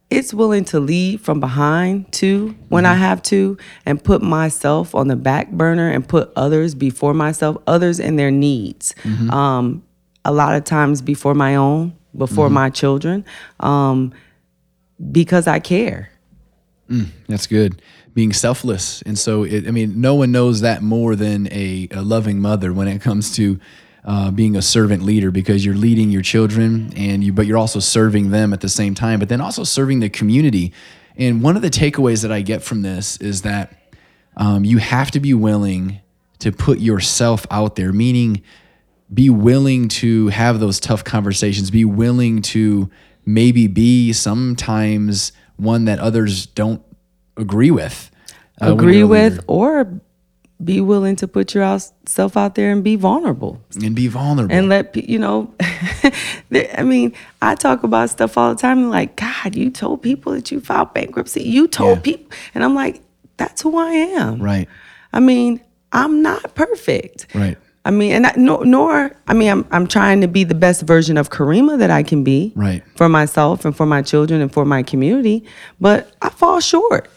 it's 0.09 0.33
willing 0.33 0.65
to 0.65 0.79
lead 0.79 1.21
from 1.21 1.39
behind 1.39 2.11
too 2.11 2.55
when 2.69 2.87
I 2.87 2.95
have 2.95 3.21
to 3.23 3.59
and 3.85 4.03
put 4.03 4.23
myself 4.23 4.95
on 4.95 5.07
the 5.07 5.15
back 5.15 5.51
burner 5.51 5.87
and 5.91 6.07
put 6.07 6.31
others 6.35 6.73
before 6.73 7.13
myself, 7.13 7.57
others 7.67 7.99
and 7.99 8.17
their 8.17 8.31
needs. 8.31 8.95
Um, 9.29 9.83
a 10.25 10.31
lot 10.31 10.55
of 10.55 10.63
times 10.63 11.03
before 11.03 11.35
my 11.35 11.55
own, 11.55 11.95
before 12.17 12.49
my 12.49 12.71
children, 12.71 13.23
um, 13.59 14.13
because 15.11 15.47
I 15.47 15.59
care. 15.59 16.11
That's 17.27 17.47
good. 17.47 17.81
Being 18.13 18.33
selfless. 18.33 19.01
And 19.03 19.17
so, 19.17 19.43
it, 19.43 19.67
I 19.67 19.71
mean, 19.71 20.01
no 20.01 20.15
one 20.15 20.31
knows 20.31 20.61
that 20.61 20.81
more 20.81 21.15
than 21.15 21.47
a, 21.51 21.87
a 21.91 22.01
loving 22.01 22.41
mother 22.41 22.73
when 22.73 22.87
it 22.87 23.01
comes 23.01 23.35
to 23.37 23.59
uh, 24.03 24.31
being 24.31 24.55
a 24.55 24.61
servant 24.61 25.03
leader 25.03 25.31
because 25.31 25.63
you're 25.63 25.75
leading 25.75 26.09
your 26.09 26.21
children 26.21 26.91
and 26.95 27.23
you, 27.23 27.31
but 27.31 27.45
you're 27.45 27.57
also 27.57 27.79
serving 27.79 28.31
them 28.31 28.51
at 28.51 28.61
the 28.61 28.69
same 28.69 28.95
time, 28.95 29.19
but 29.19 29.29
then 29.29 29.39
also 29.39 29.63
serving 29.63 29.99
the 29.99 30.09
community. 30.09 30.73
And 31.15 31.41
one 31.41 31.55
of 31.55 31.61
the 31.61 31.69
takeaways 31.69 32.21
that 32.23 32.31
I 32.31 32.41
get 32.41 32.63
from 32.63 32.81
this 32.81 33.17
is 33.17 33.43
that 33.43 33.77
um, 34.35 34.65
you 34.65 34.79
have 34.79 35.11
to 35.11 35.19
be 35.19 35.33
willing 35.33 35.99
to 36.39 36.51
put 36.51 36.79
yourself 36.79 37.45
out 37.51 37.75
there, 37.75 37.93
meaning 37.93 38.41
be 39.13 39.29
willing 39.29 39.87
to 39.87 40.29
have 40.29 40.59
those 40.59 40.79
tough 40.79 41.03
conversations, 41.03 41.69
be 41.69 41.85
willing 41.85 42.41
to 42.41 42.89
maybe 43.25 43.67
be 43.67 44.13
sometimes 44.13 45.31
one 45.57 45.85
that 45.85 45.99
others 45.99 46.45
don't 46.47 46.81
agree 47.37 47.71
with. 47.71 48.09
uh, 48.61 48.73
Agree 48.73 49.03
with 49.03 49.33
leader. 49.33 49.43
or 49.47 50.01
be 50.63 50.79
willing 50.79 51.15
to 51.15 51.27
put 51.27 51.55
yourself 51.55 52.37
out 52.37 52.53
there 52.55 52.71
and 52.71 52.83
be 52.83 52.95
vulnerable. 52.95 53.59
and 53.83 53.95
be 53.95 54.07
vulnerable. 54.07 54.53
and 54.55 54.69
let 54.69 54.95
you 54.95 55.17
know 55.17 55.51
i 56.77 56.83
mean 56.83 57.13
i 57.41 57.55
talk 57.55 57.81
about 57.83 58.09
stuff 58.11 58.37
all 58.37 58.53
the 58.53 58.59
time 58.61 58.89
like 58.89 59.15
god 59.15 59.55
you 59.55 59.71
told 59.71 60.01
people 60.03 60.31
that 60.33 60.51
you 60.51 60.59
filed 60.59 60.93
bankruptcy 60.93 61.41
you 61.41 61.67
told 61.67 61.97
Yeah. 61.97 62.01
people 62.03 62.37
and 62.53 62.63
i'm 62.63 62.75
like 62.75 63.01
that's 63.37 63.61
who 63.63 63.75
i 63.77 63.91
am 63.91 64.39
right, 64.39 64.67
i 65.13 65.19
mean 65.19 65.61
i'm 65.91 66.21
not 66.21 66.53
perfect 66.53 67.27
right, 67.33 67.57
i 67.85 67.91
mean 67.91 68.11
and 68.13 68.27
I, 68.27 68.33
nor, 68.37 68.65
nor 68.65 69.11
i 69.27 69.33
mean 69.33 69.49
I'm, 69.49 69.65
I'm 69.71 69.87
trying 69.87 70.21
to 70.21 70.27
be 70.27 70.43
the 70.43 70.55
best 70.55 70.83
version 70.83 71.17
of 71.17 71.29
kareemah 71.29 71.79
that 71.79 71.89
i 71.91 72.03
can 72.03 72.23
be 72.23 72.53
Right. 72.55 72.83
for 72.95 73.09
myself 73.09 73.65
and 73.65 73.75
for 73.75 73.85
my 73.85 74.01
children 74.01 74.41
and 74.41 74.51
for 74.51 74.65
my 74.65 74.83
community 74.83 75.43
but 75.79 76.11
i 76.21 76.29
fall 76.29 76.59
short 76.59 77.09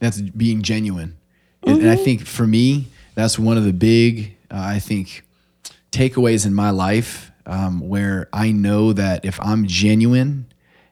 that's 0.00 0.20
being 0.20 0.60
genuine. 0.62 1.16
And, 1.66 1.80
and 1.80 1.88
I 1.90 1.94
Mm-hmm. 1.94 2.04
think 2.04 2.26
for 2.26 2.46
me, 2.46 2.88
that's 3.14 3.38
one 3.38 3.56
of 3.56 3.64
the 3.64 3.72
big, 3.72 4.36
uh, 4.50 4.56
I 4.76 4.78
think, 4.78 5.22
takeaways 5.92 6.44
in 6.44 6.52
my 6.54 6.68
life 6.70 7.30
um, 7.46 7.80
where 7.88 8.28
I 8.32 8.52
know 8.52 8.92
that 8.92 9.24
if 9.24 9.40
I'm 9.40 9.66
genuine 9.66 10.46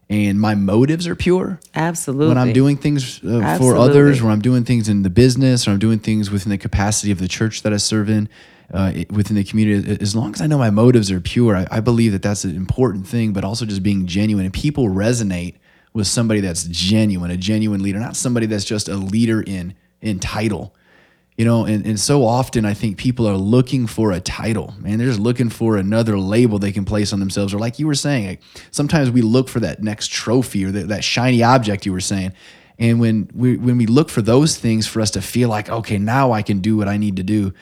and 0.09 0.41
my 0.41 0.55
motives 0.55 1.07
are 1.07 1.15
pure, 1.15 1.61
absolutely 1.75 2.29
when 2.29 2.39
I'm 2.39 2.53
doing 2.55 2.79
things 2.79 3.23
uh, 3.23 3.59
for 3.59 3.77
others, 3.77 4.23
when 4.23 4.33
I'm 4.33 4.41
doing 4.41 4.65
things 4.65 4.89
in 4.89 5.03
the 5.03 5.11
business, 5.11 5.67
or 5.69 5.73
I'm 5.73 5.79
doing 5.79 5.99
things 5.99 6.31
within 6.31 6.49
the 6.51 6.59
capacity 6.59 7.11
of 7.13 7.19
the 7.19 7.29
church 7.29 7.63
that 7.63 7.75
I 7.75 7.79
serve 7.79 8.09
in, 8.09 8.31
uh, 8.73 8.93
within 9.11 9.37
the 9.37 9.45
community, 9.45 9.99
as 10.01 10.17
long 10.17 10.35
as 10.35 10.41
I 10.41 10.47
know 10.47 10.59
my 10.59 10.71
motives 10.71 11.11
are 11.11 11.21
pure, 11.21 11.57
I, 11.57 11.67
I 11.71 11.81
believe 11.81 12.13
that 12.13 12.23
that's 12.23 12.45
an 12.45 12.57
important 12.57 13.07
thing, 13.07 13.33
but 13.33 13.45
also 13.45 13.67
just 13.67 13.83
being 13.83 14.07
genuine. 14.07 14.45
And 14.47 14.55
people 14.55 14.89
resonate 14.89 15.57
with 15.93 16.07
somebody 16.07 16.41
that's 16.41 16.65
genuine, 16.65 17.31
a 17.31 17.37
genuine 17.37 17.83
leader, 17.83 17.99
not 17.99 18.17
somebody 18.17 18.47
that's 18.47 18.65
just 18.65 18.89
a 18.89 18.97
leader 18.97 19.43
in, 19.43 19.75
in 20.01 20.19
title. 20.19 20.75
You 21.37 21.47
know, 21.47 21.65
and, 21.65 21.87
and 21.87 21.99
so 21.99 22.27
often 22.27 22.67
I 22.67 22.75
think 22.75 22.99
people 22.99 23.27
are 23.27 23.37
looking 23.37 23.87
for 23.87 24.13
a 24.13 24.21
title, 24.21 24.75
man. 24.79 24.99
They're 24.99 25.09
just 25.09 25.19
looking 25.19 25.49
for 25.49 25.77
another 25.77 26.19
label 26.19 26.59
they 26.59 26.73
can 26.73 26.85
place 26.85 27.13
on 27.13 27.21
themselves. 27.21 27.55
Or 27.55 27.59
like 27.59 27.79
you 27.79 27.87
were 27.87 27.95
saying, 27.95 28.27
like, 28.27 28.43
sometimes 28.71 29.11
we 29.11 29.23
look 29.23 29.49
for 29.49 29.61
that 29.61 29.83
next 29.83 30.09
trophy 30.09 30.65
or 30.65 30.71
that, 30.71 30.89
that 30.89 31.03
shiny 31.03 31.43
object 31.43 31.87
you 31.87 31.93
were 31.93 32.01
saying. 32.01 32.33
And 32.79 33.01
when 33.01 33.31
we 33.35 33.57
when 33.57 33.79
we 33.79 33.87
look 33.87 34.11
for 34.11 34.23
those 34.23 34.59
things 34.59 34.87
for 34.87 35.01
us 35.01 35.11
to 35.13 35.23
feel 35.23 35.49
like, 35.49 35.71
okay, 35.71 35.99
now 35.99 36.33
I 36.33 36.43
can 36.43 36.61
do 36.61 36.77
what 36.77 36.89
I 36.89 36.97
need 36.97 37.17
to 37.17 37.23
do, 37.23 37.53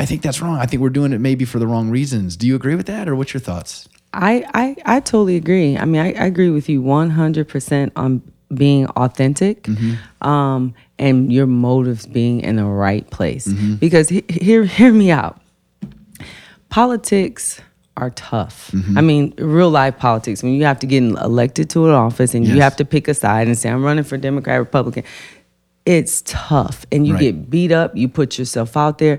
I 0.00 0.06
think 0.06 0.22
that's 0.22 0.40
wrong. 0.40 0.56
I 0.56 0.64
think 0.64 0.80
we're 0.80 0.88
doing 0.88 1.12
it 1.12 1.20
maybe 1.20 1.44
for 1.44 1.58
the 1.58 1.66
wrong 1.66 1.90
reasons. 1.90 2.34
Do 2.34 2.46
you 2.46 2.56
agree 2.56 2.74
with 2.74 2.86
that, 2.86 3.06
or 3.06 3.14
what's 3.14 3.34
your 3.34 3.40
thoughts? 3.40 3.86
I, 4.14 4.46
I, 4.54 4.96
I 4.96 5.00
totally 5.00 5.36
agree. 5.36 5.76
I 5.76 5.84
mean, 5.84 6.00
I, 6.00 6.12
I 6.14 6.24
agree 6.24 6.48
with 6.48 6.70
you 6.70 6.80
100% 6.80 7.92
on 7.96 8.22
being 8.54 8.86
authentic 8.86 9.64
mm-hmm. 9.64 10.26
um, 10.26 10.74
and 10.98 11.30
your 11.30 11.46
motives 11.46 12.06
being 12.06 12.40
in 12.40 12.56
the 12.56 12.64
right 12.64 13.08
place. 13.10 13.46
Mm-hmm. 13.46 13.74
Because 13.74 14.08
he, 14.08 14.24
hear, 14.28 14.64
hear 14.64 14.90
me 14.90 15.10
out. 15.10 15.38
Politics 16.70 17.60
are 17.98 18.10
tough. 18.10 18.70
Mm-hmm. 18.72 18.96
I 18.98 19.00
mean, 19.02 19.34
real 19.36 19.70
life 19.70 19.98
politics, 19.98 20.42
when 20.42 20.54
you 20.54 20.64
have 20.64 20.78
to 20.78 20.86
get 20.86 21.02
elected 21.02 21.68
to 21.70 21.86
an 21.86 21.92
office 21.92 22.34
and 22.34 22.48
you 22.48 22.62
have 22.62 22.76
to 22.76 22.86
pick 22.86 23.06
a 23.06 23.12
side 23.12 23.48
and 23.48 23.58
say, 23.58 23.68
I'm 23.68 23.84
running 23.84 24.04
for 24.04 24.16
Democrat, 24.16 24.58
Republican, 24.58 25.04
it's 25.84 26.22
tough. 26.22 26.86
And 26.90 27.06
you 27.06 27.14
Right. 27.14 27.20
get 27.20 27.50
beat 27.50 27.70
up, 27.70 27.96
you 27.96 28.08
put 28.08 28.38
yourself 28.38 28.76
out 28.76 28.98
there 28.98 29.18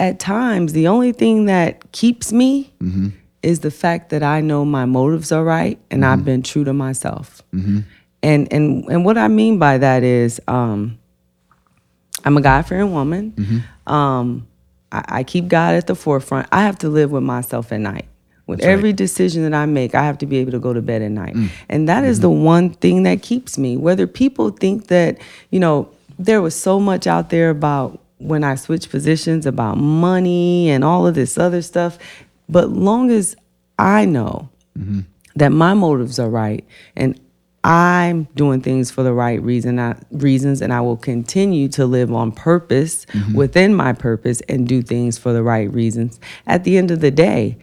at 0.00 0.18
times 0.18 0.72
the 0.72 0.88
only 0.88 1.12
thing 1.12 1.44
that 1.44 1.92
keeps 1.92 2.32
me 2.32 2.72
mm-hmm. 2.82 3.10
is 3.42 3.60
the 3.60 3.70
fact 3.70 4.08
that 4.08 4.22
I 4.22 4.40
know 4.40 4.64
my 4.64 4.86
motives 4.86 5.30
are 5.30 5.44
right 5.44 5.78
and 5.90 6.04
I've 6.04 6.20
mm-hmm. 6.20 6.24
been 6.24 6.42
true 6.42 6.64
to 6.64 6.72
myself. 6.72 7.42
Mm-hmm. 7.54 7.80
And 8.22 8.52
and 8.52 8.84
and 8.86 9.04
what 9.04 9.16
I 9.16 9.28
mean 9.28 9.58
by 9.58 9.78
that 9.78 10.02
is 10.02 10.40
um, 10.48 10.98
I'm 12.24 12.36
a 12.36 12.40
God 12.40 12.66
fearing 12.66 12.92
woman. 12.92 13.64
Um, 13.86 14.46
I, 14.90 15.04
I 15.08 15.22
keep 15.22 15.48
God 15.48 15.74
at 15.74 15.86
the 15.86 15.94
forefront. 15.94 16.48
I 16.50 16.62
have 16.62 16.78
to 16.78 16.88
live 16.88 17.10
with 17.12 17.22
myself 17.22 17.70
at 17.72 17.80
night. 17.80 18.06
With 18.46 18.58
That's 18.58 18.66
right. 18.66 18.72
every 18.72 18.92
decision 18.92 19.44
that 19.44 19.54
I 19.54 19.66
make, 19.66 19.94
I 19.94 20.02
have 20.04 20.18
to 20.18 20.26
be 20.26 20.38
able 20.38 20.52
to 20.52 20.58
go 20.58 20.72
to 20.72 20.82
bed 20.82 21.02
at 21.02 21.12
night. 21.12 21.34
Mm. 21.34 21.50
And 21.68 21.88
that 21.88 22.04
is 22.04 22.20
the 22.20 22.30
one 22.30 22.70
thing 22.70 23.04
that 23.04 23.22
keeps 23.22 23.56
me. 23.56 23.76
Whether 23.76 24.06
people 24.06 24.50
think 24.50 24.88
that, 24.88 25.18
you 25.50 25.60
know, 25.60 25.88
there 26.18 26.42
was 26.42 26.54
so 26.54 26.80
much 26.80 27.06
out 27.06 27.30
there 27.30 27.50
about 27.50 27.99
when 28.20 28.44
I 28.44 28.54
switch 28.54 28.90
positions 28.90 29.46
about 29.46 29.78
money 29.78 30.70
and 30.70 30.84
all 30.84 31.06
of 31.06 31.14
this 31.14 31.38
other 31.38 31.62
stuff. 31.62 31.98
But 32.48 32.70
long 32.70 33.10
as 33.10 33.34
I 33.78 34.04
know 34.04 34.48
mm-hmm. 34.78 35.00
that 35.36 35.50
my 35.50 35.74
motives 35.74 36.18
are 36.18 36.28
right 36.28 36.64
and 36.96 37.18
I'm 37.62 38.24
doing 38.34 38.62
things 38.62 38.90
for 38.90 39.02
the 39.02 39.12
right 39.12 39.40
reason, 39.42 39.78
I, 39.78 39.96
reasons, 40.10 40.62
and 40.62 40.72
I 40.72 40.80
will 40.80 40.96
continue 40.96 41.68
to 41.68 41.84
live 41.84 42.12
on 42.12 42.32
purpose 42.32 43.04
mm-hmm. 43.06 43.34
within 43.34 43.74
my 43.74 43.92
purpose 43.92 44.40
and 44.48 44.66
do 44.66 44.80
things 44.80 45.18
for 45.18 45.32
the 45.32 45.42
right 45.42 45.70
reasons. 45.72 46.18
At 46.46 46.64
the 46.64 46.78
end 46.78 46.90
of 46.90 47.00
the 47.00 47.10
day, 47.10 47.58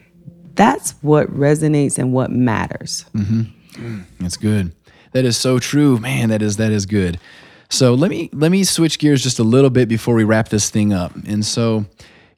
that's 0.53 0.91
what 1.01 1.27
resonates 1.33 1.97
and 1.97 2.13
what 2.13 2.31
matters. 2.31 3.05
Mm-hmm. 3.13 3.41
Mm. 3.73 4.03
That's 4.19 4.37
good. 4.37 4.73
That 5.13 5.25
is 5.25 5.37
so 5.37 5.59
true, 5.59 5.97
man. 5.97 6.29
That 6.29 6.41
is 6.41 6.57
that 6.57 6.71
is 6.71 6.85
good. 6.85 7.19
So 7.69 7.93
let 7.93 8.09
me 8.09 8.29
let 8.33 8.51
me 8.51 8.63
switch 8.63 8.99
gears 8.99 9.21
just 9.21 9.39
a 9.39 9.43
little 9.43 9.69
bit 9.69 9.87
before 9.89 10.15
we 10.15 10.23
wrap 10.23 10.49
this 10.49 10.69
thing 10.69 10.93
up. 10.93 11.13
And 11.27 11.45
so 11.45 11.85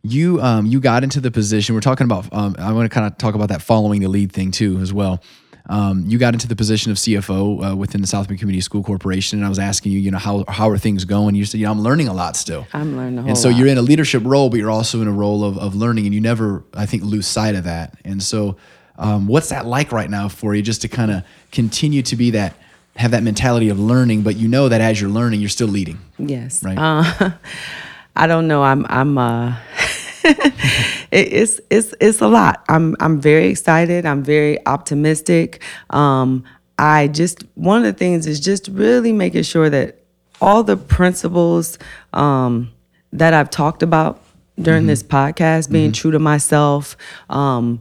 you 0.02 0.42
um, 0.42 0.66
you 0.66 0.80
got 0.80 1.04
into 1.04 1.20
the 1.22 1.32
position. 1.32 1.76
We're 1.76 1.82
talking 1.82 2.06
about. 2.06 2.32
Um, 2.34 2.56
I 2.58 2.72
want 2.74 2.90
to 2.90 2.94
kind 2.94 3.06
of 3.06 3.18
talk 3.18 3.36
about 3.36 3.50
that 3.50 3.62
following 3.62 4.02
the 4.02 4.08
lead 4.08 4.32
thing 4.32 4.52
too 4.52 4.80
as 4.80 4.92
well. 4.94 5.22
Um, 5.70 6.06
you 6.08 6.18
got 6.18 6.34
into 6.34 6.48
the 6.48 6.56
position 6.56 6.92
of 6.92 6.98
CFO 6.98 7.72
uh, 7.74 7.76
within 7.76 8.02
the 8.02 8.08
South 8.08 8.28
Bend 8.28 8.40
Community 8.40 8.62
School 8.62 8.82
Corporation, 8.82 9.38
and 9.38 9.46
I 9.46 9.50
was 9.50 9.60
asking 9.60 9.92
you, 9.92 10.00
you 10.00 10.10
know, 10.10 10.18
how 10.18 10.44
how 10.48 10.68
are 10.70 10.80
things 10.80 11.06
going? 11.06 11.36
You 11.36 11.46
said, 11.46 11.60
you 11.60 11.68
know, 11.68 11.72
I'm 11.72 11.82
learning 11.82 12.08
a 12.08 12.14
lot 12.14 12.36
still. 12.36 12.66
I'm 12.74 12.98
learning 12.98 13.20
a 13.20 13.22
whole 13.22 13.30
And 13.30 13.38
so 13.38 13.50
lot. 13.50 13.58
you're 13.60 13.68
in 13.68 13.78
a 13.78 13.84
leadership 13.84 14.24
role, 14.26 14.50
but 14.50 14.58
you're 14.58 14.72
also 14.72 15.00
in 15.02 15.08
a 15.08 15.12
role 15.12 15.44
of, 15.44 15.60
of 15.60 15.76
learning, 15.76 16.06
and 16.06 16.14
you 16.16 16.22
never, 16.22 16.64
I 16.74 16.88
think, 16.88 17.04
lose 17.04 17.28
sight 17.28 17.54
of 17.54 17.66
that. 17.66 17.94
And 18.04 18.24
so, 18.24 18.58
um, 18.98 19.28
what's 19.28 19.50
that 19.50 19.68
like 19.68 19.92
right 19.92 20.10
now 20.10 20.28
for 20.28 20.56
you, 20.56 20.64
just 20.64 20.82
to 20.82 20.88
kind 20.88 21.12
of 21.12 21.24
continue 21.52 22.02
to 22.02 22.16
be 22.16 22.32
that, 22.32 22.56
have 23.00 23.12
that 23.12 23.24
mentality 23.24 23.70
of 23.70 23.80
learning, 23.80 24.24
but 24.24 24.36
you 24.36 24.50
know 24.50 24.68
that 24.68 24.82
as 24.82 25.00
you're 25.00 25.10
learning, 25.10 25.40
you're 25.40 25.50
still 25.50 25.70
leading. 25.70 26.00
Yes. 26.18 26.62
Right. 26.62 26.78
Uh, 26.78 27.32
I 28.16 28.28
don't 28.28 28.48
know. 28.48 28.62
I'm. 28.62 28.86
I'm. 28.90 29.18
Uh, 29.18 29.56
it's. 31.12 31.62
It's. 31.70 31.94
It's 32.02 32.20
a 32.22 32.28
lot. 32.28 32.64
I'm. 32.68 32.98
I'm 33.00 33.22
very 33.22 33.48
excited. 33.48 34.06
I'm 34.06 34.22
very 34.22 34.66
optimistic. 34.66 35.62
Um, 35.90 36.44
I 36.78 37.08
just 37.08 37.44
one 37.56 37.78
of 37.78 37.84
the 37.86 37.94
things 37.94 38.28
is 38.28 38.42
just 38.42 38.68
really 38.68 39.14
making 39.14 39.44
sure 39.44 39.70
that 39.70 40.00
all 40.42 40.64
the 40.64 40.76
principles 40.76 41.78
um, 42.12 42.70
that 43.14 43.34
I've 43.34 43.50
talked 43.50 43.82
about 43.82 44.22
during 44.62 44.88
this 44.88 45.04
podcast, 45.04 45.72
being 45.72 45.94
true 45.94 46.12
to 46.12 46.20
myself. 46.20 46.98
Um, 47.30 47.80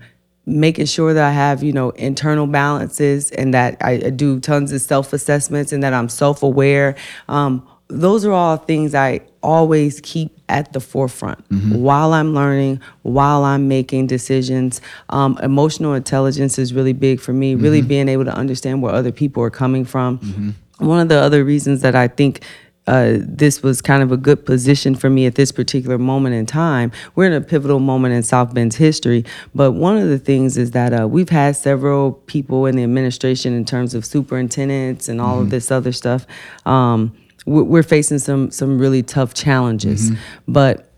making 0.48 0.86
sure 0.86 1.14
that 1.14 1.24
I 1.24 1.32
have, 1.32 1.62
you 1.62 1.72
know, 1.72 1.90
internal 1.90 2.46
balances 2.46 3.30
and 3.30 3.54
that 3.54 3.76
I 3.80 3.98
do 4.10 4.40
tons 4.40 4.72
of 4.72 4.80
self 4.80 5.12
assessments 5.12 5.72
and 5.72 5.82
that 5.82 5.92
I'm 5.92 6.08
self 6.08 6.42
aware. 6.42 6.96
Um, 7.28 7.66
those 7.88 8.24
are 8.24 8.32
all 8.32 8.56
things 8.56 8.94
I 8.94 9.20
always 9.42 10.00
keep 10.02 10.36
at 10.48 10.72
the 10.72 10.80
forefront 10.80 11.42
while 11.72 12.12
I'm 12.12 12.34
learning, 12.34 12.80
while 13.02 13.44
I'm 13.44 13.68
making 13.68 14.08
decisions. 14.08 14.80
Um, 15.08 15.38
emotional 15.42 15.94
intelligence 15.94 16.58
is 16.58 16.74
really 16.74 16.92
big 16.92 17.20
for 17.20 17.32
me, 17.32 17.54
really 17.54 17.80
being 17.82 18.08
able 18.08 18.24
to 18.24 18.34
understand 18.34 18.82
where 18.82 18.92
other 18.92 19.12
people 19.12 19.42
are 19.42 19.50
coming 19.50 19.84
from. 19.84 20.54
One 20.78 21.00
of 21.00 21.08
the 21.08 21.18
other 21.18 21.44
reasons 21.44 21.80
that 21.82 21.94
I 21.94 22.08
think 22.08 22.42
uh, 22.88 23.18
this 23.20 23.62
was 23.62 23.80
kind 23.82 24.02
of 24.02 24.10
a 24.10 24.16
good 24.16 24.40
position 24.46 24.94
for 24.94 25.08
me 25.10 25.26
at 25.26 25.34
this 25.34 25.52
particular 25.52 25.98
moment 25.98 26.34
in 26.34 26.46
time. 26.46 26.90
We're 27.14 27.26
in 27.26 27.32
a 27.34 27.40
pivotal 27.40 27.80
moment 27.80 28.14
in 28.14 28.22
South 28.22 28.54
Bend's 28.54 28.76
history, 28.76 29.24
but 29.54 29.72
one 29.72 29.96
of 29.98 30.08
the 30.08 30.18
things 30.18 30.56
is 30.56 30.70
that 30.72 30.90
uh, 30.98 31.06
we've 31.06 31.28
had 31.28 31.54
several 31.56 32.12
people 32.26 32.66
in 32.66 32.76
the 32.76 32.82
administration 32.82 33.52
in 33.54 33.64
terms 33.64 33.94
of 33.94 34.04
superintendents 34.04 35.08
and 35.08 35.20
all 35.20 35.40
of 35.40 35.50
this 35.50 35.70
other 35.70 35.92
stuff. 35.92 36.26
Um, 36.66 37.12
we- 37.46 37.62
we're 37.62 37.82
facing 37.96 38.18
some 38.18 38.50
some 38.50 38.78
really 38.78 39.02
tough 39.02 39.32
challenges, 39.34 40.10
but 40.46 40.90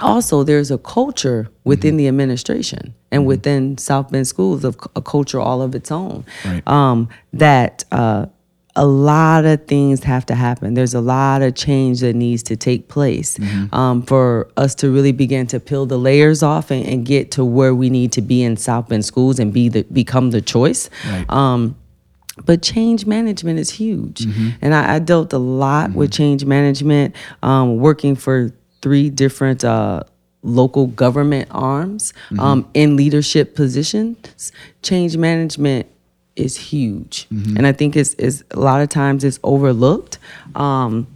also 0.00 0.42
there's 0.42 0.70
a 0.70 0.78
culture 0.78 1.48
within 1.64 1.96
the 1.96 2.08
administration 2.08 2.94
and 3.12 3.24
within 3.26 3.78
South 3.78 4.10
Bend 4.10 4.26
schools 4.26 4.64
of 4.64 4.76
a 4.96 5.00
culture 5.00 5.40
all 5.40 5.62
of 5.62 5.74
its 5.74 5.90
own 5.92 6.24
Right. 6.44 6.66
um, 6.66 7.08
that 7.32 7.84
uh, 7.92 8.26
a 8.76 8.86
lot 8.86 9.44
of 9.44 9.66
things 9.66 10.02
have 10.02 10.26
to 10.26 10.34
happen. 10.34 10.74
There's 10.74 10.94
a 10.94 11.00
lot 11.00 11.42
of 11.42 11.54
change 11.54 12.00
that 12.00 12.14
needs 12.14 12.42
to 12.44 12.56
take 12.56 12.88
place 12.88 13.38
um, 13.72 14.02
for 14.02 14.48
us 14.56 14.74
to 14.76 14.90
really 14.90 15.12
begin 15.12 15.46
to 15.48 15.60
peel 15.60 15.86
the 15.86 15.98
layers 15.98 16.42
off 16.42 16.70
and, 16.70 16.84
and 16.84 17.06
get 17.06 17.30
to 17.32 17.44
where 17.44 17.74
we 17.74 17.88
need 17.88 18.10
to 18.12 18.22
be 18.22 18.42
in 18.42 18.56
South 18.56 18.88
Bend 18.88 19.04
schools 19.04 19.38
and 19.38 19.52
be 19.52 19.68
the 19.68 19.84
become 19.84 20.30
the 20.30 20.40
choice. 20.40 20.90
Right. 21.06 21.24
Um, 21.30 21.76
but 22.44 22.62
change 22.62 23.06
management 23.06 23.60
is 23.60 23.70
huge, 23.70 24.26
and 24.60 24.74
I, 24.74 24.96
I 24.96 24.98
dealt 24.98 25.32
a 25.32 25.38
lot 25.38 25.92
with 25.92 26.10
change 26.10 26.44
management, 26.44 27.14
um, 27.44 27.76
working 27.76 28.16
for 28.16 28.50
three 28.82 29.08
different 29.08 29.64
uh, 29.64 30.02
local 30.42 30.88
government 30.88 31.48
arms 31.52 32.12
um, 32.40 32.68
in 32.74 32.96
leadership 32.96 33.54
positions. 33.54 34.50
Change 34.82 35.16
management 35.16 35.86
is 36.36 36.56
huge, 36.56 37.26
and 37.56 37.66
I 37.66 37.72
think 37.72 37.96
it's, 37.96 38.14
it's 38.18 38.42
a 38.50 38.58
lot 38.58 38.80
of 38.82 38.88
times 38.88 39.24
it's 39.24 39.38
overlooked. 39.42 40.18
Um, 40.54 41.06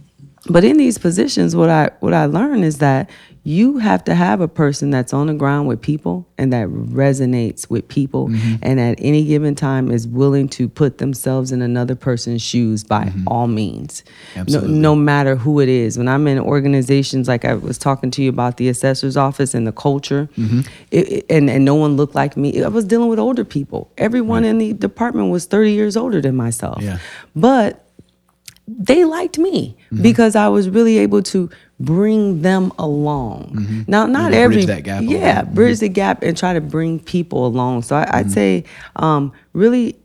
but 0.49 0.63
in 0.63 0.77
these 0.77 0.97
positions, 0.97 1.55
what 1.55 1.69
I 1.69 1.91
what 1.99 2.13
I 2.13 2.25
learned 2.25 2.63
is 2.65 2.79
that 2.79 3.09
you 3.43 3.77
have 3.77 4.03
to 4.03 4.13
have 4.13 4.41
a 4.41 4.47
person 4.49 4.89
that's 4.91 5.13
on 5.13 5.27
the 5.27 5.33
ground 5.33 5.67
with 5.67 5.81
people 5.81 6.27
and 6.37 6.51
that 6.51 6.67
resonates 6.67 7.69
with 7.69 7.87
people, 7.87 8.27
Mm-hmm. 8.27 8.55
and 8.61 8.79
at 8.79 8.95
any 8.99 9.23
given 9.25 9.55
time 9.55 9.89
is 9.91 10.05
willing 10.07 10.49
to 10.49 10.67
put 10.67 10.97
themselves 10.97 11.51
in 11.51 11.61
another 11.61 11.95
person's 11.95 12.41
shoes 12.41 12.83
by 12.83 13.11
all 13.27 13.47
means, 13.47 14.03
no, 14.05 14.11
Mm-hmm. 14.11 14.39
Absolutely. 14.41 14.77
no 14.79 14.95
matter 14.95 15.35
who 15.37 15.59
it 15.61 15.69
is. 15.69 15.97
When 15.97 16.07
I'm 16.09 16.27
in 16.27 16.37
organizations 16.39 17.27
like 17.27 17.45
I 17.45 17.53
was 17.55 17.77
talking 17.77 18.11
to 18.11 18.21
you 18.21 18.29
about 18.29 18.57
the 18.57 18.67
assessor's 18.67 19.15
office 19.17 19.53
and 19.53 19.65
the 19.65 19.71
culture, 19.71 20.29
Mm-hmm. 20.37 20.59
it, 20.91 21.11
it- 21.11 21.25
and 21.29 21.49
and 21.49 21.63
no 21.65 21.75
one 21.75 21.95
looked 21.95 22.15
like 22.15 22.35
me. 22.35 22.61
I 22.61 22.67
was 22.67 22.85
dealing 22.85 23.07
with 23.09 23.19
older 23.19 23.45
people. 23.45 23.91
Everyone 23.97 24.43
in 24.43 24.57
the 24.57 24.73
department 24.73 25.31
was 25.31 25.45
30 25.45 25.71
years 25.71 25.95
older 25.95 26.21
than 26.21 26.35
myself. 26.35 26.81
Yeah. 26.83 26.99
But 27.35 27.88
they 28.77 29.05
liked 29.05 29.37
me 29.39 29.75
Mm-hmm. 29.91 30.03
because 30.03 30.35
I 30.35 30.47
was 30.49 30.69
really 30.69 30.99
able 30.99 31.23
to 31.23 31.49
bring 31.79 32.41
them 32.43 32.71
along. 32.77 33.85
Now, 33.87 34.05
not 34.05 34.33
every 34.33 34.57
bridge 34.57 34.65
that 34.67 34.83
gap 34.83 35.01
yeah, 35.03 35.39
little. 35.39 35.53
bridge 35.55 35.79
the 35.79 35.89
gap 35.89 36.21
and 36.21 36.37
try 36.37 36.53
to 36.53 36.61
bring 36.61 36.99
people 36.99 37.47
along. 37.47 37.81
So 37.83 37.95
I, 37.95 38.03
Mm-hmm. 38.05 38.15
I'd 38.17 38.31
say 38.31 38.63
um, 38.97 39.31
really 39.53 39.95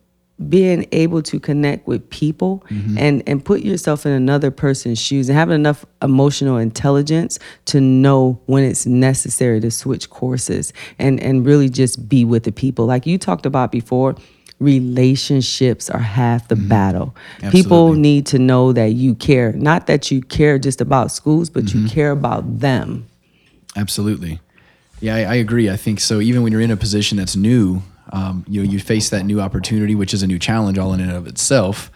being 0.48 0.86
able 0.92 1.22
to 1.22 1.38
connect 1.38 1.86
with 1.86 2.08
people 2.10 2.64
Mm-hmm. 2.70 2.98
and 2.98 3.22
and 3.26 3.44
put 3.44 3.60
yourself 3.60 4.04
in 4.06 4.12
another 4.12 4.50
person's 4.50 4.98
shoes 5.00 5.28
and 5.28 5.36
having 5.38 5.54
enough 5.54 5.84
emotional 6.02 6.56
intelligence 6.56 7.38
to 7.66 7.80
know 7.80 8.40
when 8.46 8.64
it's 8.64 8.84
necessary 8.86 9.60
to 9.60 9.70
switch 9.70 10.08
courses 10.10 10.72
and 10.98 11.20
and 11.20 11.44
really 11.46 11.68
just 11.68 12.08
be 12.08 12.24
with 12.24 12.42
the 12.44 12.52
people 12.52 12.84
like 12.86 13.06
you 13.06 13.16
talked 13.18 13.46
about 13.46 13.70
before 13.70 14.16
relationships 14.60 15.90
are 15.90 15.98
half 15.98 16.48
the 16.48 16.56
battle 16.56 17.14
people 17.50 17.92
need 17.92 18.24
to 18.24 18.38
know 18.38 18.72
that 18.72 18.92
you 18.92 19.14
care 19.14 19.52
not 19.52 19.86
that 19.86 20.10
you 20.10 20.22
care 20.22 20.58
just 20.58 20.80
about 20.80 21.10
schools 21.10 21.50
but 21.50 21.74
you 21.74 21.86
care 21.88 22.12
about 22.12 22.60
them 22.60 23.06
Absolutely. 23.76 24.40
Yeah, 25.00 25.16
I, 25.16 25.20
I 25.20 25.34
agree. 25.34 25.68
I 25.68 25.76
think 25.76 26.00
so. 26.00 26.20
Even 26.20 26.42
when 26.42 26.52
you're 26.52 26.60
in 26.60 26.70
a 26.70 26.76
position 26.76 27.18
that's 27.18 27.36
new, 27.36 27.82
um, 28.12 28.44
you 28.48 28.62
know, 28.62 28.70
you 28.70 28.78
face 28.78 29.10
that 29.10 29.24
new 29.24 29.40
opportunity, 29.40 29.94
which 29.94 30.14
is 30.14 30.22
a 30.22 30.26
new 30.26 30.38
challenge 30.38 30.78
all 30.78 30.92
in 30.92 31.00
and 31.00 31.10
of 31.10 31.26
itself. 31.26 31.90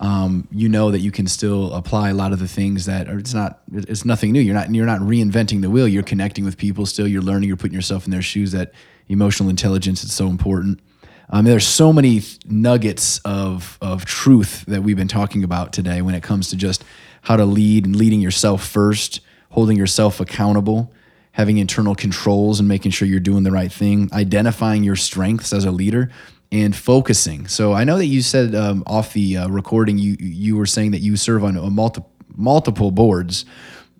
Um, 0.00 0.48
you 0.50 0.68
know 0.68 0.90
that 0.90 1.00
you 1.00 1.12
can 1.12 1.26
still 1.26 1.72
apply 1.72 2.10
a 2.10 2.14
lot 2.14 2.32
of 2.32 2.38
the 2.38 2.48
things 2.48 2.84
that 2.86 3.08
are. 3.08 3.18
It's 3.18 3.32
not. 3.32 3.60
It's 3.72 4.04
nothing 4.04 4.32
new. 4.32 4.40
You're 4.40 4.54
not. 4.54 4.72
You're 4.74 4.86
not 4.86 5.00
reinventing 5.00 5.62
the 5.62 5.70
wheel. 5.70 5.86
You're 5.86 6.02
connecting 6.02 6.44
with 6.44 6.58
people. 6.58 6.84
Still, 6.84 7.06
you're 7.06 7.22
learning. 7.22 7.48
You're 7.48 7.56
putting 7.56 7.76
yourself 7.76 8.04
in 8.04 8.10
their 8.10 8.22
shoes. 8.22 8.52
That 8.52 8.72
emotional 9.08 9.48
intelligence 9.48 10.02
is 10.02 10.12
so 10.12 10.26
important. 10.26 10.80
Um, 11.30 11.44
there's 11.44 11.66
so 11.66 11.92
many 11.92 12.22
nuggets 12.46 13.20
of 13.24 13.78
of 13.80 14.04
truth 14.04 14.64
that 14.66 14.82
we've 14.82 14.96
been 14.96 15.08
talking 15.08 15.44
about 15.44 15.72
today 15.72 16.02
when 16.02 16.14
it 16.14 16.22
comes 16.22 16.50
to 16.50 16.56
just 16.56 16.84
how 17.22 17.36
to 17.36 17.44
lead 17.44 17.86
and 17.86 17.96
leading 17.96 18.20
yourself 18.20 18.66
first, 18.66 19.20
holding 19.50 19.76
yourself 19.76 20.20
accountable, 20.20 20.92
having 21.32 21.58
internal 21.58 21.94
controls 21.94 22.60
and 22.60 22.68
making 22.68 22.90
sure 22.90 23.08
you're 23.08 23.20
doing 23.20 23.42
the 23.42 23.50
right 23.50 23.72
thing, 23.72 24.10
identifying 24.12 24.84
your 24.84 24.96
strengths 24.96 25.52
as 25.52 25.64
a 25.64 25.70
leader, 25.70 26.10
and 26.52 26.76
focusing. 26.76 27.48
So 27.48 27.72
I 27.72 27.84
know 27.84 27.96
that 27.96 28.06
you 28.06 28.20
said 28.20 28.54
um, 28.54 28.84
off 28.86 29.12
the 29.14 29.38
uh, 29.38 29.48
recording 29.48 29.98
you 29.98 30.16
you 30.20 30.56
were 30.56 30.66
saying 30.66 30.90
that 30.90 31.00
you 31.00 31.16
serve 31.16 31.42
on 31.42 31.56
a 31.56 31.70
multi- 31.70 32.04
multiple 32.36 32.90
boards. 32.90 33.44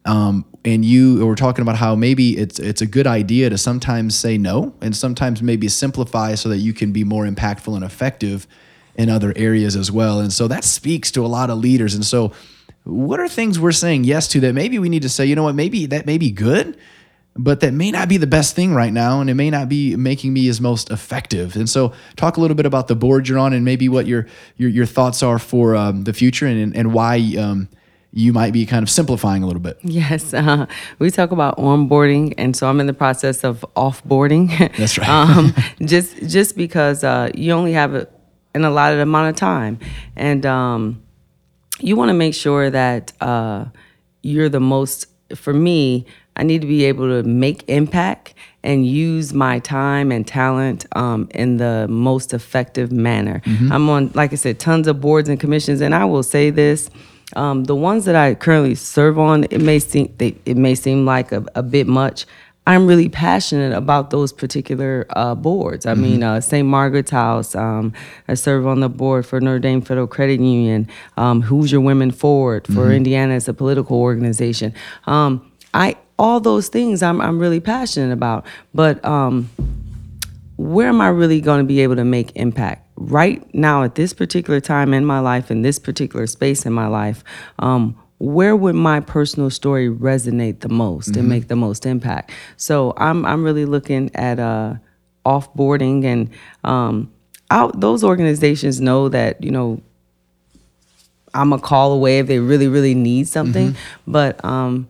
Um, 0.05 0.45
and 0.65 0.85
you 0.85 1.25
were 1.25 1.35
talking 1.35 1.63
about 1.63 1.77
how 1.77 1.95
maybe 1.95 2.37
it's 2.37 2.59
it's 2.59 2.83
a 2.83 2.87
good 2.87 3.07
idea 3.07 3.51
to 3.51 3.59
sometimes 3.59 4.15
say 4.15 4.37
no 4.39 4.75
and 4.81 4.95
sometimes 4.95 5.43
maybe 5.43 5.69
simplify 5.69 6.35
so 6.35 6.49
that 6.51 6.59
you 6.59 6.73
can 6.73 6.93
be 6.93 7.05
more 7.05 7.27
impactful 7.27 7.75
and 7.75 7.85
effective 7.85 8.47
in 8.97 9.09
other 9.09 9.33
areas 9.37 9.77
as 9.77 9.91
well. 9.91 10.21
And 10.21 10.33
so 10.33 10.47
that 10.49 10.65
speaks 10.65 11.11
to 11.13 11.25
a 11.25 11.29
lot 11.29 11.51
of 11.51 11.59
leaders. 11.59 11.95
And 11.95 12.05
so 12.05 12.33
what 12.85 13.19
are 13.19 13.29
things 13.29 13.59
we're 13.59 13.73
saying 13.73 14.05
yes 14.05 14.29
to 14.29 14.41
that 14.41 14.53
maybe 14.53 14.79
we 14.79 14.89
need 14.89 15.03
to 15.03 15.09
say, 15.09 15.27
you 15.27 15.35
know 15.35 15.43
what, 15.43 15.55
maybe 15.55 15.87
that 15.87 16.07
may 16.07 16.19
be 16.19 16.31
good, 16.31 16.77
but 17.37 17.61
that 17.61 17.73
may 17.73 17.91
not 17.91 18.09
be 18.09 18.17
the 18.17 18.27
best 18.27 18.55
thing 18.55 18.75
right 18.75 18.93
now 18.93 19.21
and 19.21 19.29
it 19.29 19.35
may 19.35 19.51
not 19.51 19.69
be 19.69 19.97
making 19.97 20.33
me 20.33 20.49
as 20.49 20.61
most 20.61 20.91
effective 20.91 21.57
and 21.57 21.69
so 21.69 21.93
talk 22.15 22.37
a 22.37 22.41
little 22.41 22.55
bit 22.55 22.67
about 22.67 22.87
the 22.87 22.95
board 22.95 23.29
you're 23.29 23.39
on 23.39 23.53
and 23.53 23.65
maybe 23.65 23.89
what 23.89 24.07
your 24.07 24.27
your, 24.57 24.71
your 24.71 24.87
thoughts 24.87 25.21
are 25.21 25.41
for 25.41 25.75
um, 25.75 26.05
the 26.05 26.13
future 26.13 26.47
and, 26.47 26.77
and 26.77 26.93
why 26.93 27.17
um, 27.37 27.69
you 28.17 28.33
might 28.33 28.53
be 28.53 28.65
kind 28.65 28.83
of 28.85 28.89
simplifying 28.89 29.43
a 29.43 29.47
little 29.47 29.61
bit 29.61 29.77
Yes, 29.83 30.33
uh, 30.33 30.67
we 31.01 31.11
talk 31.11 31.33
about 31.33 31.59
onboarding, 31.59 32.33
and 32.39 32.57
so 32.57 32.69
I'm 32.69 32.81
in 32.81 32.87
the 32.87 32.95
process 32.95 33.43
of 33.45 33.65
offboarding. 33.77 34.49
That's 34.79 34.97
right. 34.99 35.09
um, 35.09 35.53
just 35.85 36.17
just 36.29 36.57
because 36.57 37.03
uh, 37.05 37.31
you 37.35 37.53
only 37.53 37.73
have 37.73 37.95
a, 37.95 38.09
an 38.55 38.65
allotted 38.65 39.01
amount 39.01 39.31
of 39.31 39.37
time, 39.37 39.79
and 40.17 40.47
um, 40.47 41.03
you 41.81 41.97
want 41.97 42.09
to 42.11 42.15
make 42.15 42.35
sure 42.35 42.71
that 42.71 43.13
uh, 43.21 43.67
you're 44.23 44.49
the 44.49 44.61
most. 44.61 45.07
For 45.35 45.53
me, 45.53 46.07
I 46.37 46.45
need 46.45 46.61
to 46.61 46.67
be 46.69 46.85
able 46.85 47.09
to 47.09 47.29
make 47.29 47.65
impact 47.69 48.35
and 48.63 48.87
use 48.87 49.33
my 49.35 49.59
time 49.59 50.13
and 50.13 50.27
talent 50.27 50.87
um, 50.97 51.29
in 51.35 51.57
the 51.57 51.87
most 51.89 52.33
effective 52.33 52.93
manner. 52.93 53.43
I'm 53.47 53.89
on, 53.91 54.11
like 54.15 54.33
I 54.33 54.37
said, 54.37 54.59
tons 54.61 54.87
of 54.87 55.01
boards 55.01 55.29
and 55.29 55.41
commissions, 55.41 55.81
and 55.81 55.95
I 55.95 56.05
will 56.05 56.23
say 56.23 56.51
this. 56.51 56.89
Um, 57.37 57.65
the 57.65 57.75
ones 57.75 58.05
that 58.05 58.17
I 58.17 58.35
currently 58.35 58.75
serve 58.75 59.19
on, 59.19 59.45
it 59.45 59.61
may 59.61 59.79
seem 59.79 60.15
they, 60.19 60.37
it 60.45 60.57
may 60.57 60.75
seem 60.75 61.05
like 61.05 61.33
a, 61.33 61.45
a 61.55 61.63
bit 61.63 61.87
much. 61.87 62.27
I'm 62.67 62.87
really 62.87 63.11
passionate 63.11 63.77
about 63.77 64.09
those 64.09 64.33
particular 64.33 65.07
uh, 65.11 65.35
boards. 65.35 65.85
I 65.85 65.93
mean, 65.93 66.23
uh, 66.23 66.41
St. 66.41 66.67
Margaret's 66.67 67.11
House. 67.11 67.55
Um, 67.55 67.93
I 68.27 68.35
serve 68.35 68.67
on 68.67 68.81
the 68.81 68.89
board 68.89 69.27
for 69.27 69.39
Notre 69.39 69.59
Dame 69.59 69.83
Federal 69.83 70.07
Credit 70.07 70.41
Union. 70.41 70.89
Um, 71.19 71.43
Hoosier 71.43 71.81
Women 71.81 72.11
Forward 72.11 72.67
for 72.67 72.91
Indiana 72.91 73.35
as 73.35 73.49
a 73.49 73.55
political 73.55 73.99
organization. 73.99 74.73
Um, 75.07 75.53
I 75.75 75.97
all 76.19 76.41
those 76.41 76.69
things 76.69 77.03
I'm 77.03 77.21
I'm 77.21 77.39
really 77.39 77.61
passionate 77.61 78.13
about. 78.13 78.47
But 78.73 79.05
um, 79.05 79.51
where 80.57 80.89
am 80.89 81.01
I 81.01 81.09
really 81.09 81.41
going 81.41 81.59
to 81.59 81.67
be 81.67 81.81
able 81.81 81.97
to 81.97 82.05
make 82.05 82.35
impact? 82.37 82.84
Right 82.97 83.53
now, 83.55 83.83
at 83.83 83.97
this 83.97 84.13
particular 84.13 84.61
time 84.61 84.95
in 84.95 85.05
my 85.05 85.19
life, 85.21 85.51
in 85.51 85.63
this 85.63 85.79
particular 85.79 86.27
space 86.27 86.65
in 86.65 86.73
my 86.73 86.87
life, 86.87 87.25
um, 87.59 87.99
where 88.19 88.55
would 88.55 88.77
my 88.77 89.01
personal 89.01 89.51
story 89.51 89.89
resonate 89.89 90.61
the 90.61 90.69
most 90.69 91.17
and 91.17 91.29
make 91.29 91.49
the 91.49 91.57
most 91.57 91.87
impact? 91.87 92.31
So 92.57 92.95
I'm 92.97 93.27
I'm 93.27 93.43
really 93.43 93.65
looking 93.65 94.11
at 94.15 94.39
uh, 94.39 94.75
offboarding 95.27 96.05
and 96.05 96.31
um, 96.63 97.13
out. 97.51 97.81
Those 97.81 98.05
organizations 98.05 98.81
know 98.81 99.09
that 99.09 99.43
you 99.43 99.51
know 99.51 99.83
I'm 101.35 101.53
a 101.53 101.59
call 101.59 101.93
away 101.93 102.21
if 102.21 102.29
they 102.29 102.39
really 102.39 102.69
really 102.69 102.95
need 102.95 103.27
something, 103.27 103.75
but 104.07 104.43
um, 104.45 104.89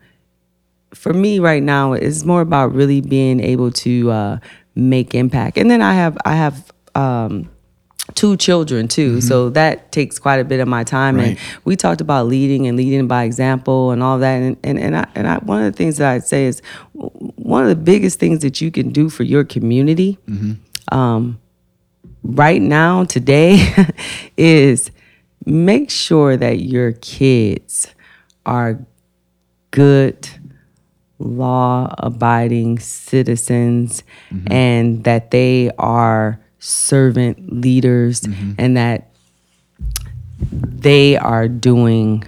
for 0.94 1.12
me 1.12 1.38
right 1.38 1.62
now 1.62 1.92
it's 1.92 2.24
more 2.24 2.40
about 2.40 2.72
really 2.72 3.00
being 3.00 3.40
able 3.40 3.70
to 3.70 4.10
uh, 4.10 4.38
make 4.74 5.14
impact 5.14 5.58
and 5.58 5.70
then 5.70 5.82
i 5.82 5.92
have 5.92 6.16
i 6.24 6.34
have 6.34 6.72
um, 6.94 7.50
two 8.12 8.36
children 8.36 8.86
too 8.86 9.12
mm-hmm. 9.12 9.20
so 9.20 9.48
that 9.48 9.90
takes 9.90 10.18
quite 10.18 10.38
a 10.38 10.44
bit 10.44 10.60
of 10.60 10.68
my 10.68 10.84
time. 10.84 11.18
And 11.18 11.38
we 11.64 11.74
talked 11.74 12.02
about 12.02 12.26
leading 12.26 12.66
and 12.66 12.76
leading 12.76 13.08
by 13.08 13.24
example 13.24 13.92
and 13.92 14.02
all 14.02 14.18
that. 14.18 14.42
And, 14.42 14.56
and, 14.62 14.78
and, 14.78 14.96
I, 14.96 15.08
and 15.14 15.26
I, 15.26 15.38
one 15.38 15.62
of 15.62 15.72
the 15.72 15.76
things 15.76 15.96
that 15.96 16.12
i'd 16.12 16.24
say 16.24 16.44
is 16.44 16.60
one 16.92 17.62
of 17.62 17.68
the 17.68 17.76
biggest 17.76 18.18
things 18.18 18.40
that 18.40 18.60
you 18.60 18.70
can 18.70 18.90
do 18.90 19.08
for 19.08 19.22
your 19.22 19.44
community 19.44 20.18
mm-hmm. 20.28 20.94
um, 20.94 21.40
right 22.22 22.60
now 22.60 23.04
today 23.04 23.74
is 24.36 24.90
make 25.46 25.90
sure 25.90 26.36
that 26.36 26.60
your 26.60 26.92
kids 26.92 27.86
are 28.46 28.84
good 29.70 30.28
law 31.18 31.94
abiding 31.98 32.78
citizens 32.78 34.02
mm-hmm. 34.30 34.52
and 34.52 35.04
that 35.04 35.30
they 35.30 35.70
are 35.78 36.40
servant 36.64 37.52
leaders 37.60 38.22
and 38.58 38.76
that 38.76 39.10
they 40.40 41.16
are 41.16 41.46
doing 41.48 42.24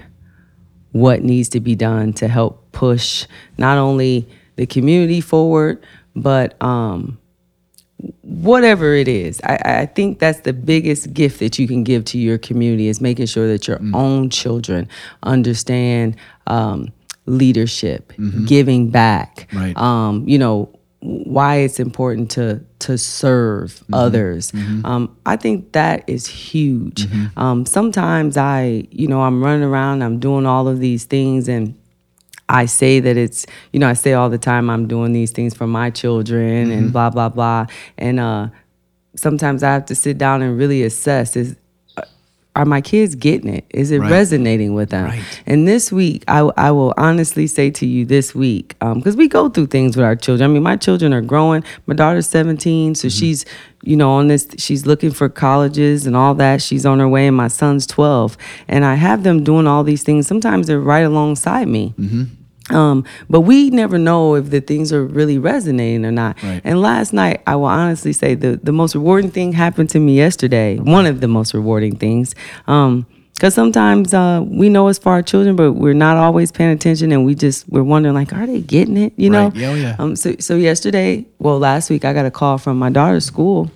what 0.93 1.23
needs 1.23 1.49
to 1.51 1.61
be 1.61 1.75
done 1.75 2.13
to 2.15 2.29
help 2.29 2.71
push 2.73 3.27
not 3.59 3.79
only 3.79 4.29
the 4.57 4.67
community 4.67 5.21
forward 5.21 5.83
but 6.15 6.61
um, 6.63 7.19
whatever 8.23 8.95
it 8.95 9.09
is. 9.09 9.41
I, 9.45 9.83
I 9.83 9.87
think 9.87 10.19
that's 10.19 10.41
the 10.41 10.53
biggest 10.53 11.13
gift 11.13 11.41
that 11.41 11.59
you 11.59 11.67
can 11.69 11.85
give 11.85 12.05
to 12.07 12.19
your 12.19 12.39
community 12.39 12.89
is 12.89 13.01
making 13.01 13.27
sure 13.27 13.47
that 13.49 13.67
your 13.69 13.81
own 13.95 14.31
children 14.31 14.89
understand 15.23 16.17
um, 16.47 16.93
leadership 17.27 18.13
giving 18.47 18.91
back 18.91 19.49
Right. 19.53 19.77
um, 19.77 20.27
you 20.29 20.39
know 20.39 20.71
why 21.07 21.57
it's 21.57 21.79
important 21.79 22.31
to 22.33 22.61
to 22.81 22.99
serve 22.99 23.83
others. 23.93 24.53
Um, 24.85 25.17
i 25.25 25.37
think 25.37 25.73
that 25.73 26.05
is 26.09 26.27
huge. 26.27 27.07
Um, 27.37 27.65
sometimes 27.67 28.37
i 28.37 28.87
you 28.91 29.07
know 29.07 29.23
i'm 29.23 29.43
running 29.43 29.63
around 29.63 30.03
i'm 30.03 30.19
doing 30.19 30.47
all 30.47 30.67
of 30.69 30.81
these 30.81 31.05
things 31.05 31.49
and 31.49 31.75
I 32.49 32.67
say 32.67 33.01
that 33.01 33.17
it's, 33.17 33.45
you 33.73 33.81
know, 33.81 33.89
I 33.89 33.95
say 33.95 34.13
all 34.13 34.31
the 34.31 34.39
time 34.39 34.71
I'm 34.71 34.87
doing 34.87 35.13
these 35.13 35.33
things 35.33 35.53
for 35.53 35.67
my 35.67 35.91
children 35.91 36.71
and 36.71 36.93
blah 36.93 37.11
blah 37.11 37.29
blah. 37.29 37.67
And 37.99 38.21
uh, 38.21 38.49
sometimes 39.17 39.65
I 39.65 39.73
have 39.73 39.87
to 39.87 39.97
sit 39.97 40.17
down 40.17 40.43
and 40.43 40.57
really 40.57 40.85
assess: 40.85 41.35
is 41.35 41.57
are 42.57 42.65
my 42.65 42.81
kids 42.81 43.15
getting 43.15 43.53
it? 43.53 43.67
Is 43.71 43.91
it 43.91 44.01
Right. 44.01 44.11
resonating 44.11 44.75
with 44.75 44.91
them? 44.91 45.05
Right. 45.05 45.23
And 45.47 45.69
this 45.69 45.93
week, 45.93 46.25
I, 46.27 46.39
I 46.57 46.71
will 46.71 46.95
honestly 46.97 47.47
say 47.47 47.71
to 47.71 47.87
you 47.87 48.05
this 48.07 48.35
week, 48.35 48.75
um, 48.81 48.95
because 48.99 49.15
we 49.15 49.29
go 49.29 49.49
through 49.51 49.67
things 49.67 49.95
with 49.97 50.05
our 50.05 50.17
children. 50.17 50.51
I 50.51 50.53
mean, 50.53 50.63
my 50.63 50.77
children 50.77 51.13
are 51.13 51.21
growing. 51.21 51.63
My 51.87 51.95
daughter's 51.95 52.27
17, 52.27 52.95
so 52.95 53.07
mm-hmm. 53.09 53.19
she's, 53.19 53.45
you 53.83 53.95
know, 53.95 54.11
on 54.11 54.29
this, 54.29 54.49
she's 54.57 54.87
looking 54.87 55.11
for 55.11 55.29
colleges 55.29 56.07
and 56.07 56.17
all 56.17 56.35
that. 56.37 56.63
She's 56.63 56.87
on 56.87 56.99
her 56.99 57.09
way, 57.09 57.27
and 57.27 57.37
my 57.37 57.49
son's 57.49 57.87
12. 57.87 58.39
And 58.69 58.85
I 58.85 58.95
have 58.95 59.23
them 59.23 59.45
doing 59.45 59.67
all 59.67 59.85
these 59.85 60.03
things. 60.03 60.27
Sometimes 60.27 60.67
they're 60.67 60.81
right 60.81 61.05
alongside 61.05 61.69
me. 61.69 61.95
Mm-hmm. 61.99 62.25
Um, 62.71 63.05
but 63.31 63.43
we 63.43 63.71
never 63.71 63.97
know 63.97 64.35
if 64.35 64.51
the 64.51 64.61
things 64.61 64.93
are 64.93 65.05
really 65.05 65.39
resonating 65.39 66.05
or 66.05 66.11
not. 66.11 66.43
Right. 66.43 66.61
And 66.65 66.81
last 66.81 67.13
night, 67.13 67.43
I 67.47 67.55
will 67.57 67.67
honestly 67.67 68.13
say 68.13 68.35
the, 68.35 68.57
the 68.57 68.73
most 68.73 68.95
rewarding 68.95 69.31
thing 69.31 69.53
happened 69.53 69.91
to 69.91 70.01
me 70.01 70.17
yesterday. 70.17 70.77
One 70.79 71.07
of 71.07 71.21
the 71.21 71.29
most 71.29 71.55
rewarding 71.55 71.97
things. 71.97 72.35
Um, 72.67 73.07
because 73.35 73.53
sometimes 73.53 74.15
uh, 74.15 74.43
we 74.47 74.71
know 74.71 74.89
it's 74.89 74.99
for 74.99 75.13
our 75.13 75.23
children, 75.23 75.57
but 75.57 75.75
we're 75.75 75.93
not 75.93 76.17
always 76.17 76.51
paying 76.51 76.71
attention, 76.71 77.13
and 77.13 77.27
we 77.27 77.35
just 77.35 77.69
we're 77.69 77.83
wondering 77.83 78.15
like, 78.15 78.33
are 78.33 78.47
they 78.47 78.63
getting 78.63 78.97
it? 78.97 79.13
You 79.17 79.29
know? 79.29 79.49
Right. 79.49 79.57
Yeah, 79.57 79.69
oh, 79.69 79.75
yeah. 79.75 79.97
Um. 79.99 80.17
So 80.17 80.37
so 80.39 80.57
yesterday, 80.57 81.27
well, 81.39 81.59
last 81.59 81.91
week, 81.91 82.07
I 82.07 82.15
got 82.15 82.25
a 82.25 82.31
call 82.31 82.57
from 82.57 82.79
my 82.79 82.89
daughter's 82.89 83.27
school, 83.27 83.71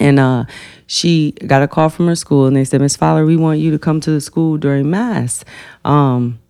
and 0.00 0.18
uh, 0.18 0.46
she 0.88 1.30
got 1.46 1.62
a 1.62 1.68
call 1.68 1.90
from 1.90 2.08
her 2.08 2.16
school, 2.16 2.46
and 2.46 2.56
they 2.56 2.64
said, 2.64 2.80
Miss 2.80 2.96
Fowler, 2.96 3.24
we 3.24 3.36
want 3.36 3.60
you 3.60 3.70
to 3.70 3.78
come 3.78 4.00
to 4.00 4.10
the 4.10 4.20
school 4.20 4.56
during 4.56 4.90
mass. 4.90 5.44
Um, 5.84 6.40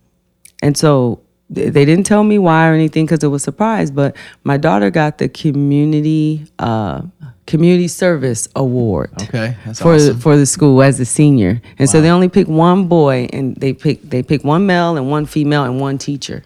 and 0.63 0.75
so 0.75 1.21
they 1.53 1.85
didn't 1.85 2.05
tell 2.05 2.23
me 2.23 2.37
why 2.39 2.67
or 2.69 2.73
anything 2.73 3.05
because 3.05 3.23
it 3.23 3.27
was 3.27 3.43
a 3.43 3.45
surprise. 3.45 3.91
But 3.91 4.15
my 4.43 4.57
daughter 4.57 4.89
got 4.89 5.17
the 5.17 5.29
community 5.29 6.45
uh, 6.59 7.01
community 7.45 7.87
service 7.87 8.47
award. 8.55 9.11
Okay, 9.23 9.55
that's 9.65 9.81
for 9.81 9.95
awesome. 9.95 10.19
for 10.19 10.37
the 10.37 10.45
school 10.45 10.81
as 10.81 10.99
a 10.99 11.05
senior, 11.05 11.61
and 11.79 11.89
so 11.89 12.01
they 12.01 12.09
only 12.09 12.29
pick 12.29 12.47
one 12.47 12.87
boy, 12.87 13.27
and 13.33 13.55
they 13.57 13.73
pick 13.73 14.01
they 14.01 14.23
pick 14.23 14.43
one 14.43 14.65
male 14.65 14.95
and 14.97 15.09
one 15.09 15.25
female 15.25 15.63
and 15.63 15.79
one 15.79 15.97
teacher. 15.97 16.43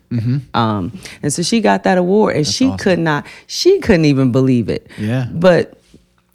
Um, 0.53 0.91
and 1.21 1.31
so 1.31 1.41
she 1.43 1.61
got 1.61 1.83
that 1.83 1.97
award, 1.97 2.35
and 2.35 2.45
she 2.47 2.65
Mm-hmm. 2.65 2.73
awesome. 2.73 2.83
could 2.83 2.99
not 2.99 3.25
she 3.47 3.79
couldn't 3.79 4.05
even 4.05 4.31
believe 4.31 4.69
it. 4.69 4.87
Yeah. 4.97 5.27
but. 5.31 5.73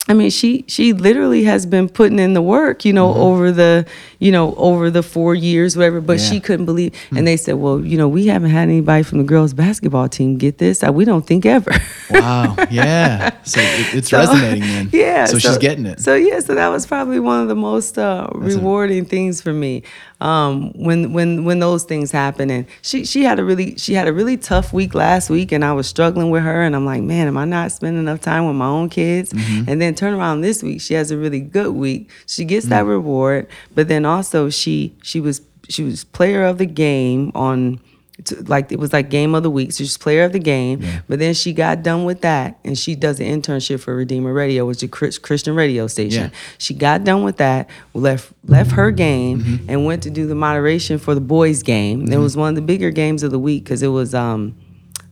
I 0.08 0.14
mean, 0.14 0.30
she 0.30 0.64
she 0.66 0.92
literally 0.92 1.44
has 1.44 1.64
been 1.64 1.88
putting 1.88 2.18
in 2.18 2.34
the 2.34 2.42
work, 2.42 2.84
you 2.84 2.92
know, 2.92 3.14
over 3.14 3.52
the 3.52 3.86
you 4.18 4.32
know 4.32 4.52
over 4.56 4.90
the 4.90 5.02
four 5.02 5.32
years, 5.34 5.76
whatever. 5.76 6.00
But 6.00 6.16
Mm-hmm. 6.16 6.24
Yeah. 6.24 6.30
she 6.30 6.40
couldn't 6.40 6.66
believe, 6.66 6.92
and 7.16 7.24
they 7.26 7.36
said, 7.36 7.54
"Well, 7.54 7.80
you 7.80 7.96
know, 7.96 8.08
we 8.08 8.26
haven't 8.26 8.50
had 8.50 8.64
anybody 8.68 9.04
from 9.04 9.18
the 9.18 9.24
girls' 9.24 9.54
basketball 9.54 10.08
team 10.08 10.38
get 10.38 10.58
this. 10.58 10.82
Uh, 10.82 10.92
We 10.92 11.04
don't 11.04 11.24
think 11.24 11.46
ever." 11.46 11.70
Wow. 12.10 12.56
Yeah. 12.70 13.30
So 13.44 13.60
it, 13.60 13.94
it's 13.94 14.08
So- 14.10 14.18
resonating 14.18 14.62
then. 14.62 14.90
Yeah. 14.92 15.26
So, 15.26 15.38
she's 15.38 15.56
getting 15.58 15.86
it. 15.86 16.00
So 16.00 16.14
yeah, 16.16 16.40
so 16.40 16.56
that 16.56 16.68
was 16.68 16.84
probably 16.84 17.20
one 17.20 17.40
of 17.40 17.48
the 17.48 17.54
most 17.54 17.96
uh, 17.96 18.26
rewarding 18.34 19.04
things 19.04 19.40
for 19.40 19.52
me 19.52 19.84
um, 20.22 20.72
when 20.74 21.12
when 21.12 21.44
when 21.44 21.58
those 21.58 21.82
things 21.84 22.10
happen. 22.12 22.48
And 22.50 22.66
she 22.80 23.04
she 23.04 23.24
had 23.24 23.38
a 23.38 23.44
really 23.44 23.76
she 23.76 23.94
had 23.94 24.06
a 24.08 24.12
really 24.12 24.36
tough 24.36 24.72
week 24.72 24.94
last 24.94 25.28
week, 25.28 25.52
and 25.52 25.64
I 25.64 25.72
was 25.72 25.86
struggling 25.88 26.30
with 26.30 26.42
her, 26.44 26.62
and 26.62 26.74
I'm 26.76 26.86
like, 26.86 27.02
man, 27.02 27.26
am 27.26 27.36
I 27.36 27.44
not 27.44 27.72
spending 27.72 28.00
enough 28.02 28.20
time 28.20 28.46
with 28.46 28.56
my 28.56 28.66
own 28.66 28.88
kids? 28.88 29.32
Mm-hmm. 29.32 29.68
And 29.68 29.80
then 29.82 29.94
turn 29.94 30.14
around 30.14 30.40
this 30.40 30.62
week, 30.62 30.80
she 30.80 30.94
has 30.94 31.10
a 31.10 31.18
really 31.18 31.40
good 31.40 31.72
week. 31.74 32.10
She 32.26 32.44
gets 32.44 32.66
Mm. 32.66 32.70
that 32.70 32.84
reward, 32.86 33.48
but 33.74 33.88
then 33.88 34.04
also 34.04 34.48
she 34.48 34.94
she 35.02 35.20
was 35.20 35.42
she 35.68 35.82
was 35.82 36.04
player 36.04 36.44
of 36.44 36.58
the 36.58 36.66
game 36.66 37.32
on 37.34 37.80
t- 38.24 38.36
like 38.36 38.70
it 38.72 38.78
was 38.78 38.92
like 38.92 39.10
game 39.10 39.34
of 39.34 39.42
the 39.42 39.50
week. 39.50 39.72
So 39.72 39.84
she's 39.84 39.96
player 39.96 40.24
of 40.24 40.32
the 40.32 40.38
game. 40.38 40.84
But 41.08 41.18
then 41.18 41.34
she 41.34 41.52
got 41.52 41.82
done 41.82 42.04
with 42.04 42.20
that, 42.22 42.58
and 42.64 42.76
she 42.78 42.94
does 42.94 43.20
an 43.20 43.26
internship 43.26 43.80
for 43.80 43.94
Redeemer 43.96 44.32
Radio, 44.32 44.66
which 44.66 44.78
is 44.78 44.82
a 44.84 44.88
Christian 44.88 45.54
radio 45.54 45.86
station. 45.86 46.24
Yeah. 46.30 46.38
She 46.58 46.74
got 46.74 47.04
done 47.04 47.22
with 47.24 47.38
that, 47.38 47.68
left 47.94 48.32
left 48.46 48.72
her 48.72 48.90
game, 48.90 49.40
Mm-hmm. 49.42 49.70
and 49.70 49.84
went 49.86 50.02
to 50.04 50.10
do 50.10 50.26
the 50.26 50.34
moderation 50.34 50.98
for 50.98 51.14
the 51.14 51.20
boys' 51.20 51.62
game. 51.62 52.10
It 52.12 52.18
was 52.18 52.36
one 52.36 52.50
of 52.50 52.54
the 52.54 52.62
bigger 52.62 52.90
games 52.90 53.22
of 53.22 53.30
the 53.30 53.38
week 53.38 53.64
because 53.64 53.82
it 53.82 53.88
was 53.88 54.14
um 54.14 54.54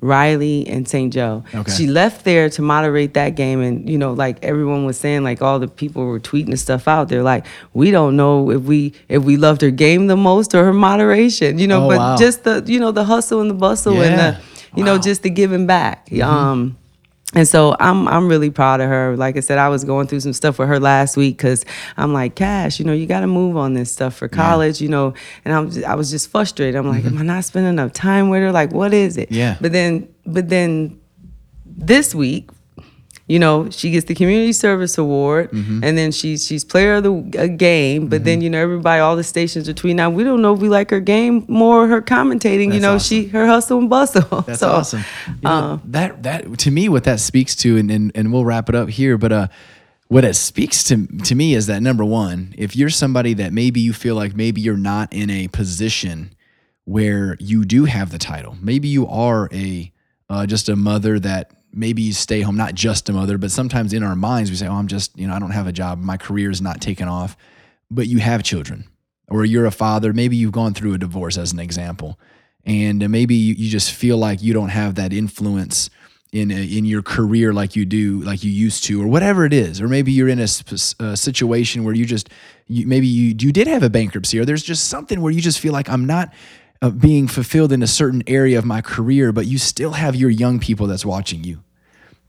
Riley, 0.00 0.66
and 0.66 0.88
St. 0.88 1.12
Joe. 1.12 1.44
Okay. 1.54 1.72
She 1.72 1.86
left 1.86 2.24
there 2.24 2.48
to 2.50 2.62
moderate 2.62 3.14
that 3.14 3.30
game, 3.30 3.60
and 3.60 3.88
you 3.88 3.98
know, 3.98 4.12
like 4.12 4.42
everyone 4.42 4.86
was 4.86 4.98
saying, 4.98 5.24
like 5.24 5.42
all 5.42 5.58
the 5.58 5.68
people 5.68 6.04
were 6.06 6.20
tweeting 6.20 6.56
stuff 6.58 6.88
out. 6.88 7.08
They're 7.08 7.22
like, 7.22 7.46
we 7.74 7.90
don't 7.90 8.16
know 8.16 8.50
if 8.50 8.62
we 8.62 8.94
if 9.08 9.22
we 9.22 9.36
loved 9.36 9.60
her 9.60 9.70
game 9.70 10.06
the 10.06 10.16
most 10.16 10.54
or 10.54 10.64
her 10.64 10.72
moderation, 10.72 11.58
you 11.58 11.66
know. 11.66 11.84
Oh, 11.84 11.88
but 11.88 11.98
wow. 11.98 12.16
just 12.16 12.44
the 12.44 12.62
you 12.66 12.80
know 12.80 12.92
the 12.92 13.04
hustle 13.04 13.40
and 13.40 13.50
the 13.50 13.54
bustle 13.54 14.00
and 14.00 14.18
the 14.18 14.40
you 14.76 14.84
know 14.84 14.98
just 14.98 15.22
the 15.22 15.30
giving 15.30 15.66
back. 15.66 16.10
Um, 16.22 16.78
and 17.34 17.46
so 17.46 17.76
I'm 17.78 18.08
I'm 18.08 18.28
really 18.28 18.50
proud 18.50 18.80
of 18.80 18.88
her. 18.88 19.16
Like 19.16 19.36
I 19.36 19.40
said, 19.40 19.58
I 19.58 19.68
was 19.68 19.84
going 19.84 20.08
through 20.08 20.20
some 20.20 20.32
stuff 20.32 20.58
with 20.58 20.68
her 20.68 20.80
last 20.80 21.16
week 21.16 21.36
because 21.36 21.64
I'm 21.96 22.12
like, 22.12 22.34
Cash, 22.34 22.80
you 22.80 22.84
know, 22.84 22.92
you 22.92 23.06
got 23.06 23.20
to 23.20 23.28
move 23.28 23.56
on 23.56 23.74
this 23.74 23.92
stuff 23.92 24.16
for 24.16 24.26
college, 24.28 24.80
you 24.80 24.88
know. 24.88 25.14
And 25.44 25.54
I'm 25.54 25.70
just, 25.70 25.86
I 25.86 25.94
was 25.94 26.10
just 26.10 26.30
frustrated. 26.30 26.74
I'm 26.74 26.88
like, 26.88 27.04
am 27.04 27.18
I 27.18 27.22
not 27.22 27.44
spending 27.44 27.70
enough 27.70 27.92
time 27.92 28.30
with 28.30 28.40
her? 28.40 28.50
Like, 28.50 28.72
what 28.72 28.92
is 28.92 29.16
it? 29.16 29.28
Mm-hmm. 29.28 29.38
Yeah. 29.38 29.56
But 29.60 29.72
then, 29.72 30.12
but 30.26 30.48
then 30.48 31.00
this 31.64 32.14
week, 32.14 32.50
you 33.30 33.38
know, 33.38 33.70
she 33.70 33.90
gets 33.92 34.06
the 34.06 34.14
community 34.14 34.52
service 34.52 34.98
award, 34.98 35.50
Mm-hmm. 35.52 35.84
and 35.84 35.96
then 35.96 36.10
she's 36.12 36.44
she's 36.46 36.64
player 36.64 36.94
of 36.94 37.04
the 37.04 37.12
game. 37.56 38.08
But 38.08 38.24
then 38.24 38.40
you 38.42 38.50
know, 38.50 38.60
everybody, 38.60 39.00
all 39.00 39.14
the 39.16 39.22
stations 39.24 39.68
are 39.68 39.74
tweeting 39.74 40.00
out. 40.00 40.12
We 40.14 40.24
don't 40.24 40.42
know 40.42 40.52
if 40.54 40.60
we 40.60 40.68
like 40.68 40.90
her 40.90 41.00
game 41.00 41.44
more, 41.46 41.86
her 41.86 42.02
commentating. 42.02 42.74
you 42.74 42.80
know, 42.80 42.94
awesome. 42.96 43.22
she 43.24 43.28
her 43.28 43.46
hustle 43.46 43.78
and 43.78 43.88
bustle. 43.88 44.40
That's 44.46 44.58
So, 44.60 44.68
awesome. 44.70 45.04
You 45.28 45.34
know, 45.48 45.50
uh, 45.50 45.78
that 45.96 46.22
that 46.24 46.58
to 46.58 46.70
me, 46.70 46.88
what 46.88 47.04
that 47.04 47.20
speaks 47.20 47.54
to, 47.62 47.76
and, 47.78 47.90
and 47.90 48.10
and 48.16 48.32
we'll 48.32 48.44
wrap 48.44 48.68
it 48.68 48.74
up 48.74 48.88
here. 48.88 49.16
But 49.16 49.32
uh, 49.32 49.46
what 50.08 50.24
it 50.24 50.34
speaks 50.34 50.82
to 50.84 51.06
to 51.06 51.34
me 51.36 51.54
is 51.54 51.66
that 51.68 51.82
number 51.82 52.04
one, 52.04 52.52
if 52.58 52.74
you're 52.74 52.90
somebody 52.90 53.34
that 53.34 53.52
maybe 53.52 53.80
you 53.80 53.92
feel 53.92 54.16
like 54.16 54.34
maybe 54.34 54.60
you're 54.60 54.76
not 54.92 55.12
in 55.12 55.30
a 55.30 55.46
position 55.48 56.34
where 56.84 57.36
you 57.38 57.64
do 57.64 57.84
have 57.84 58.10
the 58.10 58.18
title, 58.18 58.56
maybe 58.60 58.88
you 58.88 59.06
are 59.06 59.48
a 59.52 59.92
uh, 60.28 60.46
just 60.46 60.68
a 60.68 60.74
mother 60.74 61.20
that 61.20 61.52
maybe 61.72 62.02
you 62.02 62.12
stay 62.12 62.40
home, 62.40 62.56
not 62.56 62.74
just 62.74 63.08
a 63.08 63.12
mother, 63.12 63.38
but 63.38 63.50
sometimes 63.50 63.92
in 63.92 64.02
our 64.02 64.16
minds 64.16 64.50
we 64.50 64.56
say, 64.56 64.66
oh, 64.66 64.74
I'm 64.74 64.88
just 64.88 65.16
you 65.18 65.26
know 65.26 65.34
I 65.34 65.38
don't 65.38 65.50
have 65.50 65.66
a 65.66 65.72
job, 65.72 65.98
my 65.98 66.16
career 66.16 66.50
is 66.50 66.60
not 66.60 66.80
taking 66.80 67.08
off, 67.08 67.36
but 67.90 68.06
you 68.06 68.18
have 68.18 68.42
children 68.42 68.88
or 69.28 69.44
you're 69.44 69.66
a 69.66 69.70
father, 69.70 70.12
maybe 70.12 70.36
you've 70.36 70.52
gone 70.52 70.74
through 70.74 70.92
a 70.94 70.98
divorce 70.98 71.38
as 71.38 71.52
an 71.52 71.60
example, 71.60 72.18
and 72.64 73.08
maybe 73.08 73.34
you, 73.34 73.54
you 73.54 73.70
just 73.70 73.92
feel 73.92 74.18
like 74.18 74.42
you 74.42 74.52
don't 74.52 74.68
have 74.68 74.96
that 74.96 75.12
influence 75.12 75.88
in 76.32 76.52
uh, 76.52 76.54
in 76.54 76.84
your 76.84 77.02
career 77.02 77.52
like 77.52 77.74
you 77.74 77.84
do, 77.84 78.20
like 78.22 78.44
you 78.44 78.50
used 78.50 78.84
to, 78.84 79.02
or 79.02 79.06
whatever 79.06 79.44
it 79.44 79.52
is, 79.52 79.80
or 79.80 79.88
maybe 79.88 80.12
you're 80.12 80.28
in 80.28 80.40
a, 80.40 80.48
a 81.00 81.16
situation 81.16 81.84
where 81.84 81.94
you 81.94 82.04
just 82.04 82.28
you, 82.66 82.86
maybe 82.86 83.06
you 83.06 83.34
you 83.38 83.52
did 83.52 83.66
have 83.66 83.82
a 83.82 83.90
bankruptcy, 83.90 84.38
or 84.38 84.44
there's 84.44 84.62
just 84.62 84.88
something 84.88 85.20
where 85.20 85.32
you 85.32 85.40
just 85.40 85.58
feel 85.58 85.72
like 85.72 85.88
I'm 85.88 86.06
not. 86.06 86.32
Uh, 86.82 86.88
being 86.88 87.28
fulfilled 87.28 87.72
in 87.72 87.82
a 87.82 87.86
certain 87.86 88.22
area 88.26 88.58
of 88.58 88.64
my 88.64 88.80
career, 88.80 89.32
but 89.32 89.44
you 89.46 89.58
still 89.58 89.92
have 89.92 90.16
your 90.16 90.30
young 90.30 90.58
people 90.58 90.86
that's 90.86 91.04
watching 91.04 91.44
you. 91.44 91.62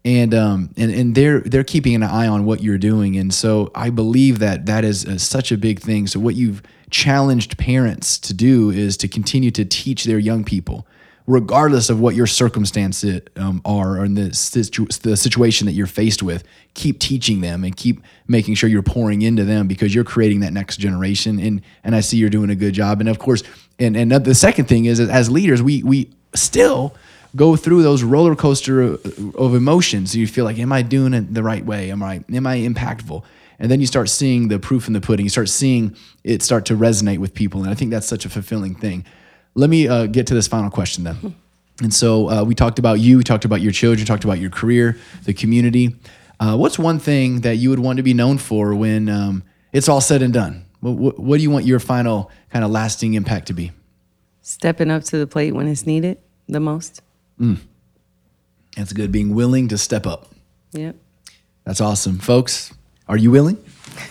And 0.04 0.34
um 0.34 0.72
and 0.76 0.91
and 0.91 1.16
they're 1.16 1.39
they're 1.39 1.64
keeping 1.64 1.95
an 1.95 2.04
eye 2.04 2.28
on 2.28 2.43
what 2.43 2.62
you're 2.62 2.78
doing. 2.78 3.16
And 3.18 3.34
so 3.34 3.72
i 3.76 3.89
believe 3.89 4.39
that 4.39 4.66
that 4.66 4.84
is 4.84 5.06
uh 5.06 5.18
such 5.18 5.54
a 5.54 5.58
big 5.58 5.80
thing. 5.80 6.06
So 6.06 6.20
what 6.20 6.36
you've 6.36 6.62
challenged 6.89 7.58
parents 7.58 8.20
to 8.20 8.34
do 8.34 8.72
is 8.72 8.97
to 8.97 9.08
continue 9.08 9.52
to 9.52 9.64
teach 9.64 10.04
their 10.04 10.20
young 10.20 10.43
people 10.43 10.86
regardless 11.28 11.89
of 11.89 11.99
what 11.99 12.16
your 12.16 12.28
circumstances 12.28 13.22
um, 13.38 13.62
are 13.64 13.99
or 13.99 14.06
in 14.06 14.16
the, 14.16 14.34
situ- 14.34 14.88
the 15.04 15.16
situation 15.16 15.66
that 15.66 15.74
you're 15.74 15.88
faced 15.88 16.22
with 16.24 16.43
keep 16.74 16.99
teaching 16.99 17.41
them 17.41 17.64
and 17.64 17.78
keep 17.78 18.02
making 18.28 18.56
sure 18.56 18.70
you're 18.70 18.82
pouring 18.82 19.22
into 19.22 19.43
them 19.43 19.68
because 19.68 19.93
you're 19.93 20.04
creating 20.04 20.39
that 20.39 20.54
next 20.54 20.78
generation. 20.78 21.39
And 21.39 21.62
and 21.84 21.95
i 21.95 21.99
see 21.99 22.18
you're 22.18 22.30
doing 22.30 22.49
a 22.49 22.56
good 22.56 22.74
job. 22.74 22.99
And 22.99 23.10
of 23.10 23.20
course 23.20 23.43
and 23.82 23.98
and 23.98 24.12
the 24.12 24.36
second 24.36 24.66
thing 24.66 24.86
is 24.86 25.00
as 25.00 25.30
leaders 25.30 25.62
we 25.62 25.84
we 25.84 26.12
still 26.34 26.96
go 27.36 27.56
through 27.56 27.84
those 27.84 28.04
roller 28.04 28.36
coaster 28.36 28.82
of 28.82 29.36
of 29.36 29.56
emotions. 29.56 30.16
You 30.16 30.28
feel 30.28 30.46
like, 30.46 30.60
am 30.60 30.72
I 30.72 30.82
doing 30.82 31.14
it 31.14 31.34
the 31.34 31.44
right 31.44 31.66
way? 31.66 31.92
Am 31.92 32.04
I 32.04 32.24
am 32.32 32.48
I 32.48 32.58
impactful? 32.58 33.24
And 33.60 33.70
then 33.70 33.80
you 33.80 33.86
start 33.86 34.10
seeing 34.10 34.48
the 34.48 34.58
proof 34.58 34.88
in 34.88 34.94
the 34.94 35.02
pudding. 35.02 35.26
You 35.26 35.30
start 35.30 35.50
seeing 35.50 35.96
it 36.24 36.42
start 36.42 36.66
to 36.66 36.76
resonate 36.76 37.20
with 37.20 37.34
people, 37.34 37.62
and 37.62 37.70
I 37.70 37.76
think 37.76 37.92
that's 37.92 38.08
such 38.08 38.26
a 38.26 38.30
fulfilling 38.30 38.76
thing. 38.76 39.06
Let 39.54 39.70
me 39.70 39.88
uh, 39.88 40.06
get 40.08 40.28
to 40.28 40.34
this 40.34 40.48
final 40.48 40.70
question 40.70 41.04
then. 41.04 41.36
And 41.82 41.92
so 41.92 42.30
uh, 42.30 42.44
we 42.44 42.54
talked 42.54 42.78
about 42.78 43.00
you, 43.00 43.18
we 43.18 43.24
talked 43.24 43.44
about 43.44 43.60
your 43.60 43.72
children, 43.72 44.06
talked 44.06 44.24
about 44.24 44.40
your 44.40 44.52
career, 44.52 44.98
the 45.24 45.34
community. 45.34 45.96
Uh, 46.40 46.56
what's 46.56 46.78
one 46.78 47.00
thing 47.00 47.42
that 47.42 47.56
you 47.56 47.72
would 47.72 47.80
want 47.80 47.98
to 47.98 48.04
be 48.04 48.14
known 48.14 48.38
for 48.38 48.76
when 48.76 49.10
um, 49.10 49.44
it's 49.72 49.90
all 49.90 50.00
said 50.00 50.22
and 50.22 50.32
done? 50.32 50.66
What, 50.82 51.20
what, 51.20 51.38
do 51.38 51.44
you 51.44 51.52
want 51.52 51.66
your 51.66 51.80
final 51.80 52.30
kind 52.50 52.66
of 52.66 52.72
lasting 52.72 53.14
impact 53.14 53.48
to 53.48 53.54
be? 53.54 53.72
stepping 54.42 54.92
up 54.92 55.04
to 55.04 55.18
the 55.18 55.28
plate 55.28 55.54
when 55.54 55.68
it's 55.68 55.86
needed 55.86 56.18
the 56.48 56.60
most. 56.60 57.02
That's 58.76 58.94
good. 58.94 59.12
Being 59.12 59.34
willing 59.34 59.68
to 59.70 59.78
step 59.78 60.06
up. 60.06 60.28
Yep. 60.74 60.96
That's 61.64 61.82
awesome, 61.82 62.20
folks. 62.20 62.74
Are 63.08 63.18
you 63.18 63.32
willing? 63.32 63.64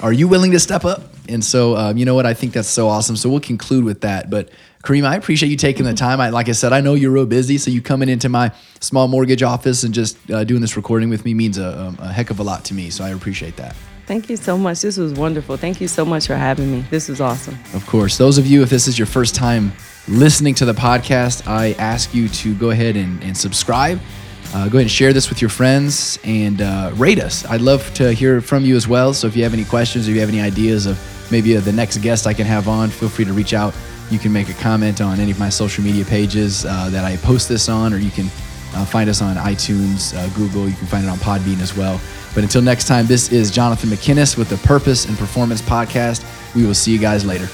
Are 0.03 0.12
you 0.12 0.29
willing 0.29 0.53
to 0.53 0.61
step 0.61 0.85
up? 0.85 1.03
And 1.29 1.45
so, 1.45 1.77
um, 1.77 1.97
you 1.97 2.05
know 2.05 2.14
what? 2.14 2.27
I 2.27 2.35
think 2.35 2.53
that's 2.53 2.68
so 2.68 2.89
awesome. 2.89 3.16
So 3.16 3.31
we'll 3.31 3.41
conclude 3.41 3.85
with 3.85 4.03
that. 4.03 4.31
But 4.31 4.51
Kareem, 4.83 5.05
I 5.05 5.16
appreciate 5.16 5.49
you 5.49 5.57
taking 5.57 5.85
the 5.85 5.95
time. 5.95 6.21
I, 6.21 6.31
like 6.31 6.49
I 6.49 6.53
said, 6.53 6.73
I 6.73 6.81
know 6.81 6.95
you're 6.95 7.11
real 7.11 7.27
busy, 7.27 7.59
so 7.59 7.71
you 7.71 7.83
coming 7.83 8.09
into 8.09 8.29
my 8.29 8.53
small 8.81 9.09
mortgage 9.09 9.43
office 9.43 9.85
and 9.85 9.95
just 9.95 10.18
uh, 10.31 10.45
doing 10.45 10.61
this 10.61 10.77
recording 10.77 11.09
with 11.09 11.25
me 11.25 11.35
means 11.35 11.59
a, 11.59 11.79
um, 11.79 11.99
a 12.01 12.12
heck 12.12 12.31
of 12.31 12.41
a 12.41 12.43
lot 12.43 12.64
to 12.66 12.75
me. 12.75 12.91
So 12.91 13.05
I 13.05 13.11
appreciate 13.11 13.57
that. 13.57 13.77
Thank 14.11 14.29
you 14.29 14.37
so 14.37 14.59
much. 14.59 14.81
This 14.81 14.97
was 14.97 15.13
wonderful. 15.13 15.57
Thank 15.57 15.81
you 15.81 15.87
so 15.87 16.05
much 16.05 16.27
for 16.27 16.35
having 16.35 16.69
me. 16.69 16.81
This 16.91 17.09
was 17.09 17.21
awesome. 17.21 17.57
Of 17.75 17.87
course, 17.87 18.19
those 18.19 18.39
of 18.39 18.47
you, 18.49 18.61
if 18.61 18.69
this 18.69 18.89
is 18.89 18.99
your 18.99 19.07
first 19.07 19.37
time 19.37 19.73
listening 20.09 20.53
to 20.57 20.65
the 20.65 20.73
podcast, 20.73 21.47
I 21.47 21.75
ask 21.79 22.13
you 22.13 22.29
to 22.29 22.53
go 22.57 22.71
ahead 22.71 22.97
and, 22.97 23.23
and 23.23 23.37
subscribe. 23.37 24.01
Uh, 24.53 24.65
go 24.65 24.79
ahead 24.79 24.81
and 24.81 24.91
share 24.91 25.13
this 25.13 25.29
with 25.29 25.41
your 25.41 25.49
friends 25.49 26.19
and 26.25 26.61
uh, 26.61 26.91
rate 26.97 27.21
us. 27.21 27.45
I'd 27.45 27.61
love 27.61 27.95
to 27.95 28.13
hear 28.13 28.41
from 28.41 28.65
you 28.65 28.75
as 28.75 28.89
well. 28.89 29.15
So 29.15 29.29
if 29.29 29.37
you 29.37 29.45
have 29.45 29.55
any 29.55 29.65
questions 29.65 30.09
or 30.09 30.11
you 30.11 30.19
have 30.19 30.29
any 30.29 30.41
ideas 30.41 30.87
of 30.87 30.99
maybe 31.31 31.57
uh, 31.57 31.61
the 31.61 31.71
next 31.71 31.99
guest 31.99 32.27
I 32.27 32.35
can 32.35 32.47
have 32.47 32.67
on, 32.67 32.89
feel 32.89 33.09
free 33.09 33.27
to 33.27 33.33
reach 33.33 33.55
out. 33.55 33.73
You 34.11 34.19
can 34.19 34.33
make 34.33 34.49
a 34.49 34.55
comment 34.55 35.01
on 35.01 35.21
any 35.21 35.31
of 35.31 35.39
my 35.39 35.51
social 35.51 35.85
media 35.85 36.05
pages 36.05 36.65
uh, 36.65 36.91
that 36.91 37.05
I 37.05 37.17
post 37.19 37.49
this 37.49 37.69
on, 37.69 37.95
or 37.95 37.99
you 37.99 38.11
can 38.11 38.27
uh, 38.75 38.85
find 38.85 39.09
us 39.09 39.23
on 39.23 39.37
iTunes, 39.37 40.17
uh, 40.17 40.29
Google. 40.37 40.69
You 40.69 40.75
can 40.75 40.89
find 40.89 41.05
it 41.05 41.09
on 41.09 41.19
Podbean 41.19 41.61
as 41.61 41.77
well. 41.77 42.01
But 42.35 42.45
until 42.45 42.62
next 42.62 42.87
time, 42.87 43.07
this 43.07 43.33
is 43.33 43.51
Jonathan 43.51 43.91
McKinnis 43.91 44.37
with 44.39 44.49
the 44.49 44.57
Purpose 44.59 45.07
and 45.07 45.18
Performance 45.18 45.61
Podcast. 45.61 46.24
We 46.55 46.64
will 46.64 46.74
see 46.74 46.93
you 46.93 46.99
guys 46.99 47.24
later. 47.24 47.49